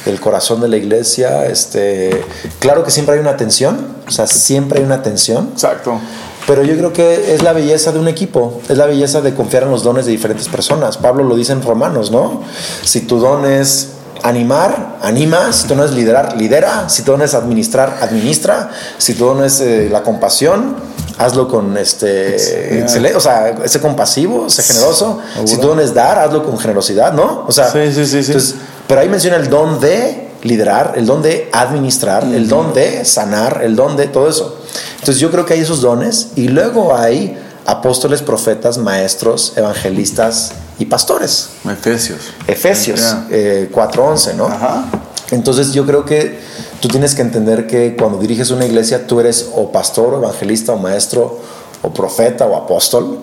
[0.04, 1.46] del corazón de la iglesia.
[1.46, 2.22] Este,
[2.58, 5.48] claro que siempre hay una tensión, o sea, siempre hay una tensión.
[5.54, 5.98] Exacto.
[6.46, 9.62] Pero yo creo que es la belleza de un equipo, es la belleza de confiar
[9.62, 10.98] en los dones de diferentes personas.
[10.98, 12.42] Pablo lo dice en Romanos, ¿no?
[12.84, 13.92] Si tu don es
[14.22, 19.14] animar, anima, si tu don es liderar, lidera, si tu don es administrar, administra, si
[19.14, 20.76] tu don es eh, la compasión,
[21.18, 25.20] hazlo con este excelente, o sea, ese compasivo, sé generoso.
[25.44, 27.44] Si tu don es dar, hazlo con generosidad, ¿no?
[27.46, 28.54] O sea, Sí, sí, sí, entonces,
[28.86, 33.60] pero ahí menciona el don de liderar, el don de administrar, el don de sanar,
[33.62, 34.58] el don de todo eso.
[34.98, 40.84] Entonces yo creo que hay esos dones y luego hay apóstoles, profetas, maestros, evangelistas y
[40.86, 41.48] pastores.
[41.68, 42.18] Efesios.
[42.46, 43.26] Efesios Ya.
[43.30, 44.46] eh, 4.11, ¿no?
[44.46, 44.84] Ajá.
[45.30, 46.38] Entonces yo creo que
[46.84, 50.74] tú tienes que entender que cuando diriges una iglesia tú eres o pastor, o evangelista,
[50.74, 51.38] o maestro,
[51.80, 53.20] o profeta, o apóstol.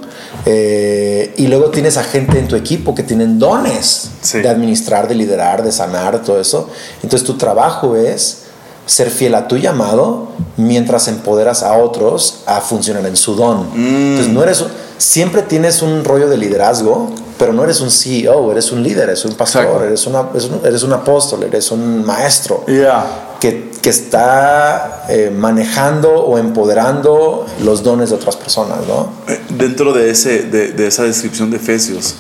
[0.47, 4.39] Eh, y luego tienes a gente en tu equipo que tienen dones Sí.
[4.39, 6.71] de administrar, de liderar, de sanar, todo eso.
[7.03, 8.45] Entonces tu trabajo es
[8.87, 13.67] ser fiel a tu llamado mientras empoderas a otros a funcionar en su don.
[13.75, 14.65] Entonces no eres
[14.97, 17.11] siempre tienes un rollo de liderazgo,
[17.41, 20.61] pero no eres un CEO, eres un líder, eres un pastor, eres, una, eres, un,
[20.63, 23.03] eres un apóstol, eres un maestro Ya.
[23.39, 29.09] que, que está eh, manejando o empoderando los dones de otras personas, ¿no?
[29.49, 32.13] Dentro de, ese, de, de esa descripción de Efesios,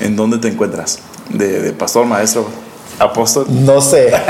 [0.00, 0.98] ¿en dónde te encuentras?
[1.30, 2.46] ¿De, de pastor, maestro,
[2.98, 3.46] apóstol?
[3.48, 4.12] No sé.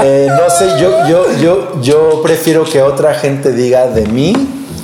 [0.00, 4.32] Eh, no sé, yo, yo, yo, yo prefiero que otra gente diga de mí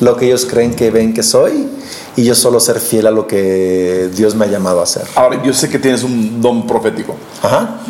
[0.00, 1.68] lo que ellos creen que ven que soy
[2.16, 5.04] y yo solo ser fiel a lo que Dios me ha llamado a hacer.
[5.16, 7.16] Ahora, yo sé que tienes un don profético.
[7.42, 7.80] Ajá.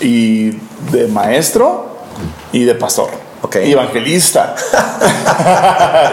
[0.00, 0.50] Y
[0.90, 1.86] de maestro
[2.52, 3.08] y de pastor.
[3.42, 3.56] Ok.
[3.64, 4.54] Y evangelista.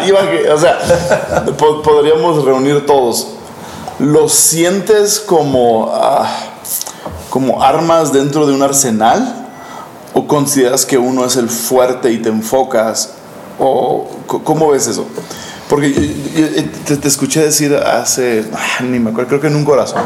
[0.05, 0.79] Evangel- o sea,
[1.57, 3.27] po- podríamos reunir todos.
[3.99, 6.27] ¿Los sientes como, ah,
[7.29, 9.47] como armas dentro de un arsenal?
[10.13, 13.11] ¿O consideras que uno es el fuerte y te enfocas?
[13.59, 14.07] ¿O
[14.43, 15.05] cómo ves eso?
[15.69, 19.47] Porque yo- yo- yo te, te escuché decir hace, ah, ni me acuerdo, creo que
[19.47, 20.01] en un corazón,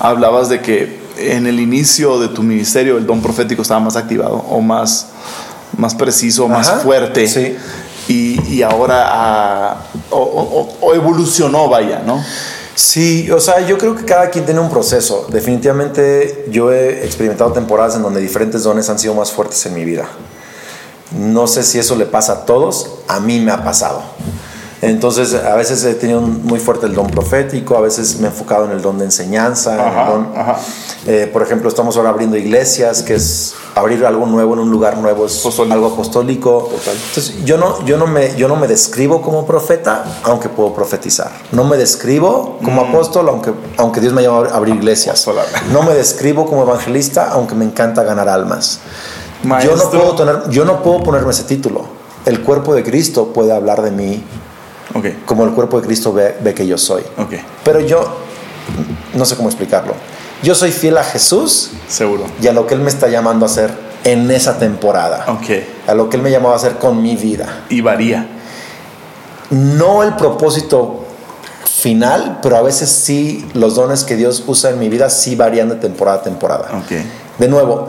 [0.00, 4.36] hablabas de que en el inicio de tu ministerio el don profético estaba más activado
[4.48, 5.08] o más,
[5.76, 7.26] más preciso, más Ajá, fuerte.
[7.28, 7.56] sí.
[8.08, 9.76] Y, y ahora ah,
[10.10, 12.22] o, o- o evolucionó, vaya, ¿no?
[12.74, 15.26] Sí, o sea, yo creo que cada quien tiene un proceso.
[15.30, 19.84] Definitivamente yo he experimentado temporadas en donde diferentes dones han sido más fuertes en mi
[19.84, 20.06] vida.
[21.18, 24.02] No sé si eso le pasa a todos, a mí me ha pasado.
[24.82, 28.64] Entonces, a veces he tenido muy fuerte el don profético, a veces me he enfocado
[28.64, 29.78] en el don de enseñanza.
[31.06, 34.98] Eh, por ejemplo, estamos ahora abriendo iglesias, que es abrir algo nuevo en un lugar
[34.98, 36.68] nuevo, es algo apostólico.
[36.72, 41.30] Entonces, yo no, yo, no me, yo no me describo como profeta, aunque puedo profetizar.
[41.52, 42.88] No me describo como mm.
[42.88, 45.28] apóstol, aunque, aunque Dios me llama a abrir iglesias.
[45.70, 48.80] No me describo como evangelista, aunque me encanta ganar almas.
[49.62, 51.84] Yo no, puedo tener, yo no puedo ponerme ese título.
[52.24, 54.24] El cuerpo de Cristo puede hablar de mí
[55.26, 57.02] como el cuerpo de Cristo ve, que yo soy.
[57.64, 58.18] Pero yo
[59.14, 59.94] no sé cómo explicarlo.
[60.42, 61.70] Yo soy fiel a Jesús.
[61.88, 62.24] Seguro.
[62.40, 63.70] Y a lo que Él me está llamando a hacer
[64.04, 65.24] en esa temporada.
[65.86, 67.64] A lo que Él me llamó a hacer con mi vida.
[67.68, 68.26] Y varía.
[69.50, 71.04] No el propósito
[71.64, 75.68] final, pero a veces sí los dones que Dios usa en mi vida sí varían
[75.68, 76.68] de temporada a temporada.
[77.38, 77.88] De nuevo,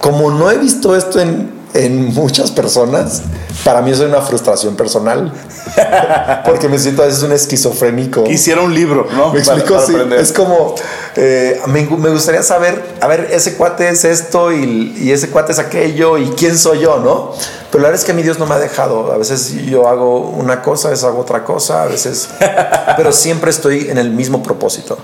[0.00, 3.22] como no he visto esto en, en muchas personas,
[3.64, 5.32] para mí eso es una frustración personal.
[6.44, 8.24] Porque me siento a veces un esquizofrénico.
[8.24, 9.32] Quisiera un libro, ¿no?
[9.32, 9.94] Me explico, sí.
[10.18, 10.74] Es como,
[11.16, 15.58] eh, me, gustaría saber, a ver, ese cuate es esto y, y, ese cuate es
[15.58, 17.34] aquello y quién soy yo, ¿no?
[17.80, 19.10] Verdad es que a mi Dios no me ha dejado.
[19.10, 22.28] A veces yo hago una cosa, a veces hago otra cosa, a veces.
[22.96, 24.98] pero siempre estoy en el mismo propósito.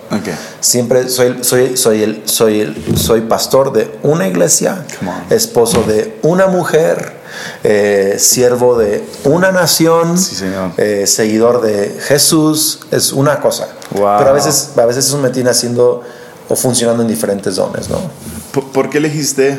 [0.61, 4.85] Siempre soy, soy, soy, el, soy, el, soy pastor de una iglesia,
[5.31, 7.17] esposo de una mujer,
[7.65, 10.15] eh, siervo de una nación,
[10.77, 12.81] eh, seguidor de Jesús.
[12.91, 13.69] Es una cosa.
[13.91, 16.03] Pero a veces, a veces eso me tiene haciendo
[16.49, 17.99] o funcionando en diferentes dones, ¿no?
[18.53, 19.59] ¿Por, ¿por qué elegiste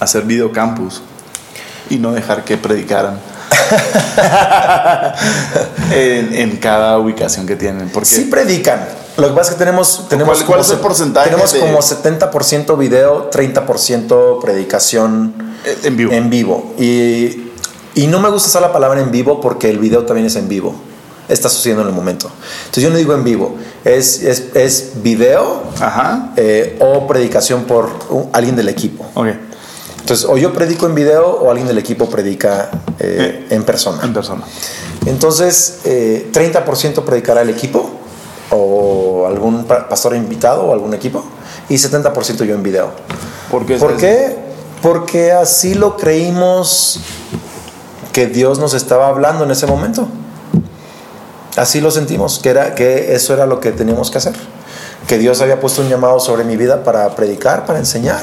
[0.00, 1.02] hacer videocampus?
[1.92, 3.20] Y no dejar que predicaran.
[5.92, 7.90] en, cada ubicación que tienen.
[7.90, 8.80] Porque sí predican.
[9.18, 10.08] Lo que pasa es que tenemos...
[10.08, 11.28] tenemos ¿Cuál, es el porcentaje?
[11.28, 15.34] Tenemos como 70% video, 30% predicación
[15.66, 16.12] eh, en vivo.
[16.12, 16.74] En vivo.
[16.78, 17.50] Y,
[17.94, 20.48] y no me gusta usar la palabra en vivo porque el video también es en
[20.48, 20.74] vivo
[21.28, 22.30] está sucediendo en el momento.
[22.64, 25.62] Entonces yo no digo en vivo, es, es, es video
[26.36, 27.90] eh, o predicación por
[28.32, 29.06] alguien del equipo.
[29.14, 29.51] Okay.
[30.02, 34.02] Entonces, o yo predico en video o alguien del equipo predica eh, en persona.
[34.02, 34.42] En persona.
[35.06, 37.88] Entonces, 30% eh, predicará el equipo
[38.50, 41.24] o algún pastor invitado o algún equipo
[41.68, 42.90] y 70% yo en video.
[43.48, 43.76] ¿Por qué?
[43.76, 44.36] ¿Por qué?
[44.82, 46.98] Porque así lo creímos
[48.12, 50.08] que Dios nos estaba hablando en ese momento.
[51.56, 54.34] Así lo sentimos, que, era, que eso era lo que teníamos que hacer
[55.06, 58.22] que Dios había puesto un llamado sobre mi vida para predicar, para enseñar,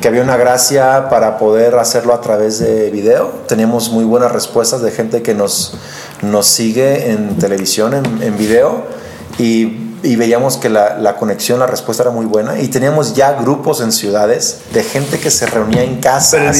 [0.00, 3.26] que había una gracia para poder hacerlo a través de video.
[3.46, 5.74] Teníamos muy buenas respuestas de gente que nos,
[6.22, 8.84] nos sigue en televisión, en, en video,
[9.38, 12.58] y, y, veíamos que la, la, conexión, la respuesta era muy buena.
[12.60, 16.52] Y teníamos ya grupos en ciudades de gente que se reunía en casa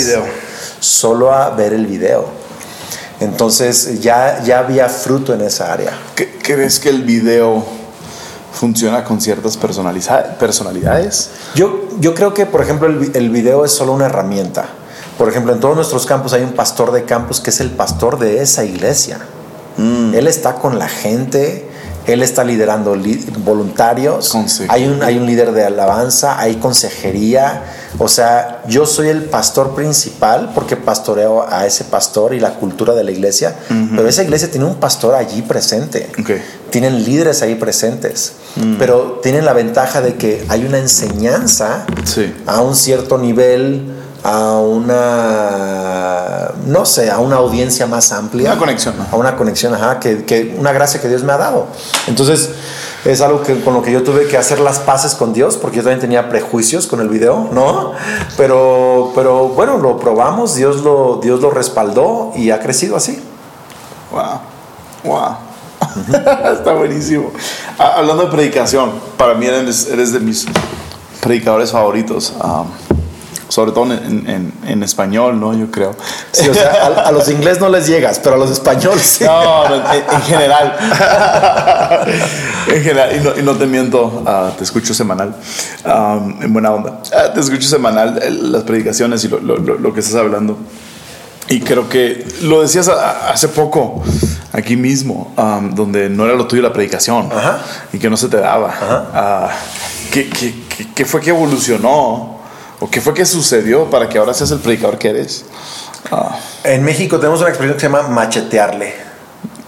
[0.80, 2.26] solo a ver el video.
[3.20, 5.92] Entonces ya, ya había fruto en esa área.
[6.42, 7.77] ¿Crees que el video
[8.58, 11.30] funciona con ciertas personalidades?
[11.54, 14.66] Yo, yo creo que, por ejemplo, el, el video es solo una herramienta.
[15.16, 18.18] Por ejemplo, en todos nuestros campos hay un pastor de campus que es el pastor
[18.18, 19.20] de esa iglesia.
[19.76, 20.14] Mm.
[20.14, 21.67] Él está con la gente,
[22.12, 22.96] él está liderando
[23.38, 24.34] voluntarios,
[24.68, 27.64] hay un, hay un líder de alabanza, hay consejería.
[27.98, 32.94] O sea, yo soy el pastor principal porque pastoreo a ese pastor y la cultura
[32.94, 33.56] de la iglesia,
[33.94, 36.10] pero esa iglesia tiene un pastor allí presente.
[36.70, 38.74] Tienen líderes ahí presentes, mm.
[38.78, 41.86] pero tienen la ventaja de que hay una enseñanza
[42.46, 48.50] a un cierto nivel a una, no sé, a una audiencia más amplia.
[48.52, 48.94] Una conexión.
[49.10, 51.66] A una conexión, ajá, que, que, una gracia que Dios me ha dado.
[52.06, 52.50] Entonces,
[53.04, 55.78] es algo que, con lo que yo tuve que hacer las paces con Dios, porque
[55.78, 57.92] yo también tenía prejuicios con el video, ¿no?
[58.36, 63.22] Pero, pero bueno, lo probamos, Dios lo, Dios lo respaldó y ha crecido así.
[64.10, 64.40] Wow,
[65.04, 65.36] wow.
[66.52, 67.30] Está buenísimo.
[67.78, 70.46] Hablando de predicación, para mí eres, eres de mis
[71.20, 72.34] predicadores favoritos.
[72.42, 72.66] Um,
[73.48, 75.54] sobre todo en, en, español, ¿no?
[75.54, 75.94] Yo creo.
[76.32, 79.24] Sí, o sea, a, los inglés no les llegas, pero a los españoles sí.
[79.24, 80.76] No, en, general.
[82.68, 85.34] en general, y no, y no te miento, ah, te escucho semanal,
[86.40, 87.00] en buena onda.
[87.14, 90.58] Ah, te escucho semanal eh, las predicaciones y lo, lo, lo, que estás hablando.
[91.48, 94.02] Y creo que lo decías hace poco,
[94.52, 95.32] aquí mismo,
[95.74, 97.30] donde no era lo tuyo la predicación
[97.92, 99.48] y que no se te daba.
[99.48, 100.54] Uh, ¿qué, qué,
[100.94, 102.37] qué, fue que evolucionó?
[102.80, 105.44] ¿O qué fue que sucedió para que ahora seas el predicador que eres?
[106.12, 106.38] Ah.
[106.64, 108.94] En México tenemos una expresión que se llama machetearle.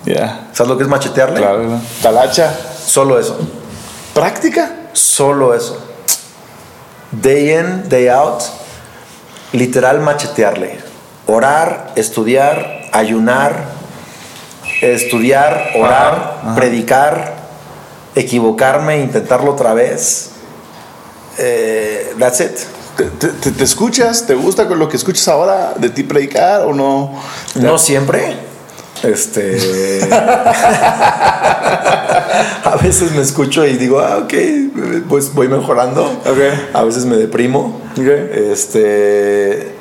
[0.04, 0.48] Yeah.
[0.52, 1.38] ¿Sabes lo que es machetearle?
[1.38, 2.56] Claro, talacha.
[2.84, 3.36] Solo eso.
[4.14, 4.70] ¿Práctica?
[4.92, 5.78] Solo eso.
[7.10, 8.42] Day in, day out.
[9.52, 10.78] Literal machetearle.
[11.26, 13.64] Orar, estudiar, ayunar,
[14.80, 16.54] estudiar, orar, Ajá, ajá.
[16.54, 17.34] predicar,
[18.14, 20.30] equivocarme, intentarlo otra vez.
[21.38, 22.58] Eh, that's it.
[23.00, 24.26] ¿Te, te- te- te escuchas?
[24.26, 27.18] ¿Te gusta con lo que escuchas ahora de ti predicar o no?
[27.54, 28.36] No siempre.
[29.02, 30.00] Este.
[32.62, 34.34] a veces me escucho y digo, ah, ok,
[35.08, 36.20] pues voy mejorando.
[36.74, 37.80] A veces me deprimo.
[37.96, 39.74] Este.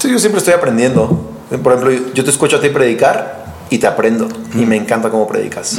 [0.00, 1.20] sí, yo siempre estoy aprendiendo.
[1.62, 3.39] Por ejemplo, yo te escucho a ti predicar
[3.70, 4.28] y te aprendo.
[4.54, 5.78] Y me encanta cómo predicas.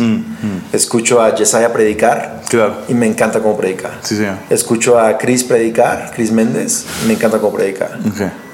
[0.72, 2.42] Escucho a Yesaya predicar.
[2.50, 2.78] Claro.
[2.88, 3.92] Y me encanta cómo predica.
[4.02, 4.26] Sí.
[4.50, 7.90] Escucho a Chris predicar, Chris Méndez, me encanta cómo predica.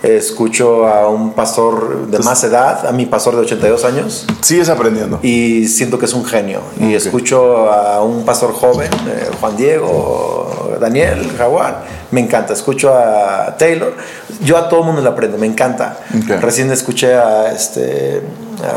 [0.08, 5.20] Escucho a un pastor de más edad, a mi pastor de 82 años, Sigues aprendiendo.
[5.22, 6.62] y siento que es un genio.
[6.80, 12.54] Y escucho a un pastor joven, eh, Juan Diego, Daniel, Jaguar, me encanta.
[12.54, 13.94] Escucho a Taylor,
[14.42, 15.98] yo a todo el mundo le aprendo, me encanta.
[16.42, 18.22] Recién escuché a este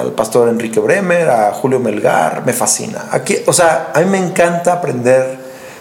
[0.01, 3.07] al pastor Enrique Bremer, a Julio Melgar, me fascina.
[3.13, 5.40] Aquí, o sea, a mí me encanta aprender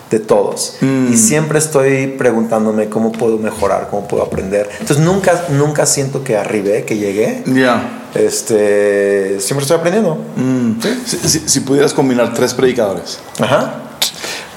[0.09, 1.13] de todos Mm.
[1.13, 4.67] y siempre estoy preguntándome cómo puedo mejorar, cómo puedo aprender.
[4.79, 7.43] Entonces nunca nunca siento que arribé, que llegué.
[7.45, 8.07] Ya.
[8.15, 10.17] Este, siempre estoy aprendiendo.
[10.35, 10.81] Mm.
[11.05, 13.75] Si, si- si pudieras combinar tres predicadores Ajá.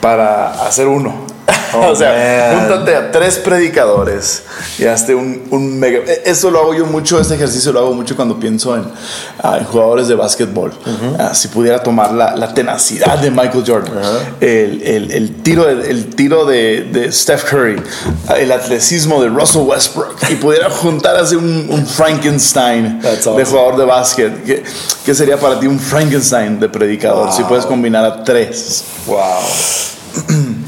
[0.01, 1.32] para hacer uno.
[1.75, 2.61] Oh, o sea, man.
[2.69, 4.43] júntate a tres predicadores
[4.79, 6.01] y hazte un, un mega.
[6.07, 8.85] e- Eso lo hago yo mucho, este ejercicio lo hago mucho cuando pienso en,
[9.43, 10.73] ah, en jugadores de básquetbol.
[11.19, 13.95] Ah, si pudiera tomar la, la tenacidad de Michael Jordan,
[14.41, 17.83] el, el- el tiro, de, el tiro de, de Steph Curry,
[18.29, 23.31] ah, el atletismo de Russell Westbrook y pudiera juntar así un, un Frankenstein That's de
[23.31, 23.45] awesome.
[23.47, 24.45] jugador de básquet.
[24.45, 24.63] ¿Qué,
[25.05, 27.33] qué sería para ti un Frankenstein de predicador?
[27.33, 27.49] Si Wow.
[27.49, 28.85] puedes combinar a tres.
[29.07, 29.19] Wow.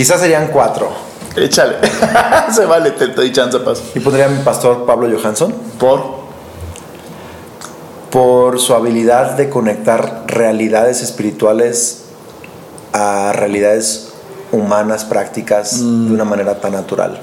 [0.00, 0.90] Quizás serían cuatro.
[1.36, 1.76] Échale.
[2.54, 3.82] Se vale, te, doy chance, paz.
[3.94, 6.20] Y pondría a mi pastor Pablo Johansson Por.
[8.08, 12.04] por su habilidad de conectar realidades espirituales
[12.94, 14.14] a realidades
[14.52, 17.20] humanas, prácticas, de una manera tan natural.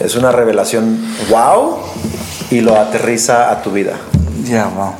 [0.00, 1.78] Es una revelación wow
[2.50, 3.94] y lo aterriza a tu vida.
[4.44, 4.92] Ya, wow.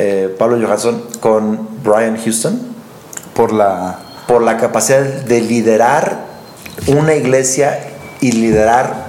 [0.00, 2.58] Eh, Pablo Johansson con Brian Houston
[3.34, 4.07] Por la.
[4.28, 6.26] Por la capacidad de liderar
[6.86, 7.80] una iglesia
[8.20, 9.08] y liderar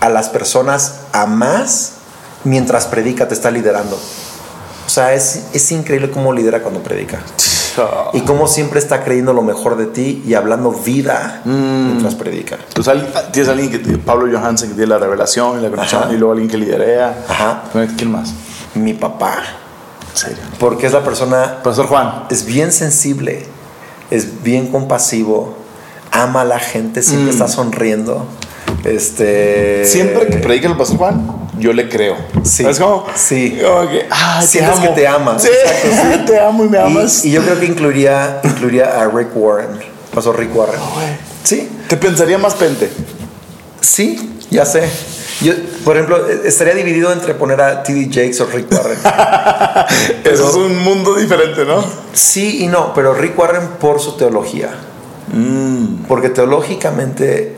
[0.00, 1.94] a las personas a más
[2.44, 3.96] mientras predica, te está liderando.
[3.96, 7.18] O sea, es, es increíble cómo lidera cuando predica.
[8.12, 12.56] Y cómo siempre está creyendo lo mejor de ti y hablando vida mientras predica.
[12.74, 16.16] Pues al- tienes alguien que Pablo Johansen, que tiene la revelación y la conexión, y
[16.16, 17.24] luego alguien que liderea.
[17.28, 17.62] Ajá.
[17.96, 18.30] ¿Quién más?
[18.74, 19.36] Mi papá,
[20.10, 20.38] En serio.
[20.58, 22.24] porque es la persona, Pastor Juan.
[22.30, 23.46] es bien sensible,
[24.10, 25.54] es bien compasivo,
[26.10, 28.26] ama a la gente, siempre está sonriendo.
[28.84, 29.84] Este.
[29.84, 31.26] Siempre que predica el Pastor Juan,
[31.58, 32.16] yo le creo.
[32.44, 32.64] Sí.
[32.66, 33.04] Es como.
[33.14, 33.58] Sí.
[33.62, 34.06] Como que.
[34.10, 34.82] Ay, te Sientes amo.
[34.82, 35.42] que te amas.
[35.42, 35.48] Sí,
[35.84, 37.24] Exacto, te amo y me amas.
[37.24, 39.68] Y, y yo creo que incluiría, incluiría a Rick Warren.
[40.14, 40.80] Pasó Rick Warren.
[41.44, 42.90] Sí, Te pensaría más pente.
[43.80, 44.88] sí, ya sé.
[45.40, 45.52] Yo,
[45.84, 48.06] por ejemplo, eh, estaría dividido entre poner a T.D.
[48.06, 48.98] Jakes o Rick Warren.
[50.24, 51.82] Eso es un mundo diferente, ¿no?
[52.12, 54.70] Sí y no, pero Rick Warren por su teología.
[55.32, 56.04] Mm.
[56.08, 57.56] Porque teológicamente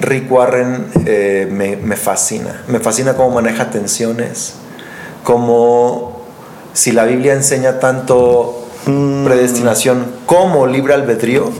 [0.00, 2.62] Rick Warren eh, me, me fascina.
[2.68, 4.54] Me fascina cómo maneja tensiones,
[5.24, 6.22] cómo
[6.72, 9.24] si la Biblia enseña tanto Mm.
[9.24, 11.50] predestinación como libre albedrío,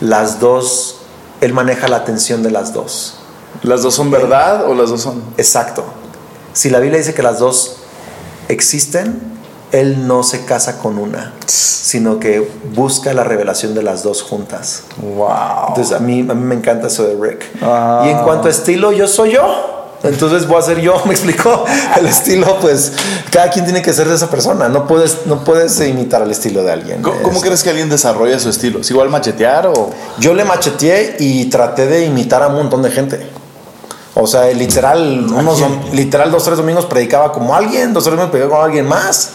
[0.00, 1.00] las dos,
[1.40, 3.18] él maneja la tensión de las dos.
[3.62, 5.22] ¿Las dos son verdad o las dos son.?
[5.36, 5.84] Exacto.
[6.52, 7.76] Si la Biblia dice que las dos
[8.48, 9.20] existen,
[9.72, 14.82] él no se casa con una, sino que busca la revelación de las dos juntas.
[14.98, 15.68] ¡Wow!
[15.68, 17.44] Entonces a mí, a mí me encanta eso de Rick.
[17.62, 18.02] Ah.
[18.06, 19.78] Y en cuanto a estilo, yo soy yo.
[20.02, 21.64] Entonces voy a ser yo, me explico.
[21.96, 22.92] El estilo, pues
[23.30, 24.68] cada quien tiene que ser de esa persona.
[24.68, 27.00] No puedes, no puedes imitar el estilo de alguien.
[27.02, 28.80] ¿Cómo, cómo Es- crees que alguien desarrolla su estilo?
[28.80, 29.90] ¿Es igual machetear o.?
[30.18, 33.26] Yo le macheteé y traté de imitar a un montón de gente.
[34.14, 35.62] O sea, literal, unos,
[35.92, 39.30] literal dos, tres domingos predicaba como alguien, dos, tres domingos predicaba como alguien más.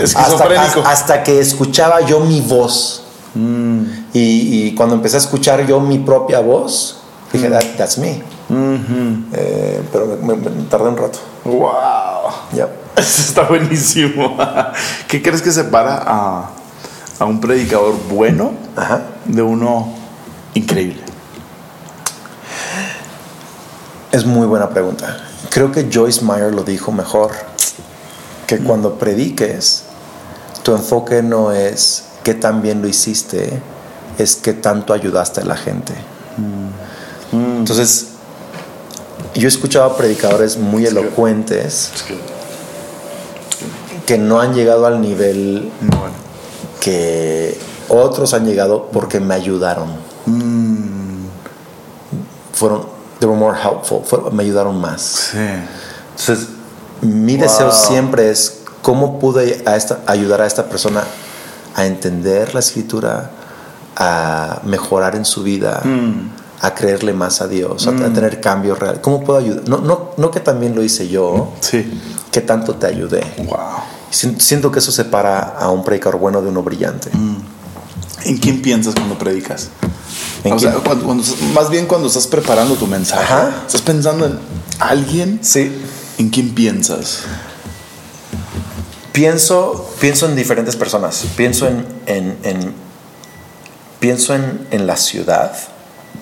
[0.00, 3.02] Hasta, hasta que escuchaba yo mi voz.
[3.34, 3.82] Mm.
[4.12, 6.98] Y, y cuando empecé a escuchar yo mi propia voz,
[7.32, 7.52] dije, Mm.
[7.52, 8.22] "That- that's me.
[9.32, 11.18] Eh, pero me, me- me tardé un rato.
[11.44, 12.30] ¡Wow!
[12.96, 14.36] Eso está buenísimo.
[15.08, 16.50] ¿Qué crees que separa a,
[17.18, 19.02] a un predicador bueno Ajá.
[19.24, 19.88] de uno
[20.54, 21.02] increíble?
[24.12, 25.18] Es muy buena pregunta.
[25.50, 27.30] Creo que Joyce Meyer lo dijo mejor,
[28.46, 29.84] que cuando prediques,
[30.64, 33.60] tu enfoque no es qué tan bien lo hiciste,
[34.18, 35.94] es que tanto ayudaste a la gente.
[37.32, 38.08] Entonces,
[39.34, 42.18] yo he escuchado a predicadores muy elocuentes Es que,
[44.06, 45.70] que no han llegado al nivel
[46.80, 47.56] que
[47.88, 49.90] otros han llegado porque me ayudaron.
[52.52, 55.30] Fueron, they were more helpful, fueron- me ayudaron más.
[55.32, 55.38] Sí.
[56.18, 56.48] Entonces,
[57.02, 61.04] mi deseo siempre es cómo pude a esta, ayudar a esta persona
[61.76, 63.30] a entender la escritura,
[63.96, 65.82] a mejorar en su vida,
[66.62, 69.00] a creerle más a Dios, a, a tener cambios reales.
[69.02, 69.68] ¿Cómo puedo ayudar?
[69.68, 72.00] No, no, no que también lo hice yo, Sí.
[72.32, 73.22] que tanto te ayudé.
[73.46, 73.56] Wow.
[74.10, 77.10] Si- Siento que eso separa a un predicador bueno de uno brillante.
[78.24, 79.68] ¿En quién piensas cuando predicas?
[80.44, 83.22] ¿En o sea, cuando, cuando- más bien cuando estás preparando tu mensaje.
[83.22, 83.62] Ajá.
[83.66, 84.38] ¿Estás pensando en
[84.78, 85.38] alguien?
[85.42, 85.70] Sí.
[86.18, 87.20] ¿En quién piensas?
[89.12, 91.24] Pienso, pienso en diferentes personas.
[91.36, 92.74] Pienso en, en- en-
[93.98, 95.52] pienso en, en la ciudad.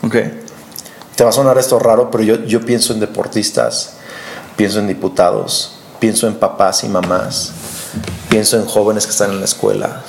[0.03, 0.17] Ok.
[1.15, 3.95] Te va a sonar esto raro, pero yo, yo pienso en deportistas,
[4.57, 7.51] pienso en diputados, pienso en papás y mamás,
[8.29, 10.03] pienso en jóvenes que están en la escuela,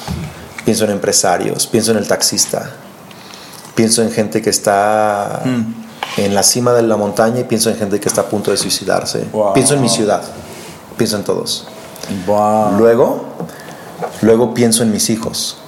[0.66, 2.74] pienso en empresarios, pienso en el taxista,
[3.80, 5.42] pienso en gente que está
[6.18, 8.58] en la cima de la montaña y pienso en gente que está a punto de
[8.58, 9.26] suicidarse.
[9.32, 9.54] Wow.
[9.54, 10.22] Pienso en mi ciudad,
[10.98, 11.66] pienso en todos.
[12.28, 12.78] Wow.
[12.78, 13.24] Luego,
[14.22, 15.60] luego pienso en mis hijos.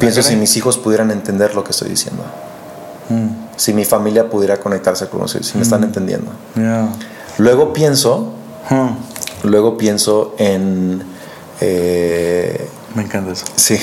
[0.00, 2.22] Pienso si mis hijos pudieran entender lo que estoy diciendo.
[3.56, 6.30] Si mi familia pudiera conectarse con nosotros, si me están entendiendo.
[6.54, 6.88] Yeah.
[7.36, 8.32] Luego pienso,
[8.70, 8.88] Huh.
[9.46, 11.02] luego pienso en...
[11.60, 13.44] eh, Me encanta eso.
[13.56, 13.78] sí,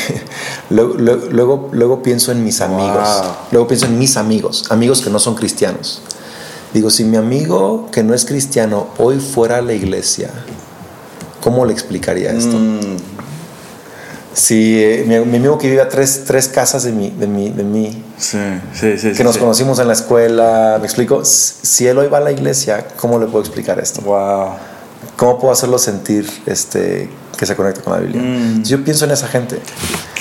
[0.70, 3.24] luego, luego, luego, pienso en mis amigos.
[3.52, 6.02] Luego pienso en mis amigos, amigos que no son cristianos.
[6.74, 10.32] Digo, si mi amigo que no es cristiano hoy fuera a la iglesia,
[11.42, 12.58] ¿cómo le explicaría esto?
[14.34, 17.52] Si eh, mi, mi amigo que vive a tres, tres casas de mí, de mí,
[17.52, 18.40] de mí Sí,
[18.74, 19.12] sí, sí.
[19.12, 22.88] que nos conocimos en la escuela, me explico, si él hoy va a la iglesia,
[22.98, 24.02] ¿cómo le puedo explicar esto?
[24.02, 24.54] Wow.
[25.18, 27.10] ¿Cómo puedo hacerlo sentir este,
[27.44, 28.22] que se conecta con la Biblia?
[28.22, 29.60] Entonces, Yo pienso en esa gente.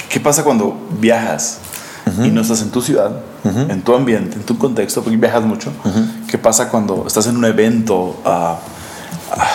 [0.09, 1.59] ¿Qué pasa cuando viajas
[2.25, 3.13] y no estás en tu ciudad,
[3.45, 5.71] en tu ambiente, en tu contexto, porque viajas mucho?
[6.29, 8.21] ¿Qué pasa cuando estás en un evento?
[8.25, 8.59] ah,
[9.31, 9.47] ah,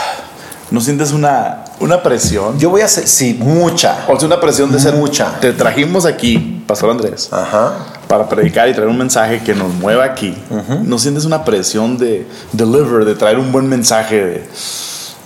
[0.72, 2.58] ¿No sientes una, una presión?
[2.60, 4.06] Yo voy a hacer, sí, mucha.
[4.08, 5.40] o sea, una presión de ser Mucha.
[5.40, 7.74] Te trajimos aquí, Pastor Andrés, Ajá.
[8.08, 10.36] para predicar y traer un mensaje que nos mueva aquí.
[10.84, 14.16] ¿No sientes una presión de deliver, de traer un buen mensaje?
[14.26, 14.50] De,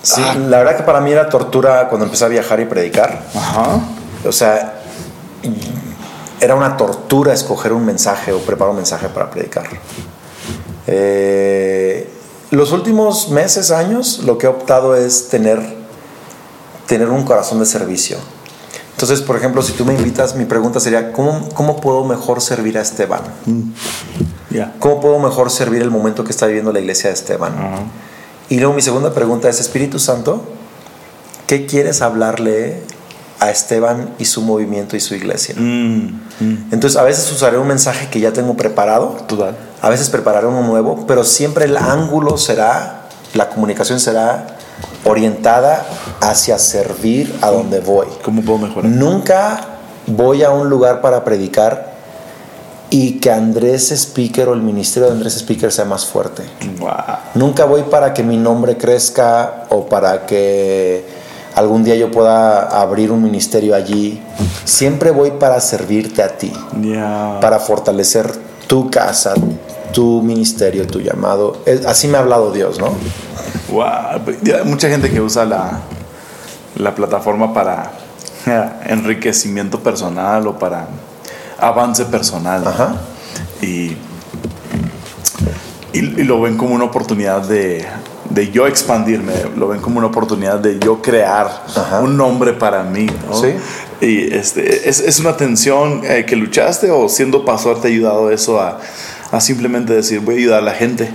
[0.04, 0.36] Sí, Ah.
[0.36, 3.24] la verdad que para mí era tortura cuando empecé a viajar y predicar.
[3.36, 3.80] Ajá.
[4.28, 4.82] O sea,
[6.40, 9.66] era una tortura escoger un mensaje o preparar un mensaje para predicar.
[10.88, 12.10] Eh,
[12.50, 15.62] los últimos meses, años, lo que he optado es tener,
[16.88, 18.18] tener un corazón de servicio.
[18.94, 22.78] Entonces, por ejemplo, si tú me invitas, mi pregunta sería, ¿cómo, cómo puedo mejor servir
[22.78, 23.22] a Esteban?
[24.50, 24.74] Ya.
[24.80, 27.54] ¿Cómo puedo mejor servir el momento que está viviendo la iglesia de Esteban?
[28.52, 30.44] Y luego mi segunda pregunta es, Espíritu Santo,
[31.48, 32.82] ¿qué quieres hablarle
[33.40, 35.56] a Esteban y su movimiento y su iglesia?
[35.58, 39.56] Mm, mm, Entonces a veces usaré un mensaje que ya tengo preparado, total.
[39.82, 44.58] a veces prepararé uno nuevo, pero siempre el ángulo será, la comunicación será
[45.06, 45.86] orientada
[46.20, 48.08] hacia servir a donde voy.
[48.22, 48.92] ¿Cómo puedo mejorar?
[48.92, 49.62] Nunca
[50.08, 51.91] voy a un lugar para predicar
[52.92, 56.44] y que Andrés Speaker o el ministerio de Andrés Speaker sea más fuerte.
[56.78, 56.92] Wow.
[57.36, 61.06] Nunca voy para que mi nombre crezca o para que
[61.56, 64.22] algún día yo pueda abrir un ministerio allí.
[64.66, 66.52] Siempre voy para servirte a ti,
[67.40, 68.30] para fortalecer
[68.68, 69.36] tu casa,
[69.94, 71.60] tu ministerio, tu llamado.
[71.88, 72.90] Así me ha hablado Dios, ¿no?
[73.72, 74.22] Wow.
[74.28, 75.80] Hay mucha gente que usa la,
[76.76, 77.94] la plataforma para
[78.86, 80.88] enriquecimiento personal o para
[81.62, 82.68] avance personal.
[82.68, 82.96] Ajá.
[83.62, 83.96] Y,
[85.94, 87.86] y, y lo ven como una oportunidad de,
[88.30, 92.00] de yo expandirme, lo ven como una oportunidad de yo crear Ajá.
[92.00, 93.08] un nombre para mí.
[93.30, 93.36] ¿no?
[93.36, 93.54] Sí.
[94.00, 98.32] Y este, ¿es, es una tensión eh, que luchaste o siendo pastor te ha ayudado
[98.32, 98.80] eso a,
[99.32, 101.12] a simplemente decir voy a ayudar a la gente?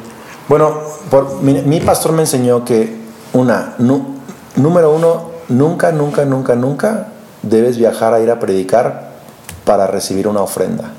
[0.48, 0.78] Bueno,
[1.10, 2.94] por- mi, mi pastor me enseñó que,
[3.32, 4.14] una, nu-
[4.54, 7.08] número uno, nunca, nunca, nunca, nunca
[7.42, 9.05] debes viajar a ir a predicar
[9.66, 10.92] para recibir una ofrenda.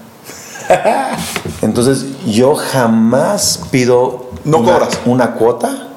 [1.61, 4.99] Entonces, yo jamás pido No una, cobras.
[5.06, 5.88] una cuota.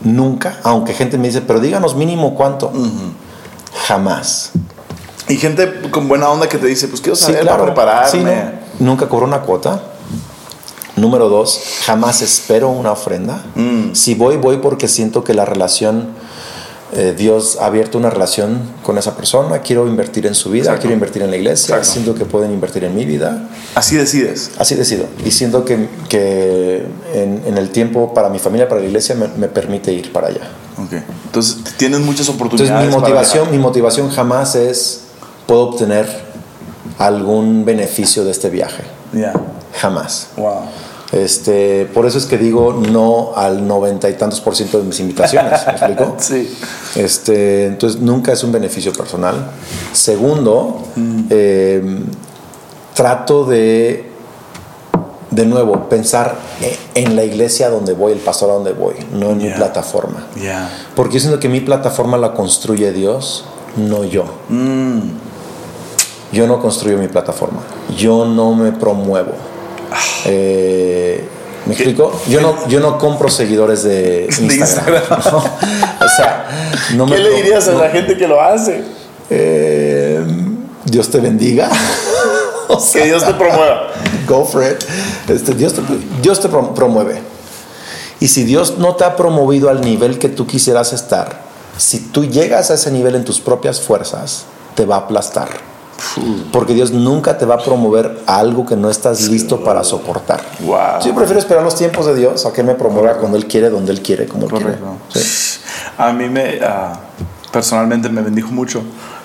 [0.00, 0.60] Nunca.
[0.62, 2.72] Aunque gente me dice, pero díganos mínimo cuánto.
[3.86, 4.52] Jamás.
[5.28, 7.58] Y gente con buena onda que te dice, pues quiero Sí, saber claro.
[7.58, 8.10] para prepararme.
[8.10, 8.24] Sí,
[8.78, 8.86] no.
[8.92, 9.82] Nunca cobro una cuota.
[10.94, 13.42] Número dos, jamás espero una ofrenda.
[13.56, 13.92] Mm.
[13.94, 16.08] Si voy, voy porque siento que la relación
[16.94, 20.82] eh, Dios ha abierto una relación con esa persona, quiero invertir en su vida, Exacto.
[20.82, 21.92] quiero invertir en la iglesia, Exacto.
[21.92, 24.52] siento que pueden invertir en mi vida, Así decides.
[24.58, 25.06] así decido.
[25.24, 26.84] Y siento que, que
[27.14, 30.28] en, en el tiempo para mi familia, para la iglesia, me, me permite ir para
[30.28, 30.48] allá.
[30.78, 30.92] Ok.
[31.26, 32.70] Entonces tienes muchas oportunidades.
[32.70, 35.00] Entonces mi motivación, mi motivación jamás es,
[35.46, 36.06] puedo obtener
[36.98, 38.82] algún beneficio de este viaje,
[39.12, 39.32] Ya.
[39.74, 40.28] jamás.
[40.36, 40.60] Wow.
[41.12, 44.98] Este, por eso es que digo no al noventa y tantos por ciento de mis
[45.00, 46.16] invitaciones, ¿me explico?
[46.18, 46.52] Sí.
[46.96, 49.34] Este, entonces nunca es un beneficio personal.
[49.92, 50.82] Segundo,
[51.30, 52.00] eh,
[52.94, 54.10] trato de,
[55.30, 59.30] de nuevo, pensar e- en la iglesia donde voy, el pastor a donde voy, no
[59.30, 60.26] en mi plataforma.
[60.96, 63.44] Porque yo siento que mi plataforma la construye Dios,
[63.76, 64.24] no yo.
[64.48, 65.00] Mm.
[66.32, 67.60] Yo no construyo mi plataforma.
[67.96, 69.32] Yo no me promuevo.
[70.28, 71.24] Eh,
[71.66, 72.12] ¿Me explico?
[72.28, 74.58] Yo no, yo no compro seguidores de Instagram.
[74.60, 75.02] Instagram.
[75.32, 75.38] ¿no?
[75.38, 76.46] O sea,
[76.94, 78.82] no me ¿Qué le dirías a la gente que lo hace?
[79.30, 80.24] Eh,
[80.84, 81.68] Dios te bendiga.
[82.68, 83.92] O sea, Que Dios te promueva.
[84.26, 84.82] Go for it.
[85.30, 85.82] Este, Dios, te,
[86.20, 87.22] Dios te prom- promueve.
[88.18, 91.42] Y si Dios no te ha promovido al nivel que tú quisieras estar,
[91.76, 95.46] si tú llegas a ese nivel en tus propias fuerzas, te va a aplastar.
[96.52, 100.42] Porque Dios nunca te va a promover a algo que no estás listo para soportar.
[100.60, 101.00] Wow.
[101.04, 103.92] Yo prefiero esperar los tiempos de Dios a que me promueva cuando Él quiere, donde
[103.92, 104.96] Él quiere, como Él Correcto.
[105.12, 105.26] quiere.
[105.26, 105.60] Sí.
[105.98, 107.00] A mí me, ah,
[107.52, 108.82] personalmente me bendijo mucho.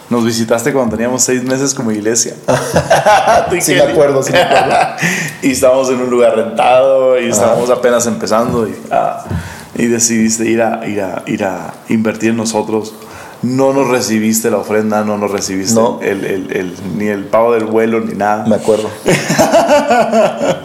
[0.10, 2.36] Nos visitaste cuando teníamos seis meses como iglesia.
[3.62, 4.76] Sí, me acuerdo, sí me acuerdo.
[5.42, 9.24] y estábamos en un lugar rentado y estábamos apenas empezando y, ah,
[9.76, 12.94] y decidiste ir a, ir, a, ir a invertir en nosotros.
[13.44, 16.00] No nos recibiste la ofrenda, no nos recibiste No.
[16.02, 18.46] el, el- el- ni el pago del vuelo ni nada.
[18.46, 18.90] Me acuerdo.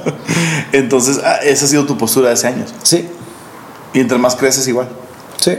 [0.73, 2.75] Entonces, ah, esa ha sido tu postura de hace años.
[2.83, 3.09] Sí,
[3.95, 4.89] Y entre más creces, igual.
[5.41, 5.57] sí.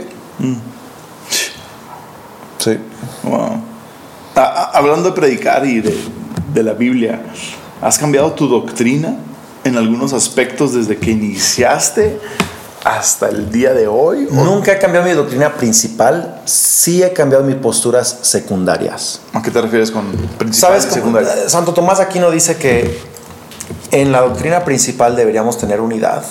[2.58, 2.76] Sí.
[3.24, 3.60] Wow.
[4.36, 5.96] Ah, ah, hablando de predicar y de,
[6.54, 7.20] de la Biblia,
[7.80, 9.16] ¿has cambiado tu doctrina
[9.64, 12.18] en algunos aspectos desde que iniciaste
[12.96, 14.26] hasta el día de hoy?
[14.30, 19.20] ¿O- Nunca he cambiado mi doctrina principal, sí he cambiado mis posturas secundarias.
[19.34, 20.06] ¿A qué te refieres con
[20.38, 21.24] principal ¿Sabes y?
[21.24, 22.98] Eh, Santo Tomás Aquino dice que
[23.90, 26.22] en la doctrina principal deberíamos tener unidad,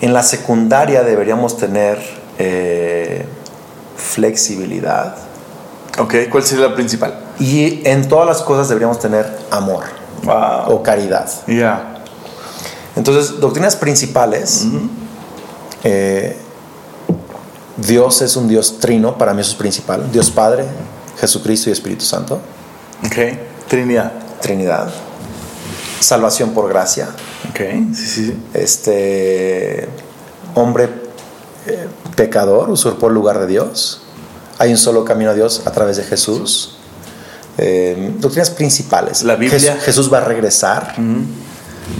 [0.00, 1.98] en la secundaria deberíamos tener
[2.38, 3.24] eh,
[3.96, 5.16] flexibilidad
[5.98, 7.14] Ok, ¿cuál sería la principal?
[7.40, 9.84] y en todas las cosas deberíamos tener amor
[10.24, 10.74] Wow.
[10.74, 11.28] o caridad.
[11.46, 11.97] Ya.
[12.98, 14.66] Entonces, doctrinas principales.
[15.84, 16.36] eh,
[17.76, 20.10] Dios es un Dios trino, para mí eso es principal.
[20.12, 20.64] Dios Padre,
[21.20, 22.40] Jesucristo y Espíritu Santo.
[23.06, 23.16] Ok.
[23.68, 24.12] Trinidad.
[24.40, 24.90] Trinidad.
[26.00, 27.08] Salvación por gracia.
[27.50, 27.60] Ok.
[27.94, 28.42] Sí, sí, sí.
[28.54, 29.88] Este
[30.54, 30.88] hombre
[31.66, 34.02] eh, pecador usurpó el lugar de Dios.
[34.58, 36.74] Hay un solo camino a Dios a través de Jesús.
[37.58, 39.22] Eh, doctrinas principales.
[39.22, 39.76] La Biblia.
[39.76, 40.94] Jes- Jesús va a regresar.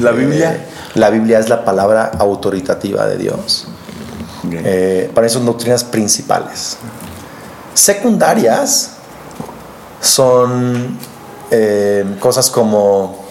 [0.01, 0.55] La Biblia.
[0.55, 0.61] Eh,
[0.95, 3.69] la Biblia es la palabra autoritativa de Dios.
[4.51, 6.79] Eh, para eso son doctrinas principales.
[7.75, 8.93] Secundarias
[10.01, 10.97] son
[11.51, 13.25] eh, cosas como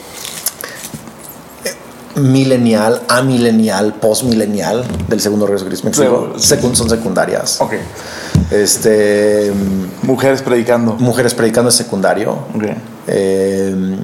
[1.63, 1.73] eh,
[2.19, 6.37] milenial, amilenial, postmilenial del segundo regreso de Cristo.
[6.75, 7.59] Son secundarias.
[7.61, 7.73] ok.
[8.51, 9.51] Este,
[10.03, 10.93] Mujeres predicando.
[10.93, 12.31] mujeres predicando es secundario.
[12.55, 12.63] Ok.
[13.07, 13.97] Eh,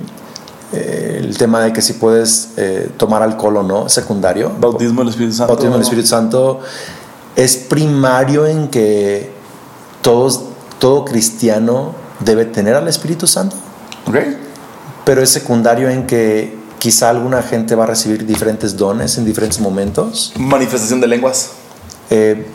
[0.73, 4.51] eh, el tema de que si puedes eh, tomar alcohol o no, secundario.
[4.59, 5.53] Bautismo del Espíritu Santo.
[5.53, 6.59] Bautismo del Espíritu Santo
[7.35, 9.31] es primario en que
[10.01, 10.41] todos,
[10.79, 13.55] todo cristiano debe tener al Espíritu Santo,
[14.07, 14.17] Ok.
[15.05, 19.59] pero es secundario en que quizá alguna gente va a recibir diferentes dones en diferentes
[19.59, 20.33] momentos.
[20.37, 21.51] Manifestación de lenguas.
[22.09, 22.45] Eh,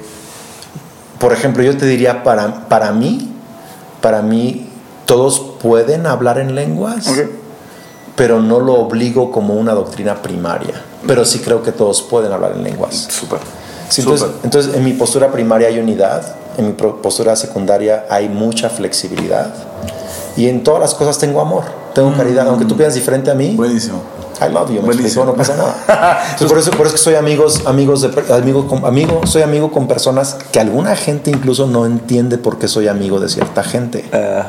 [1.18, 3.32] por ejemplo, yo te diría, para, para mí,
[4.00, 4.68] para mí,
[5.06, 7.18] todos pueden hablar en lenguas, Ok.
[8.18, 10.82] Pero no lo obligo como una doctrina primaria.
[11.06, 13.06] Pero sí creo que todos pueden hablar en lenguas.
[13.08, 13.38] Súper.
[13.88, 18.68] Sí, entonces, entonces, en mi postura primaria hay unidad, en mi postura secundaria hay mucha
[18.68, 19.54] flexibilidad
[20.36, 21.62] y en todas las cosas tengo amor,
[21.94, 22.46] tengo caridad.
[22.48, 24.02] Aunque tú piensas diferente a mí, Buenísimo.
[24.40, 25.24] I love you, me Buenísimo.
[25.24, 26.22] explico, no pasa nada.
[26.32, 29.72] Entonces, por, eso, por eso que soy amigos, amigos de, amigo, con- amigo, soy amigo
[29.72, 34.04] con personas que alguna gente incluso no entiende por qué soy amigo de cierta gente.
[34.12, 34.42] Eh,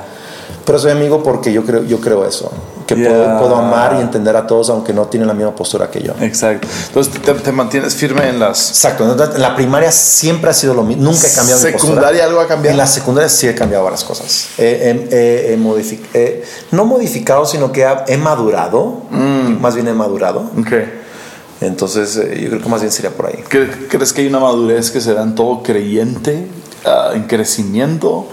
[0.69, 2.51] Pero soy amigo porque yo creo, yo creo eso,
[2.85, 5.99] que puedo, puedo amar y entender a todos aunque no tienen la misma postura que
[5.99, 6.13] yo.
[6.21, 6.67] exacto.
[6.89, 8.69] Entonces te, te mantienes firme en las.
[8.69, 11.71] Exacto, en la primaria siempre ha sido lo mismo, nunca he cambiado mi.
[11.71, 12.71] ¿Secundaria algo ha cambiado?
[12.71, 14.49] En la secundaria sí he cambiado varias cosas.
[14.59, 19.59] Modific- no modificado, sino que he madurado, Mm.
[19.59, 20.51] más bien he madurado.
[20.59, 20.71] Ok.
[21.61, 23.43] Entonces eh, yo creo que más bien sería por ahí.
[23.49, 26.47] ¿Cre- ¿Crees que hay una madurez que se da en todo creyente
[26.85, 28.27] ah, en crecimiento,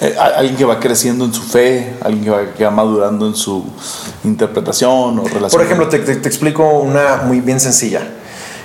[0.00, 3.34] eh, alguien que va creciendo en su fe, alguien que va, que va madurando en
[3.34, 3.64] su
[4.24, 5.50] interpretación o relación.
[5.50, 8.02] Por ejemplo, te, te- te explico una muy bien sencilla.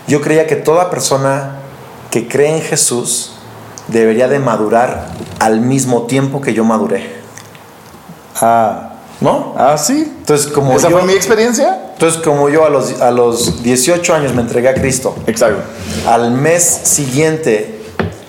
[0.07, 1.57] Yo creía que toda persona
[2.11, 3.31] que cree en Jesús
[3.88, 7.15] debería de madurar al mismo tiempo que yo maduré.
[8.41, 8.89] Ah,
[9.22, 9.53] ¿No?
[9.57, 10.14] ah, sí.
[10.19, 11.80] Entonces, como ¿Esa yo, fue mi experiencia?
[11.93, 15.61] entonces, como yo a los, a los 18 años me entregué a Cristo, Exacto.
[16.07, 17.81] al mes siguiente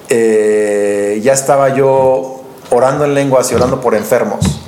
[0.08, 2.33] eh, ya estaba yo
[2.70, 4.60] orando en lenguas y orando por enfermos.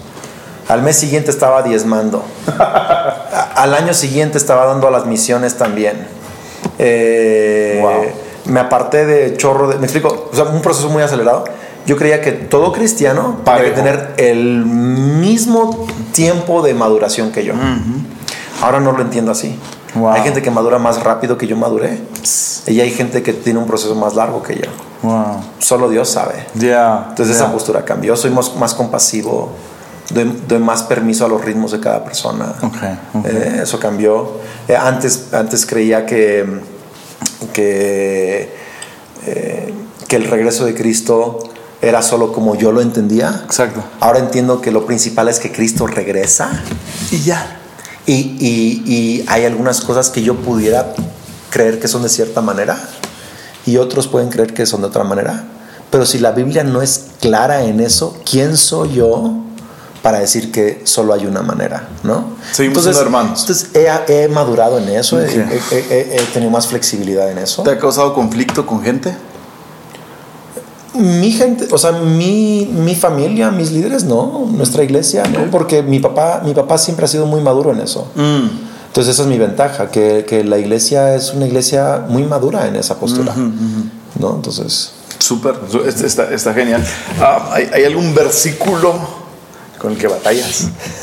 [0.68, 2.24] Al mes siguiente estaba diezmando.
[3.54, 6.06] Al año siguiente estaba dando a las misiones también.
[6.78, 8.04] Eh, Wow.
[8.46, 9.76] Me aparté de chorro de...
[9.78, 11.44] Me explico, o sea, un proceso muy acelerado.
[11.84, 13.74] Yo creía que todo cristiano que Parejo.
[13.74, 17.54] tener el mismo tiempo de maduración que yo.
[18.62, 19.58] Ahora no lo entiendo así.
[19.96, 20.10] Wow.
[20.10, 21.98] Hay gente que madura más rápido que yo maduré.
[22.66, 24.70] Y hay gente que tiene un proceso más largo que yo.
[25.02, 25.40] Wow.
[25.58, 26.46] Solo Dios sabe.
[26.54, 27.06] Ya.
[27.10, 28.16] Entonces esa postura cambió.
[28.16, 29.50] Soy más, más compasivo.
[30.10, 32.54] Doy, doy más permiso a los ritmos de cada persona.
[32.62, 32.76] Ok,
[33.14, 33.26] ok.
[33.26, 34.38] Eh, eso cambió.
[34.68, 36.60] Eh, antes, antes creía que,
[37.52, 38.54] que,
[39.26, 39.74] eh,
[40.06, 41.40] que el regreso de Cristo
[41.82, 43.42] era solo como yo lo entendía.
[43.44, 43.82] Exacto.
[44.00, 46.50] Ahora entiendo que lo principal es que Cristo regresa.
[47.10, 47.60] Y ya.
[48.06, 50.94] Y, y- y hay algunas cosas que yo pudiera
[51.50, 52.78] creer que son de cierta manera
[53.64, 55.44] y otros pueden creer que son de otra manera.
[55.90, 59.32] Pero si la Biblia no es clara en eso, ¿quién soy yo
[60.02, 61.88] para decir que solo hay una manera?
[62.04, 62.36] ¿no?
[62.52, 63.40] Seguimos siendo hermanos.
[63.40, 65.50] Entonces he, he madurado en eso, he- Ok.
[65.72, 67.62] he, he- he tenido más flexibilidad en eso.
[67.64, 69.16] ¿Te ha causado conflicto con gente?
[70.96, 75.98] Mi gente, o sea, mi, mi familia, mis líderes, no, nuestra iglesia, no, porque mi
[75.98, 78.08] papá, mi papá siempre ha sido muy maduro en eso.
[78.14, 78.66] Mm.
[78.88, 82.76] Entonces esa es mi ventaja, que, que la iglesia es una iglesia muy madura en
[82.76, 83.34] esa postura.
[84.18, 84.34] ¿no?
[84.36, 85.54] Entonces, Súper,
[85.86, 86.82] está, está genial.
[87.20, 88.94] Ah, ¿hay, hay algún versículo
[89.78, 90.68] con el que batallas?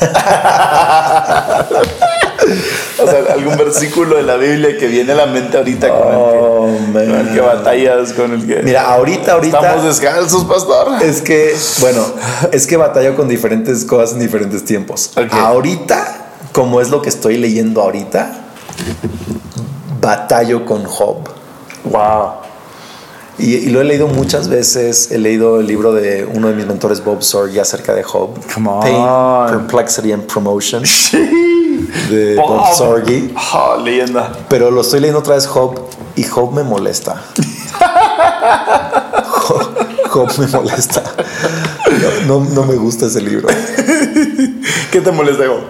[3.02, 6.30] o sea, algún versículo de la Biblia que viene a la mente ahorita con, Oh,
[6.30, 8.62] el, que, con el que batallas, con el que...
[8.62, 9.58] mira, ahorita, ahorita...
[9.58, 11.02] Estamos descalzos, pastor.
[11.02, 12.04] Es que, bueno,
[12.52, 15.12] es que batallo con diferentes cosas en diferentes tiempos.
[15.30, 18.32] Ahorita, como es lo que estoy leyendo ahorita,
[20.00, 21.28] batallo con Job.
[21.84, 22.30] Wow.
[23.38, 25.10] Y, y lo he leído muchas veces.
[25.10, 28.38] He leído el libro de uno de mis mentores, Bob Sorge, acerca de Job.
[28.54, 28.80] Come on.
[28.80, 30.84] Pain, Perplexity and Promotion.
[32.10, 32.74] De Bob, Bob.
[32.76, 33.30] Sorge.
[33.36, 34.32] Ah, leyenda.
[34.48, 35.78] Pero lo estoy leyendo otra vez Job
[36.16, 37.22] y Job me molesta.
[39.26, 39.68] Job,
[40.08, 41.02] Job me molesta.
[42.26, 43.48] No, no- no me gusta ese libro.
[44.90, 45.60] ¿Qué te molesta, Job?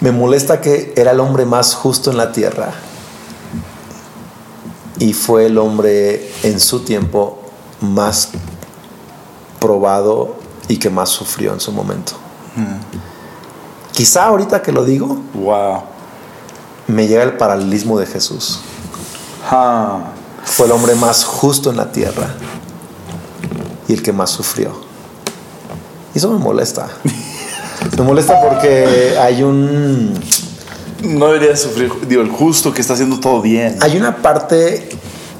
[0.00, 2.72] Me molesta que era el hombre más justo en la tierra
[4.98, 7.38] y fue el hombre en su tiempo
[7.80, 8.30] más
[9.58, 10.36] probado
[10.68, 12.12] y que más sufrió en su momento.
[13.92, 15.82] Quizá ahorita que lo digo, Wow.
[16.86, 18.60] me llega el paralelismo de Jesús.
[19.50, 19.98] Ah.
[20.44, 22.34] Fue el hombre más justo en la tierra
[23.88, 24.72] y el que más sufrió.
[26.14, 26.88] Y eso me molesta.
[27.96, 30.12] Me molesta porque hay un
[31.02, 33.76] No debería sufrir, digo, el justo que está haciendo todo bien.
[33.80, 34.88] Hay una parte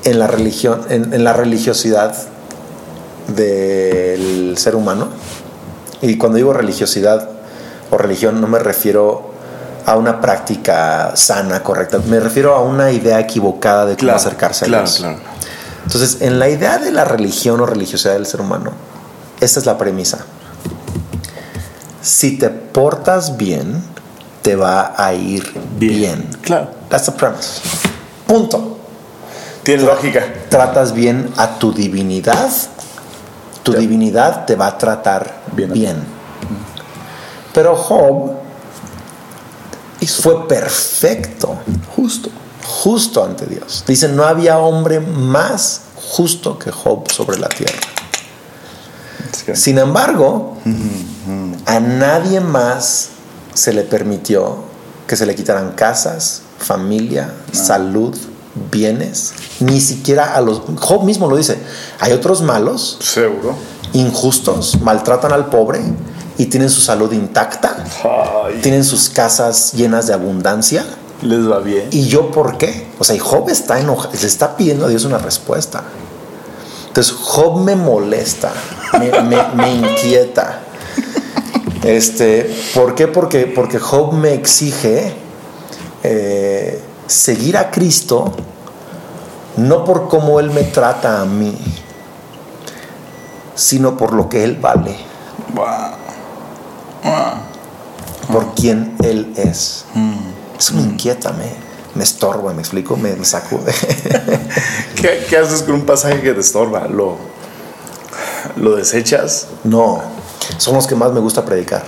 [0.05, 2.15] en la religión, en, en la religiosidad
[3.29, 5.09] del ser humano.
[6.03, 7.30] Y cuando digo religiosidad
[7.91, 9.31] o religión no me refiero
[9.87, 11.99] a una práctica sana, correcta.
[12.07, 14.99] Me refiero a una idea equivocada de cómo acercarse a claro, Dios.
[14.99, 15.19] claro.
[15.85, 18.73] Entonces, en la idea de la religión o religiosidad del ser humano,
[19.41, 20.19] esta es la premisa.
[22.03, 23.83] Si te portas bien,
[24.43, 26.29] te va a ir bien.
[26.43, 26.69] Claro.
[26.89, 27.61] That's the premise.
[28.27, 28.79] Punto.
[29.63, 30.25] Tiene lógica.
[30.49, 32.51] Tratas bien a tu divinidad,
[33.63, 36.20] tu divinidad te va a tratar Bien bien.
[37.53, 38.33] Pero Job
[40.07, 41.57] fue perfecto,
[41.97, 42.31] Justo.
[42.65, 43.85] justo ante Dios.
[43.87, 47.79] Dice, no había hombre más justo que Job sobre la tierra.
[49.55, 50.57] Sin embargo,
[51.67, 53.09] a nadie más
[53.55, 54.57] se le permitió
[55.07, 58.17] que se le quitaran casas, familia, salud,
[58.71, 60.63] bienes, ni siquiera a los...
[60.79, 61.59] Job mismo lo dice,
[61.99, 63.57] hay otros malos, Seguro.
[63.93, 65.81] injustos, maltratan al pobre
[66.43, 70.85] y tienen su salud intacta, Ay, tienen sus casas llenas de abundancia.
[71.23, 71.89] les va bien.
[71.91, 72.87] ¿Y yo por qué?
[72.99, 75.83] O sea, y Job está enojado, le está pidiendo a Dios una respuesta.
[76.89, 78.51] Entonces, Job me molesta,
[78.99, 80.61] me, me- me inquieta.
[81.85, 83.07] Este, ¿Por qué?
[83.07, 85.15] Porque, porque Job me exige
[86.03, 88.33] eh, seguir a Cristo,
[89.57, 91.55] no por cómo Él me trata a mí,
[93.55, 94.97] sino por lo que Él vale,
[95.55, 95.65] Wow.
[97.03, 98.33] Wow.
[98.33, 99.85] por quien Él es.
[99.95, 100.59] Mm.
[100.59, 101.53] Eso me inquieta, me,
[101.95, 103.73] me estorba, me explico, me, me sacude.
[104.97, 106.87] ¿Qué, qué haces con un pasaje que te estorba?
[106.87, 107.17] ¿Lo,
[108.57, 109.49] lo desechas?
[109.65, 110.03] no,
[110.59, 111.85] son los que más me gusta predicar.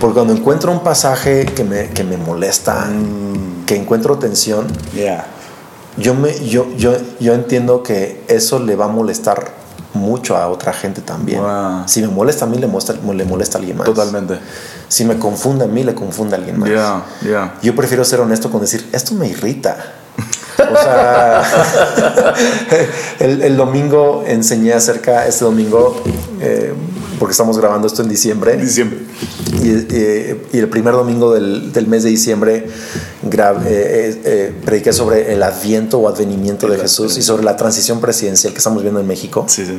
[0.00, 2.88] Porque cuando encuentro un pasaje que me, que me molesta,
[3.66, 5.26] que encuentro tensión, Yeah.
[5.96, 9.52] yo, me, yo, yo, yo entiendo que eso le va a molestar
[9.94, 11.40] mucho a otra gente también.
[11.40, 11.84] Wow.
[11.86, 13.86] Si me molesta a mí, le molesta, le molesta a alguien más.
[13.86, 14.38] Totalmente.
[14.88, 16.68] Si me confunde a mí, le confunde a alguien más.
[16.68, 17.54] Yeah, yeah.
[17.62, 19.76] Yo prefiero ser honesto con decir, esto me irrita.
[20.58, 21.42] O sea,
[23.18, 26.02] el, el domingo enseñé acerca, este domingo,
[26.40, 26.74] eh,
[27.18, 28.98] porque estamos grabando esto en diciembre, Diciembre.
[29.62, 32.66] y, eh, y el primer domingo del, del mes de diciembre
[33.24, 37.56] gra- eh, eh, eh, prediqué sobre el adviento o advenimiento de Jesús y sobre la
[37.56, 39.44] transición presidencial que estamos viendo en México.
[39.48, 39.78] Sí, sí.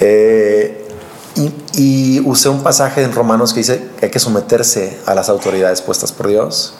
[0.00, 0.82] Eh,
[1.36, 5.28] y, y usé un pasaje en Romanos que dice que hay que someterse a las
[5.28, 6.74] autoridades puestas por Dios,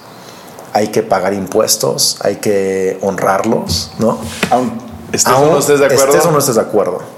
[0.73, 4.19] hay que pagar impuestos, hay que honrarlos, ¿no?
[4.51, 4.73] Aún
[5.13, 6.05] estés o Aún no estés de acuerdo.
[6.13, 7.16] estés o no estés de acuerdo.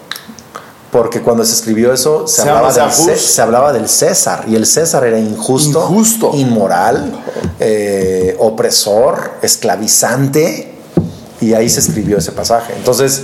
[0.90, 2.90] Porque cuando se escribió eso, se, Se hablaba, del.
[2.93, 4.44] Ce- se hablaba del César.
[4.48, 6.31] Y el César era injusto, Injusto.
[6.35, 7.12] inmoral,
[7.60, 10.74] eh, opresor, esclavizante.
[11.40, 12.73] Y ahí se escribió ese pasaje.
[12.77, 13.23] Entonces,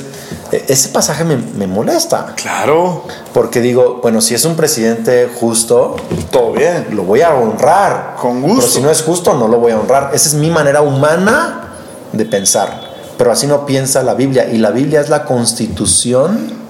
[0.52, 2.34] e- ese pasaje me, me molesta.
[2.36, 3.04] Claro.
[3.32, 5.96] Porque digo, bueno, si es un presidente justo,
[6.30, 6.88] Todo bien.
[6.92, 8.16] lo voy a honrar.
[8.20, 8.60] Con gusto.
[8.60, 10.10] Pero si no es justo, no lo voy a honrar.
[10.14, 11.72] Esa es mi manera humana
[12.12, 12.92] de pensar.
[13.18, 14.48] Pero así no piensa la Biblia.
[14.52, 16.62] Y la Biblia es la constitución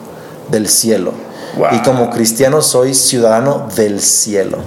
[0.50, 1.12] del cielo.
[1.56, 1.68] Wow.
[1.72, 4.58] Y como cristiano soy ciudadano del cielo.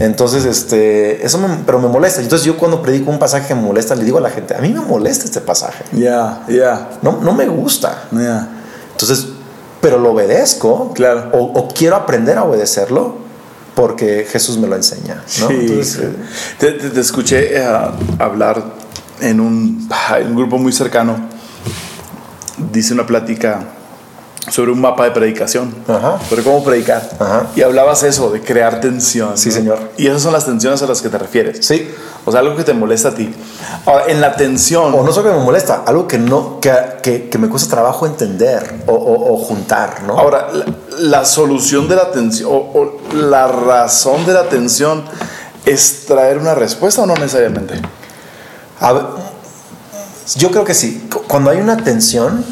[0.00, 2.22] Entonces, este, eso me, pero me molesta.
[2.22, 4.60] Entonces yo cuando predico un pasaje que me molesta, le digo a la gente, a
[4.60, 5.84] mí me molesta este pasaje.
[5.92, 6.90] Ya, ya.
[7.02, 8.04] No, no me gusta.
[8.12, 8.48] Ya.
[8.92, 9.26] Entonces,
[9.82, 10.92] pero lo obedezco.
[10.94, 11.30] Claro.
[11.34, 13.16] O, o quiero aprender a obedecerlo
[13.74, 15.16] porque Jesús me lo enseña.
[15.40, 15.48] ¿no?
[15.48, 15.54] Sí.
[15.60, 16.12] Entonces, eh,
[16.58, 17.66] te, te- te escuché eh,
[18.18, 18.64] hablar
[19.20, 19.86] en un,
[20.18, 21.16] en un grupo muy cercano.
[22.72, 23.64] Dice una plática
[24.50, 25.74] sobre un mapa de predicación.
[25.88, 26.18] Ajá.
[26.28, 27.08] Sobre cómo predicar.
[27.18, 27.46] Ajá.
[27.56, 29.36] Y hablabas eso, de crear tensión.
[29.36, 29.54] Sí, ¿no?
[29.54, 29.78] señor.
[29.96, 31.64] Y esas son las tensiones a las que te refieres.
[31.66, 31.90] sí.
[32.28, 33.32] O sea, algo que te molesta a ti.
[33.84, 34.92] Ahora, en la tensión.
[34.94, 38.04] O no solo que me molesta, algo que no, que, que, que me cuesta trabajo
[38.04, 40.18] entender o, o- o juntar, ¿no?
[40.18, 40.64] Ahora, la,
[40.98, 45.04] la solución de la tensión o, o la razón de la tensión
[45.64, 47.74] es traer una respuesta o no necesariamente.
[48.80, 49.02] A ver,
[50.36, 51.06] yo creo que sí.
[51.12, 52.44] Cu- Cuando hay una tensión,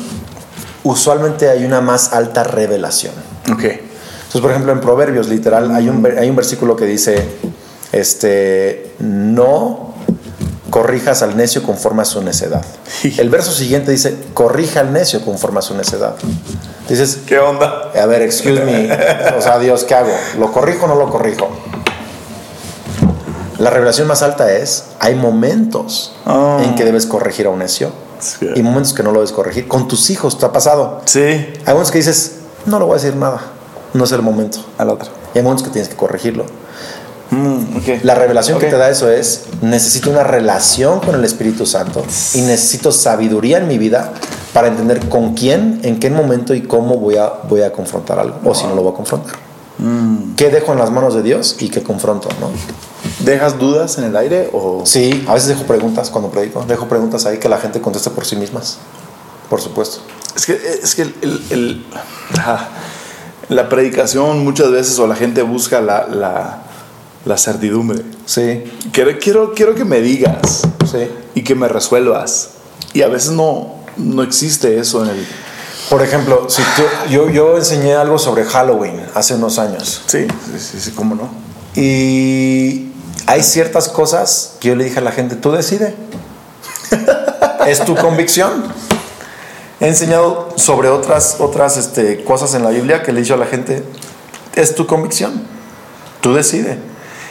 [0.85, 3.13] usualmente hay una más alta revelación.
[3.53, 3.65] Ok.
[3.65, 7.25] Entonces, por ejemplo, en Proverbios, literal, hay un, hay un versículo que dice,
[7.93, 9.95] este, no
[10.71, 12.65] corrijas al necio conforme a su necedad.
[13.19, 16.17] El verso siguiente dice, corrija al necio conforme a su necedad.
[16.89, 17.91] Dices, ¿Qué onda?
[17.95, 18.93] a ver, excuse me,
[19.39, 20.13] o sea, Dios, ¿qué hago?
[20.39, 21.49] ¿Lo corrijo o no lo corrijo?
[23.59, 26.61] La revelación más alta es, hay momentos Ah.
[26.65, 27.93] en que debes corregir a un necio
[28.39, 28.49] Sí.
[28.55, 29.69] y momentos que no lo debes corregir.
[29.69, 31.01] Con tus hijos, ¿te ha pasado?
[31.05, 31.21] Sí.
[31.21, 32.37] Hay momentos que dices,
[32.67, 33.41] no le voy a decir nada,
[33.93, 34.59] no es el momento.
[34.79, 35.11] Al otro.
[35.35, 36.47] Y hay momentos que tienes que corregirlo.
[37.31, 38.03] Mm, ok.
[38.05, 38.73] La revelación que Ok.
[38.73, 43.67] te da eso es, necesito una relación con el Espíritu Santo y necesito sabiduría en
[43.69, 44.13] mi vida
[44.53, 48.37] para entender con quién, en qué momento y cómo voy a, voy a confrontar algo,
[48.45, 49.35] o si no lo voy a confrontar.
[49.79, 50.35] Mm.
[50.37, 52.29] ¿Qué dejo en las manos de Dios y qué confronto?
[52.41, 52.51] ¿no?
[53.21, 54.83] ¿Dejas dudas en el aire o.?
[54.87, 58.25] Sí, a veces dejo preguntas cuando predico, dejo preguntas ahí que la gente conteste por
[58.25, 58.79] sí mismas,
[59.51, 59.99] por supuesto.
[60.37, 60.53] Es que,
[60.83, 61.87] es que el, el- el-
[63.49, 66.63] la predicación muchas veces o la gente busca la, la,
[67.25, 68.03] la certidumbre.
[68.27, 71.09] Sí, Quiero, quiero, quiero que me digas sí.
[71.35, 72.51] y que me resuelvas.
[72.95, 75.27] Y a veces no, no existe eso en el.
[75.91, 80.03] Por ejemplo, si tú- yo, yo enseñé algo sobre Halloween hace unos años.
[80.07, 81.29] Sí, sí, sí, sí, cómo no.
[81.81, 82.93] Y
[83.27, 85.95] hay ciertas cosas que yo le dije a la gente, tú decide.
[87.67, 88.65] es tu convicción.
[89.81, 93.39] He enseñado sobre otras, otras este, cosas en la Biblia que le he dicho a
[93.39, 93.85] la gente,
[94.55, 95.43] es tu convicción.
[96.21, 96.79] Tú decide.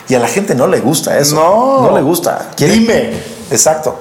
[0.09, 1.35] Y a la gente no le gusta eso.
[1.35, 1.89] No.
[1.89, 2.51] No le gusta.
[2.55, 3.13] Quiere- Dime.
[3.49, 3.97] Exacto.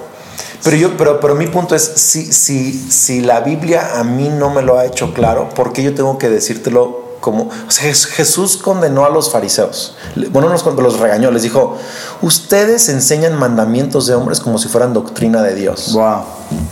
[0.65, 4.51] Pero, yo, pero, pero mi punto es, si, si, si la Biblia a mí no
[4.51, 7.45] me lo ha hecho claro, ¿por qué yo tengo que decírtelo como...
[7.45, 9.97] O sea, Jes- Jesús condenó a los fariseos.
[10.31, 11.77] Bueno, no los, los regañó, les dijo,
[12.21, 15.93] ustedes enseñan mandamientos de hombres como si fueran doctrina de Dios.
[15.93, 16.23] Wow,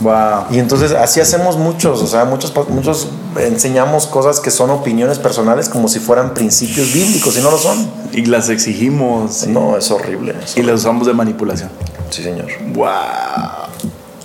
[0.01, 0.43] wow.
[0.51, 3.07] Y entonces así hacemos muchos, o sea, muchos, muchos
[3.39, 7.89] enseñamos cosas que son opiniones personales como si fueran principios bíblicos y no lo son.
[8.11, 10.35] Y las exigimos No, es horrible.
[10.43, 11.69] es y las usamos de manipulación.
[11.69, 11.91] horrible.
[12.09, 12.47] Sí, señor.
[12.73, 12.89] Wow.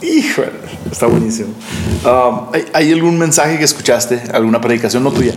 [0.02, 0.50] Híjole,
[0.90, 1.48] está buenísimo.
[2.04, 5.32] Um, ¿hay, hay algún mensaje que escuchaste, alguna predicación, no tuya,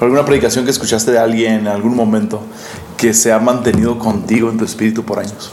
[0.00, 2.40] alguna predicación que escuchaste de alguien en algún momento
[2.96, 5.50] que se ha mantenido contigo en tu espíritu por años?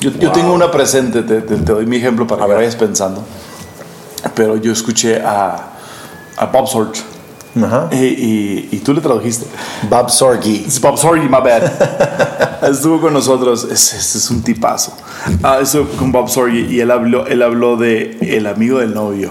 [0.00, 3.24] Yo, yo tengo una presente, te, te- te doy mi ejemplo para que vayas pensando.
[4.34, 5.70] Pero yo escuché a,
[6.36, 7.02] a Bob Sorge
[7.64, 7.88] Ajá.
[7.92, 9.46] y, y- y tú le tradujiste.
[9.88, 10.66] Bob Sorgi.
[10.80, 11.62] Bob Sorge, my bad.
[12.70, 14.92] Estuvo con nosotros, es, es, es un tipazo.
[15.42, 19.30] Ah, estuvo con Bob Sorge y él habló, él habló de el amigo del novio.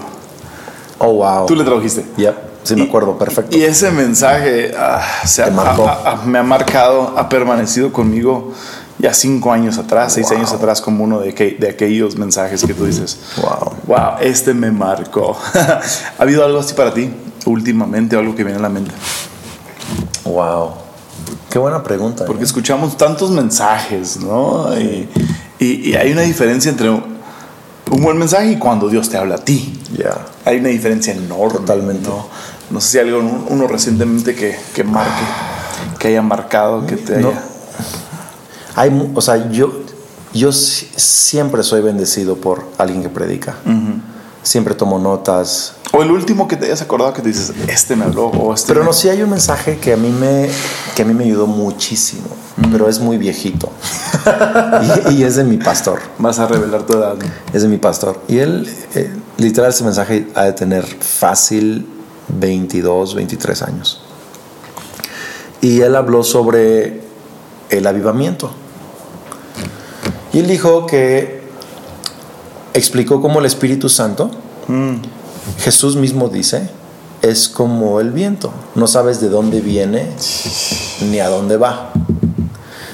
[0.98, 1.46] Oh, wow.
[1.46, 2.04] Tú le tradujiste.
[2.16, 3.56] Yep, sí me Y- acuerdo, perfecto.
[3.56, 8.52] Y ese mensaje ah, se ha- ha- ha- me ha marcado, ha permanecido conmigo
[8.98, 10.38] ya cinco años atrás, seis Wow.
[10.38, 13.18] años atrás, como uno de, que- de aquellos mensajes que tú dices.
[13.42, 13.72] Wow.
[13.86, 15.36] Wow, este me marcó.
[15.54, 17.10] ¿Ha habido algo así para ti
[17.46, 18.92] últimamente algo que viene a la mente?
[20.24, 20.72] Wow.
[21.50, 22.24] Qué buena pregunta.
[22.26, 22.46] Porque ¿eh?
[22.46, 24.76] escuchamos tantos mensajes, ¿no?
[24.78, 25.08] Y,
[25.58, 27.02] y- y hay una diferencia entre un,
[27.90, 29.80] buen mensaje y cuando Dios te habla a ti.
[29.96, 30.26] Ya.
[30.44, 31.60] Hay una diferencia enorme.
[31.60, 32.08] Totalmente.
[32.08, 32.26] No,
[32.70, 35.22] no sé si hay algo, uno recientemente que, que marque,
[35.98, 37.28] que haya marcado, que te No.
[37.28, 37.42] haya.
[38.74, 39.72] Hay, o sea, yo,
[40.34, 43.54] yo si- siempre soy bendecido por alguien que predica.
[44.42, 45.75] Siempre tomo notas.
[45.92, 48.68] O el último que te hayas acordado que te dices, este me habló, o este.
[48.68, 50.48] Pero me- no, sí hay un mensaje que a mí me,
[50.94, 52.26] que a mí me ayudó muchísimo,
[52.70, 53.70] pero es muy viejito.
[55.10, 56.00] y, y es de mi pastor.
[56.18, 57.14] Vas a revelar tu edad.
[57.52, 58.20] Es de mi pastor.
[58.28, 61.86] Y él, eh, literal, ese mensaje ha de tener fácil
[62.28, 64.02] 22, 23 años.
[65.62, 67.00] Y él habló sobre
[67.70, 68.50] el avivamiento.
[70.32, 71.42] Y él dijo que
[72.74, 74.30] explicó cómo el Espíritu Santo,
[75.58, 76.68] Jesús mismo dice,
[77.22, 78.52] es como el viento.
[78.74, 80.10] No sabes de dónde viene
[81.10, 81.92] ni a dónde va.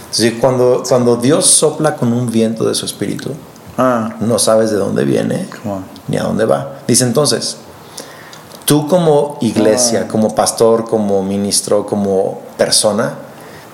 [0.05, 3.31] Entonces, cuando, cuando Dios sopla con un viento de su espíritu,
[3.79, 5.49] Ah, no sabes de dónde viene
[6.09, 6.81] ni a dónde va.
[6.87, 7.57] Dice entonces,
[8.67, 13.15] tú como iglesia, como pastor, como ministro, como persona,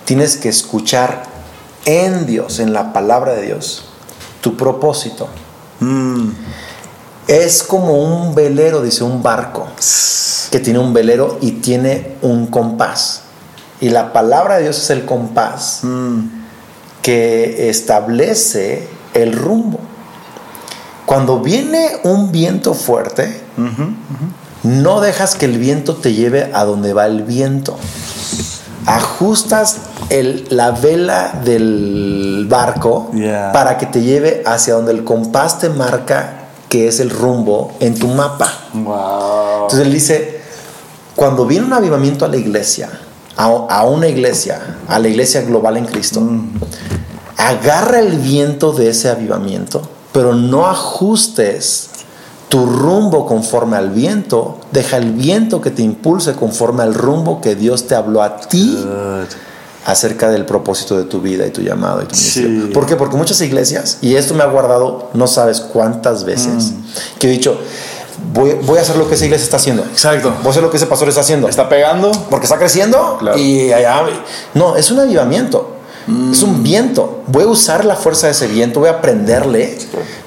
[0.05, 1.25] tienes que escuchar
[1.85, 3.87] en Dios, en la palabra de Dios,
[4.41, 5.27] tu propósito.
[5.81, 6.31] Mm,
[7.29, 9.67] Es como un velero, dice un barco,
[10.51, 13.21] que tiene un velero y tiene un compás.
[13.81, 16.19] Y la palabra de Dios es el compás mm,
[17.03, 19.79] que establece el rumbo.
[21.07, 23.41] Cuando viene un viento fuerte,
[24.63, 27.77] no dejas que el viento te lleve a donde va el viento.
[28.87, 29.77] Ajustas
[30.09, 33.53] el- la vela del barco Yeah.
[33.53, 36.38] para que te lleve hacia donde el compás te marca
[36.69, 38.53] que es el rumbo en tu mapa.
[38.73, 39.62] Wow.
[39.62, 40.40] Entonces él dice,
[41.16, 42.90] cuando viene un avivamiento a la iglesia,
[43.36, 46.23] a, a una iglesia, a la iglesia global en Cristo,
[47.36, 49.82] agarra el viento de ese avivamiento,
[50.12, 51.90] pero no ajustes
[52.49, 57.55] tu rumbo conforme al viento, deja el viento que te impulse conforme al rumbo que
[57.55, 59.48] Dios te habló a ti Good.
[59.89, 62.40] Acerca del propósito de tu vida y tu llamado y tu Sí.
[62.40, 62.73] ministerio.
[62.74, 62.94] ¿Por qué?
[62.97, 67.19] Porque muchas iglesias, y esto me ha guardado no sabes cuántas veces, Mm.
[67.19, 67.59] que he dicho,
[68.35, 69.82] voy, voy a hacer lo que esa iglesia está haciendo.
[69.85, 70.31] Exacto.
[70.39, 71.48] Voy a hacer lo que ese pastor está haciendo.
[71.48, 72.12] ¿Está pegando?
[72.28, 73.39] Porque está creciendo Claro.
[73.39, 74.02] y allá...
[74.55, 75.74] No, es un avivamiento.
[76.33, 77.23] Es un viento.
[77.27, 79.77] Voy a usar la fuerza de ese viento, voy a aprenderle,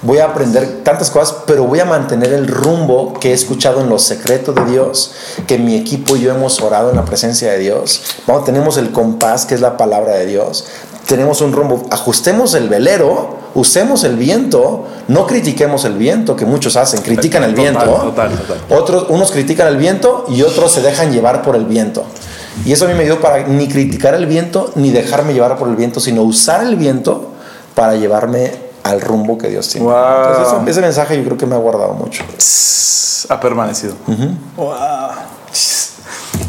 [0.04, 3.90] voy a aprender tantas cosas, pero voy a mantener el rumbo que he escuchado en
[3.90, 5.14] los secretos de Dios,
[5.48, 8.04] que mi equipo y yo hemos orado en la presencia de Dios.
[8.28, 10.66] Vamos, tenemos el compás, que es la palabra de Dios.
[11.08, 11.84] Tenemos un rumbo.
[11.90, 17.56] Ajustemos el velero, usemos el viento, no critiquemos el viento, que muchos hacen, critican el
[17.56, 17.96] Total, viento.
[18.04, 18.80] total, total.
[18.80, 22.06] Otros, unos critican el viento y otros se dejan llevar por el viento.
[22.66, 25.68] Y eso a mí me ayudó para ni criticar el viento ni dejarme llevar por
[25.70, 27.32] el viento, sino usar el viento
[27.76, 28.54] para llevarme
[28.84, 29.88] al rumbo que Dios tiene.
[29.88, 29.96] Wow.
[30.28, 32.24] Entonces, ese, ese mensaje yo creo que me ha guardado mucho.
[33.30, 33.96] Ha permanecido.
[34.58, 34.70] Wow.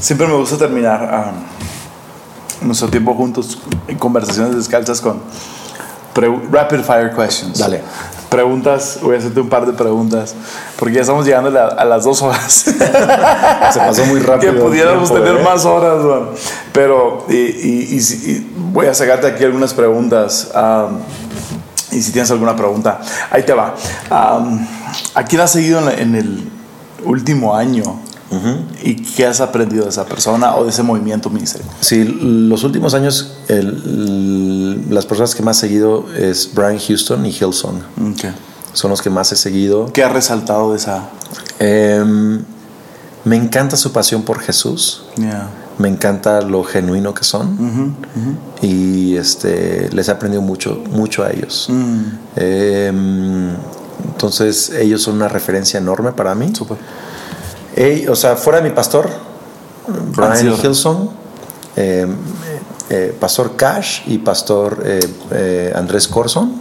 [0.01, 1.33] Siempre me gusta terminar
[2.61, 5.21] nuestro tiempo juntos en conversaciones descalzas con
[6.51, 7.59] rapid fire questions.
[7.59, 7.83] Dale.
[8.33, 10.35] Preguntas, voy a hacerte un par de preguntas,
[10.79, 12.53] porque ya estamos llegando a, la- a las dos horas.
[12.53, 14.55] Se pasó muy rápido.
[14.55, 15.45] que pudiéramos tiempo, tener ¿eh?
[15.45, 16.29] más horas, man.
[16.73, 20.51] pero y, y- y y voy a sacarte aquí algunas preguntas.
[20.55, 20.99] am,
[21.91, 23.01] y si tienes alguna pregunta,
[23.31, 23.75] ahí te va.
[24.09, 24.67] Am,
[25.15, 26.51] ¿A quién has seguido en, en el
[27.05, 28.01] último año?
[28.83, 31.67] ¿Y qué has aprendido de esa persona o de ese movimiento ministerio?
[31.81, 37.31] Sí, los últimos años el- las personas que más he seguido es Brian Houston y
[37.31, 37.83] Hillsong.
[38.15, 38.33] Okay.
[38.73, 39.93] Son los que más he seguido.
[39.93, 41.11] ¿Qué has resaltado de esa?
[41.59, 42.43] Em,
[43.25, 45.05] me encanta su pasión por Jesús.
[45.17, 45.49] Yeah.
[45.79, 47.95] Me encanta lo genuino que son.
[48.63, 51.67] Y este, les he aprendido mucho, mucho a ellos.
[51.71, 52.03] Mm.
[52.37, 53.51] Em,
[54.05, 56.53] Entonces ellos son una referencia enorme para mí.
[56.55, 56.77] Súper.
[57.77, 59.09] Ey, o sea, fuera de mi pastor,
[60.15, 61.11] Brian Hilson,
[61.77, 62.07] eh,
[62.91, 65.01] eh, pastor Cash y pastor eh,
[65.31, 66.53] eh, Andrés Corson,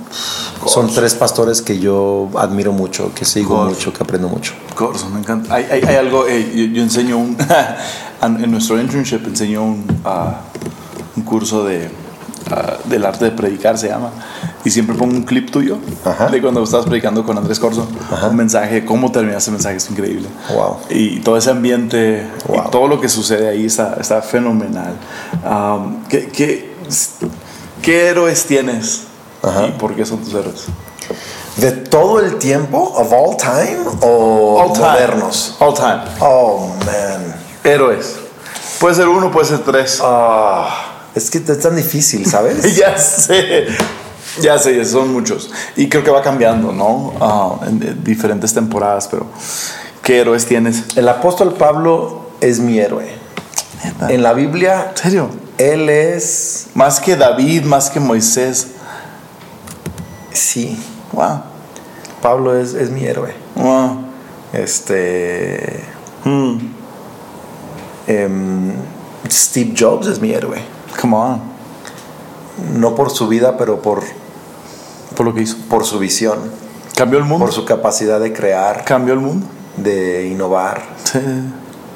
[0.66, 3.74] son tres pastores que yo admiro mucho, que sigo Corson.
[3.74, 4.54] mucho, que aprendo mucho.
[4.74, 5.54] Corso, me encanta.
[5.54, 7.36] Hay, hay, hay algo, eh, yo, yo enseño un,
[8.22, 10.42] en nuestro internship enseño un, ah,
[11.18, 11.90] un curso de,
[12.50, 14.12] ah, del arte de predicar, se llama.
[14.64, 16.28] Y siempre pongo un clip tuyo Ajá.
[16.28, 17.88] de cuando estabas predicando con Andrés Corso.
[18.30, 20.28] Un mensaje, cómo terminaste el mensaje, es increíble.
[20.54, 20.78] Wow.
[20.90, 22.64] Y todo ese ambiente Wow.
[22.68, 24.94] y todo lo que sucede ahí está, está fenomenal.
[25.44, 26.74] Um, ¿qué, qué,
[27.82, 29.04] qué héroes tienes?
[29.42, 29.68] Ajá.
[29.68, 30.66] ¿Y por qué son tus héroes?
[31.58, 34.86] ¿De todo el tiempo, of all time o All time.
[34.86, 35.56] modernos?
[35.60, 36.02] All time.
[36.20, 37.36] Oh, man.
[37.64, 38.16] Héroes.
[38.80, 40.00] Puede ser uno, puede ser tres.
[40.04, 42.76] Ah, es que es tan difícil, ¿sabes?
[42.78, 43.68] ya sé.
[44.40, 45.52] Ya sé, son muchos.
[45.76, 47.14] Y creo que va cambiando, ¿no?
[47.20, 49.26] Ah, en, en diferentes temporadas, pero
[50.04, 50.84] ¿qué héroes tienes?
[50.96, 53.10] El apóstol Pablo es mi héroe.
[54.10, 55.30] En la Biblia, ¿En serio?
[55.58, 58.68] él es, Más que David, más que Moisés.
[60.32, 60.78] sí,
[61.14, 61.42] Wow.
[62.22, 63.34] Pablo es, es mi héroe.
[63.56, 63.98] Wow.
[64.54, 65.84] Este,
[66.24, 66.58] Hmm.
[68.08, 68.74] em,
[69.30, 70.60] Steve Jobs es mi héroe.
[71.02, 71.42] Come on.
[72.76, 74.04] No por su vida, pero por,
[75.22, 75.56] Por lo que hizo.
[75.70, 76.40] por su visión,
[76.96, 77.46] Cambió el mundo.
[77.46, 79.46] por su capacidad de crear, Cambió el mundo.
[79.78, 80.82] de innovar.
[81.04, 81.20] Sí.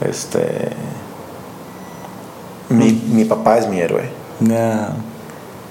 [0.08, 0.70] Este,
[2.70, 4.12] mi, mi papá es mi héroe.
[4.42, 4.90] Yeah.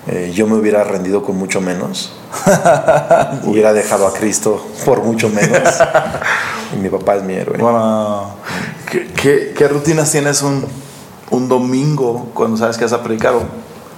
[0.08, 2.12] Eh, yo me hubiera rendido con mucho menos.
[3.44, 5.60] hubiera dejado a Cristo por mucho menos.
[6.76, 7.58] y mi papá es mi héroe.
[7.58, 8.22] Wow.
[8.90, 10.66] ¿Qué, qué, qué rutinas tienes un,
[11.30, 13.34] un domingo cuando sabes que vas a predicar?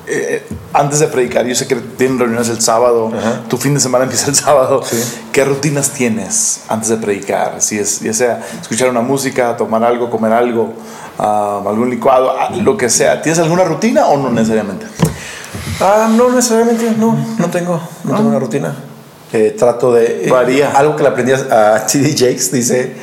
[0.08, 3.42] Eh, antes de predicar, yo sé que tienen reuniones el sábado, Ajá.
[3.48, 4.80] tu fin de semana empieza el sábado.
[4.84, 4.96] Sí.
[5.32, 7.56] ¿Qué rutinas tienes antes de predicar?
[7.60, 10.74] Si es, ya sea escuchar una música, tomar algo, comer algo,
[11.18, 13.20] ah, algún licuado, ah, lo que sea.
[13.20, 14.86] ¿Tienes alguna rutina o no necesariamente?
[15.80, 18.74] Ah, no necesariamente, no, no tengo, no tengo una rutina.
[19.32, 20.26] Eh, trato de...
[20.26, 20.70] eh, Varía.
[20.70, 22.12] algo que le aprendí a T.D.
[22.12, 22.94] Jakes dice,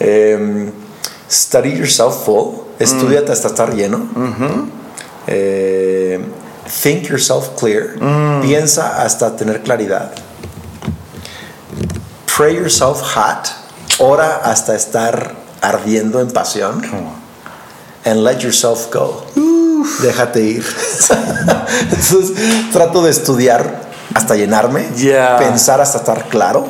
[0.00, 0.70] em,
[1.30, 4.06] study yourself full, estudiate hasta estar lleno.
[5.30, 6.18] Eh,
[6.82, 7.94] think yourself clear,
[8.42, 10.10] piensa hasta tener claridad.
[12.36, 13.48] Pray yourself hot,
[13.98, 16.82] ora hasta estar ardiendo en pasión.
[18.04, 19.24] And let yourself go.
[20.02, 20.64] Déjate ir.
[21.82, 22.32] Entonces
[22.72, 25.36] trato de estudiar hasta llenarme, Yeah.
[25.38, 26.66] pensar hasta estar claro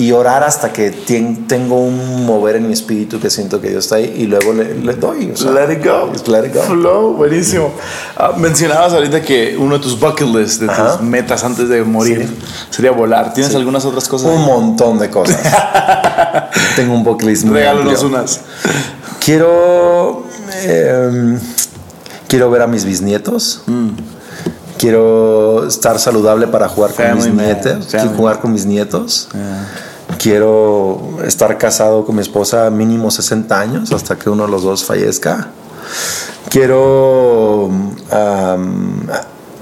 [0.00, 3.96] y orar hasta que tengo un mover en mi espíritu que siento que Dios está
[3.96, 5.30] ahí y luego le, le doy.
[5.30, 6.10] o sea, Let it go.
[6.26, 6.62] let it go.
[6.62, 7.70] Flow, buenísimo.
[8.16, 10.96] Ah, mencionabas ahorita que uno de tus bucket lists, de Ajá.
[10.96, 12.26] tus metas antes de morir,
[12.70, 13.34] sería volar.
[13.34, 14.30] ¿Tienes algunas otras cosas?
[14.30, 15.38] Un montón de cosas.
[16.76, 18.40] tengo un bucket list Regálanos unas.
[19.22, 20.24] Quiero.
[20.64, 21.38] em,
[22.26, 23.62] quiero ver a mis bisnietos.
[23.66, 23.88] Mm.
[24.78, 27.86] Quiero estar saludable para jugar con mis man, nietos.
[27.90, 29.28] Quiero jugar con mis nietos.
[30.20, 34.84] Quiero estar casado con mi esposa mínimo 60 años hasta que uno de los dos
[34.84, 35.48] fallezca.
[36.50, 37.70] Quiero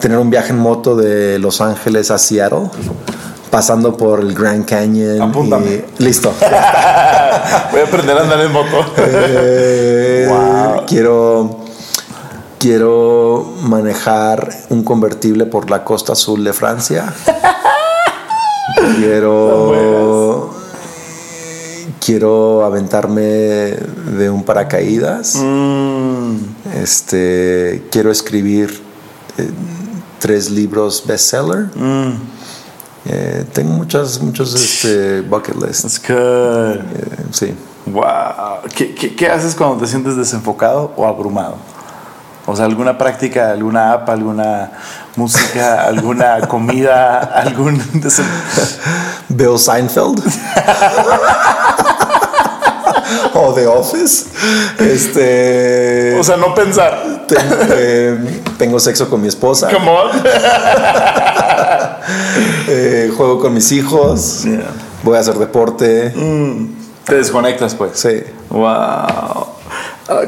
[0.00, 2.70] tener un viaje en moto de Los Ángeles a Seattle,
[3.50, 5.22] pasando por el Grand Canyon.
[5.22, 5.84] Apúntame.
[5.98, 6.32] y- listo.
[7.70, 8.84] Voy a aprender a andar en moto.
[8.96, 10.84] Eh, Wow.
[10.86, 11.60] Quiero
[12.58, 17.12] quiero manejar un convertible por la costa azul de Francia.
[18.96, 20.27] quiero
[22.18, 25.34] quiero aventarme de un paracaídas.
[25.36, 26.36] Mm,
[26.82, 28.80] Este quiero escribir
[29.36, 29.50] eh,
[30.18, 31.66] tres libros bestseller.
[31.76, 32.12] mm,
[33.10, 35.82] Eh, tengo muchas muchos este, bucket lists.
[35.82, 36.76] that's good.
[36.80, 37.54] Eh, sí.
[37.86, 38.62] Wow.
[38.74, 41.56] ¿Qué, qué, qué haces cuando te sientes desenfocado o abrumado?
[42.46, 44.70] O sea, alguna práctica, alguna app, alguna
[45.16, 47.78] música, alguna comida, algún...
[49.28, 50.22] Bill Seinfeld.
[53.34, 54.26] o The Office.
[54.78, 56.16] Este.
[56.18, 57.24] O sea, no pensar.
[57.26, 57.38] ten-
[57.72, 59.68] eh, tengo sexo con mi esposa.
[59.70, 60.10] Come on.
[62.68, 64.44] eh, juego con mis hijos.
[64.44, 64.70] Yeah.
[65.02, 66.12] Voy a hacer deporte.
[67.04, 67.98] Te desconectas, pues.
[67.98, 68.22] Sí.
[68.50, 68.66] Wow.
[68.66, 69.46] Ah,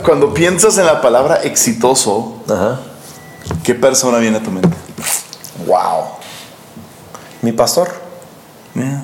[0.05, 2.81] Cuando piensas en la palabra exitoso, Ajá.
[3.65, 4.69] ¿qué persona viene a tu mente?
[5.67, 6.05] Wow.
[7.43, 7.89] Mi pastor
[8.75, 9.03] Yeah.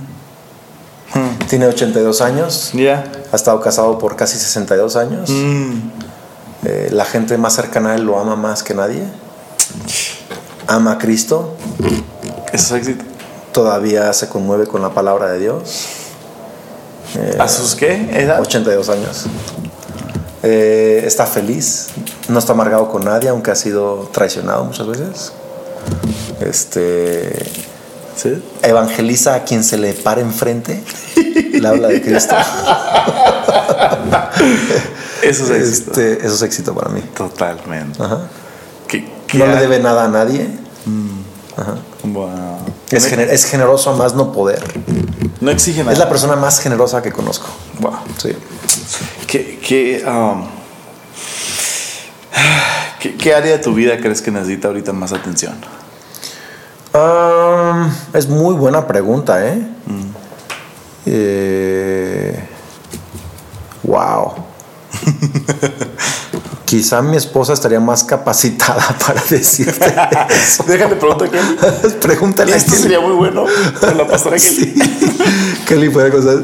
[1.48, 2.72] Tiene 82 años.
[2.72, 3.04] Yeah.
[3.32, 5.30] Ha estado casado por casi 62 años.
[5.30, 5.90] Mm.
[6.64, 9.04] Eh, la gente más cercana a él lo ama más que nadie.
[10.66, 11.54] Ama a Cristo.
[12.52, 13.04] Eso es éxito.
[13.52, 15.86] Todavía se conmueve con la palabra de Dios.
[17.14, 18.10] Eh, ¿A sus qué?
[18.12, 18.40] ¿Edad?
[18.40, 19.26] 82 años.
[20.42, 21.88] Eh, está feliz,
[22.28, 25.32] no está amargado con nadie, aunque ha sido traicionado muchas veces.
[26.40, 27.46] Este
[28.16, 28.42] ¿Sí?
[28.62, 30.82] evangeliza a quien se le para enfrente.
[31.52, 32.34] Le habla de Cristo.
[35.22, 35.90] Eso es éxito.
[35.90, 37.00] Este, eso es éxito para mí.
[37.16, 38.02] Totalmente.
[38.02, 38.20] Ajá.
[38.86, 40.46] ¿Qué- qué No le debe nada a nadie.
[42.04, 42.58] Wow.
[42.90, 44.62] Es, gener- es generoso a más no poder.
[45.40, 45.92] No exige nada.
[45.92, 47.46] Es la persona más generosa que conozco.
[47.80, 47.96] Wow.
[48.18, 48.30] Sí.
[49.26, 50.46] ¿Qué, qué, um,
[53.00, 55.54] ¿qué, qué área de tu vida crees que necesita ahorita más atención?
[56.96, 59.66] Um, es muy buena pregunta, ¿eh?
[61.04, 62.48] Eh,
[63.82, 64.32] wow.
[66.64, 69.94] Quizá mi esposa estaría más capacitada para decirte
[70.30, 70.64] eso.
[70.66, 71.38] Déjale preguntar que
[72.00, 72.82] Pregúntale a Esto Kelly.
[72.82, 73.44] sería muy bueno
[73.78, 74.74] con la pastora Kelly.
[75.66, 76.40] Kelly cosas.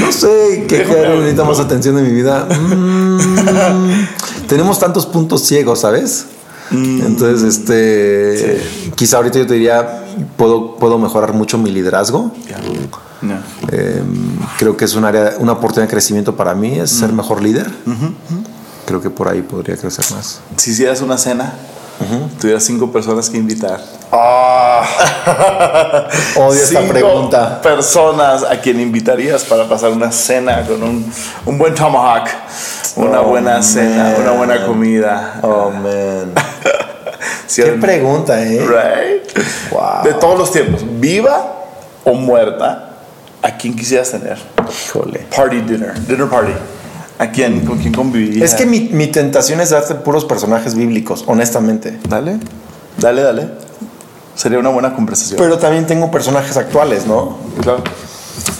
[0.00, 2.46] No sé qué necesita más atención en mi vida.
[2.46, 4.06] Mm,
[4.46, 6.26] tenemos tantos puntos ciegos, ¿sabes?
[6.70, 8.60] Entonces, este.
[8.94, 10.04] Quizá ahorita yo te diría,
[10.36, 12.32] puedo, puedo mejorar mucho mi liderazgo.
[12.48, 12.58] Ya.
[13.22, 13.34] No.
[13.72, 14.02] Eh,
[14.58, 17.70] creo que es un área, una oportunidad de crecimiento para mí, es ser mejor líder.
[18.86, 20.40] Creo que por ahí podría crecer más.
[20.56, 21.54] Si hicieras una cena,
[22.40, 23.80] tuvieras cinco personas que invitar.
[26.36, 27.60] Odio esta Cinco pregunta.
[27.62, 31.12] personas a quien invitarías para pasar una cena con un,
[31.46, 32.28] un buen tomahawk,
[32.96, 34.14] una Oh, buena cena, man.
[34.22, 35.40] una buena comida.
[35.42, 36.32] Oh, man.
[37.54, 38.60] Qué pregunta, ¿eh?
[38.60, 39.38] Right?
[39.70, 40.04] Wow.
[40.04, 41.64] De todos los tiempos, viva
[42.04, 42.90] o muerta,
[43.42, 44.38] ¿a quién quisieras tener?
[44.86, 45.26] Híjole.
[45.34, 46.52] Party dinner, dinner party.
[47.18, 47.64] ¿A quién?
[47.64, 48.50] ¿Con quién convivirías?
[48.52, 51.98] Es que mi, mi tentación es darte puros personajes bíblicos, honestamente.
[52.08, 52.38] Dale,
[52.98, 53.48] dale, dale.
[54.34, 55.38] Sería una buena conversación.
[55.38, 57.38] Pero también tengo personajes actuales, ¿no?
[57.62, 57.82] claro.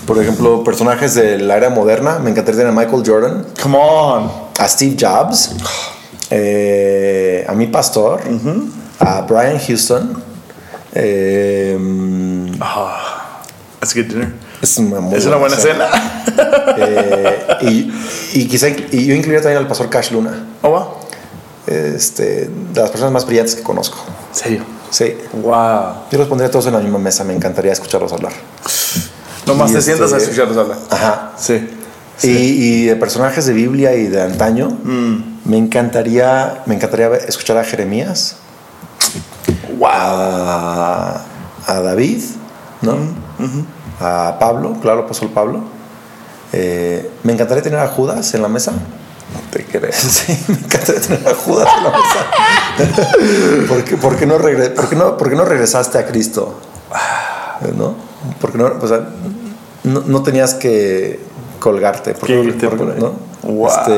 [0.06, 2.18] Por ejemplo, personajes de la era moderna.
[2.18, 4.30] Me encantaría tener a Michael Jordan, Come on.
[4.58, 5.50] a Steve Jobs,
[6.30, 6.85] eh,
[7.46, 8.20] a mi pastor,
[9.00, 10.22] a Brian Houston.
[10.94, 11.78] eh,
[13.80, 14.32] That's a good dinner.
[14.62, 15.86] es una, muy es una buena cena.
[16.78, 17.92] Eh, y,
[18.40, 20.86] y quizá y yo incluiría también al pastor Cash Luna, oh, wow.
[21.66, 23.96] este, de las personas más brillantes que conozco.
[24.32, 24.62] ¿Serio?
[24.90, 25.94] Sí, Wow.
[26.10, 28.32] yo los pondría todos en la misma mesa, me encantaría escucharlos hablar.
[29.46, 30.78] Nomás Y te este- sientas a escucharlos hablar.
[30.90, 31.32] Ajá.
[31.38, 31.66] Sí.
[32.24, 34.76] Y, y de personajes de Biblia y de antaño,
[35.46, 38.36] me encantaría, me encantaría escuchar a Jeremías,
[39.78, 39.88] Wow.
[39.90, 41.20] a,
[41.66, 42.22] a David,
[42.82, 42.96] ¿no?
[44.00, 45.60] A Pablo, claro, apóstol Pablo.
[46.52, 48.72] Eh, me encantaría tener a Judas en la mesa.
[49.50, 49.96] Te crees.
[49.96, 53.66] Sí, me encantaría tener a Judas en la mesa.
[53.68, 56.58] ¿Por qué, por qué no, regre- por qué no, por qué no regresaste a Cristo?
[57.76, 57.94] ¿No?
[58.40, 59.00] Porque no, o sea,
[59.84, 61.20] no, no tenías que
[61.58, 62.14] colgarte.
[62.14, 63.12] ¿Por qué no- no?
[63.42, 63.68] Wow.
[63.68, 63.92] Este,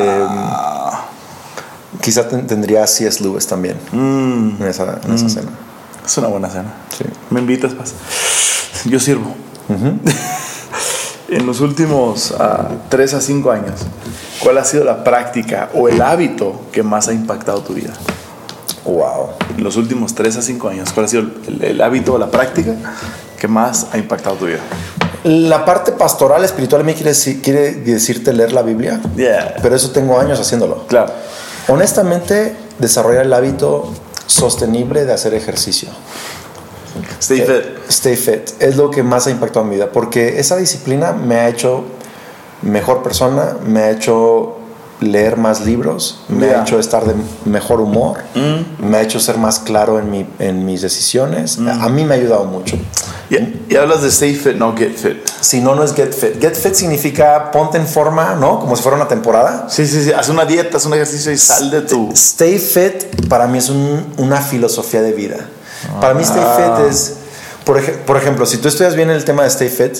[2.01, 3.23] quizá ten- tendría a C.S.
[3.23, 5.51] Lewis también Mm, en esa, en esa cena.
[6.05, 6.73] es una buena cena.
[6.97, 7.05] Sí.
[7.31, 7.93] ¿Me invitas, Paz?
[8.85, 9.35] Yo sirvo.
[11.29, 12.35] en los últimos
[12.89, 13.75] 3 a 5 años,
[14.43, 17.93] ¿cuál ha sido la práctica o el hábito que más ha impactado tu vida?
[18.85, 19.31] Wow.
[19.57, 22.31] En los últimos 3 a 5 años, ¿cuál ha sido el, el hábito o la
[22.31, 22.75] práctica
[23.39, 24.61] que más ha impactado tu vida?
[25.25, 29.57] La parte pastoral, espiritual, me quiere, decir- quiere decirte leer la Biblia, Yeah.
[29.61, 30.87] pero eso tengo años haciéndolo.
[30.87, 31.13] Claro.
[31.69, 33.93] Honestamente, desarrollar el hábito
[34.27, 35.89] sostenible de hacer ejercicio.
[37.21, 37.89] Stay fit.
[37.89, 41.37] Stay fit es lo que más ha impactado en mi vida porque esa disciplina me
[41.37, 41.85] ha hecho
[42.63, 44.57] mejor persona, me ha hecho
[45.01, 46.59] leer más libros, me Yeah.
[46.59, 47.15] ha hecho estar de
[47.45, 48.19] mejor humor,
[48.81, 51.59] me ha hecho ser más claro en, mi, en mis decisiones.
[51.59, 52.77] A mí me ha ayudado mucho.
[53.31, 55.19] Y, y hablas de stay fit, no get fit.
[55.41, 56.41] Si no, no es get fit.
[56.41, 58.59] Get fit significa ponte en forma, ¿no?
[58.61, 59.67] Como si fuera una temporada.
[59.69, 60.13] Sí, sí, sí.
[60.13, 62.11] Haz una dieta, haz un ejercicio y sal de tu.
[62.13, 65.37] Stay fit para mí es un- una filosofía de vida.
[66.01, 67.15] Para mí stay fit es,
[67.65, 69.97] por, ej- por ejemplo, si tú estudias bien el tema de stay fit,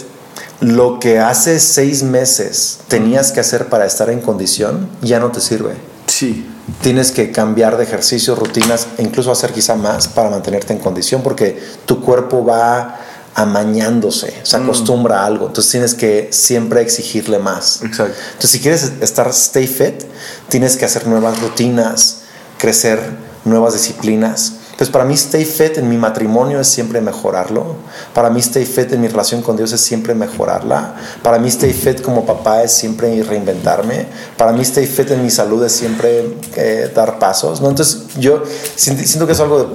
[0.61, 5.41] lo que hace seis meses tenías que hacer para estar en condición ya no te
[5.41, 5.75] sirve.
[6.07, 6.49] Sí.
[6.83, 11.23] Tienes que cambiar de ejercicio, rutinas, e incluso hacer quizá más para mantenerte en condición
[11.23, 12.99] porque tu cuerpo va
[13.39, 15.47] amañándose, se acostumbra a algo.
[15.47, 17.83] Entonces tienes que siempre exigirle más.
[17.85, 18.19] Exacto.
[18.33, 20.03] Entonces, si quieres estar stay fit,
[20.49, 22.23] tienes que hacer nuevas rutinas,
[22.59, 22.99] crecer
[23.45, 24.55] nuevas disciplinas.
[24.79, 27.75] Pues para mí stay fit en mi matrimonio es siempre mejorarlo.
[28.15, 30.95] Para mí stay fit en mi relación con Dios es siempre mejorarla.
[31.21, 34.07] Para mí stay fit como papá es siempre reinventarme.
[34.37, 37.61] Para mí stay fit en mi salud es siempre eh, dar pasos.
[37.61, 37.71] ¿no?
[37.71, 38.45] Entonces yo
[38.77, 39.65] siento que es algo...
[39.65, 39.67] De,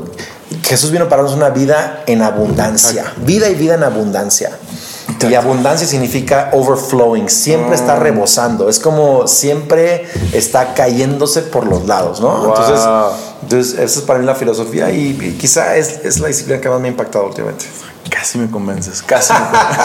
[0.62, 3.12] Jesús vino para darnos una vida en abundancia.
[3.26, 4.52] Vida y vida en abundancia.
[5.30, 8.00] Y abundancia significa overflowing, siempre está mm.
[8.00, 12.48] rebosando, es como siempre está cayéndose por los lados, ¿no?
[12.48, 12.88] Entonces,
[13.44, 16.80] entonces, esa es para mí la filosofía y, quizá es, es, la disciplina que más
[16.80, 17.66] me ha impactado últimamente.
[18.10, 19.82] Casi me convences, casi me convences.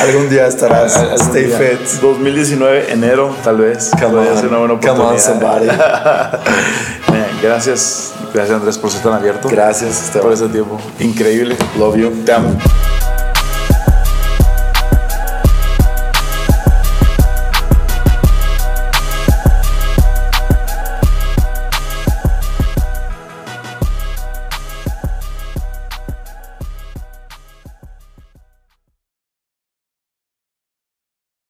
[0.00, 0.96] Algún día estarás.
[1.20, 2.00] Stay fit.
[2.00, 3.90] 2019, enero, tal vez.
[3.92, 6.40] Come on, una buena oportunidad.
[7.42, 9.48] gracias, gracias Andrés por ser tan abierto.
[9.48, 10.80] Gracias, Por ese tiempo.
[10.98, 11.56] Increíble.
[11.78, 12.10] Love you.
[12.24, 12.56] Te amo.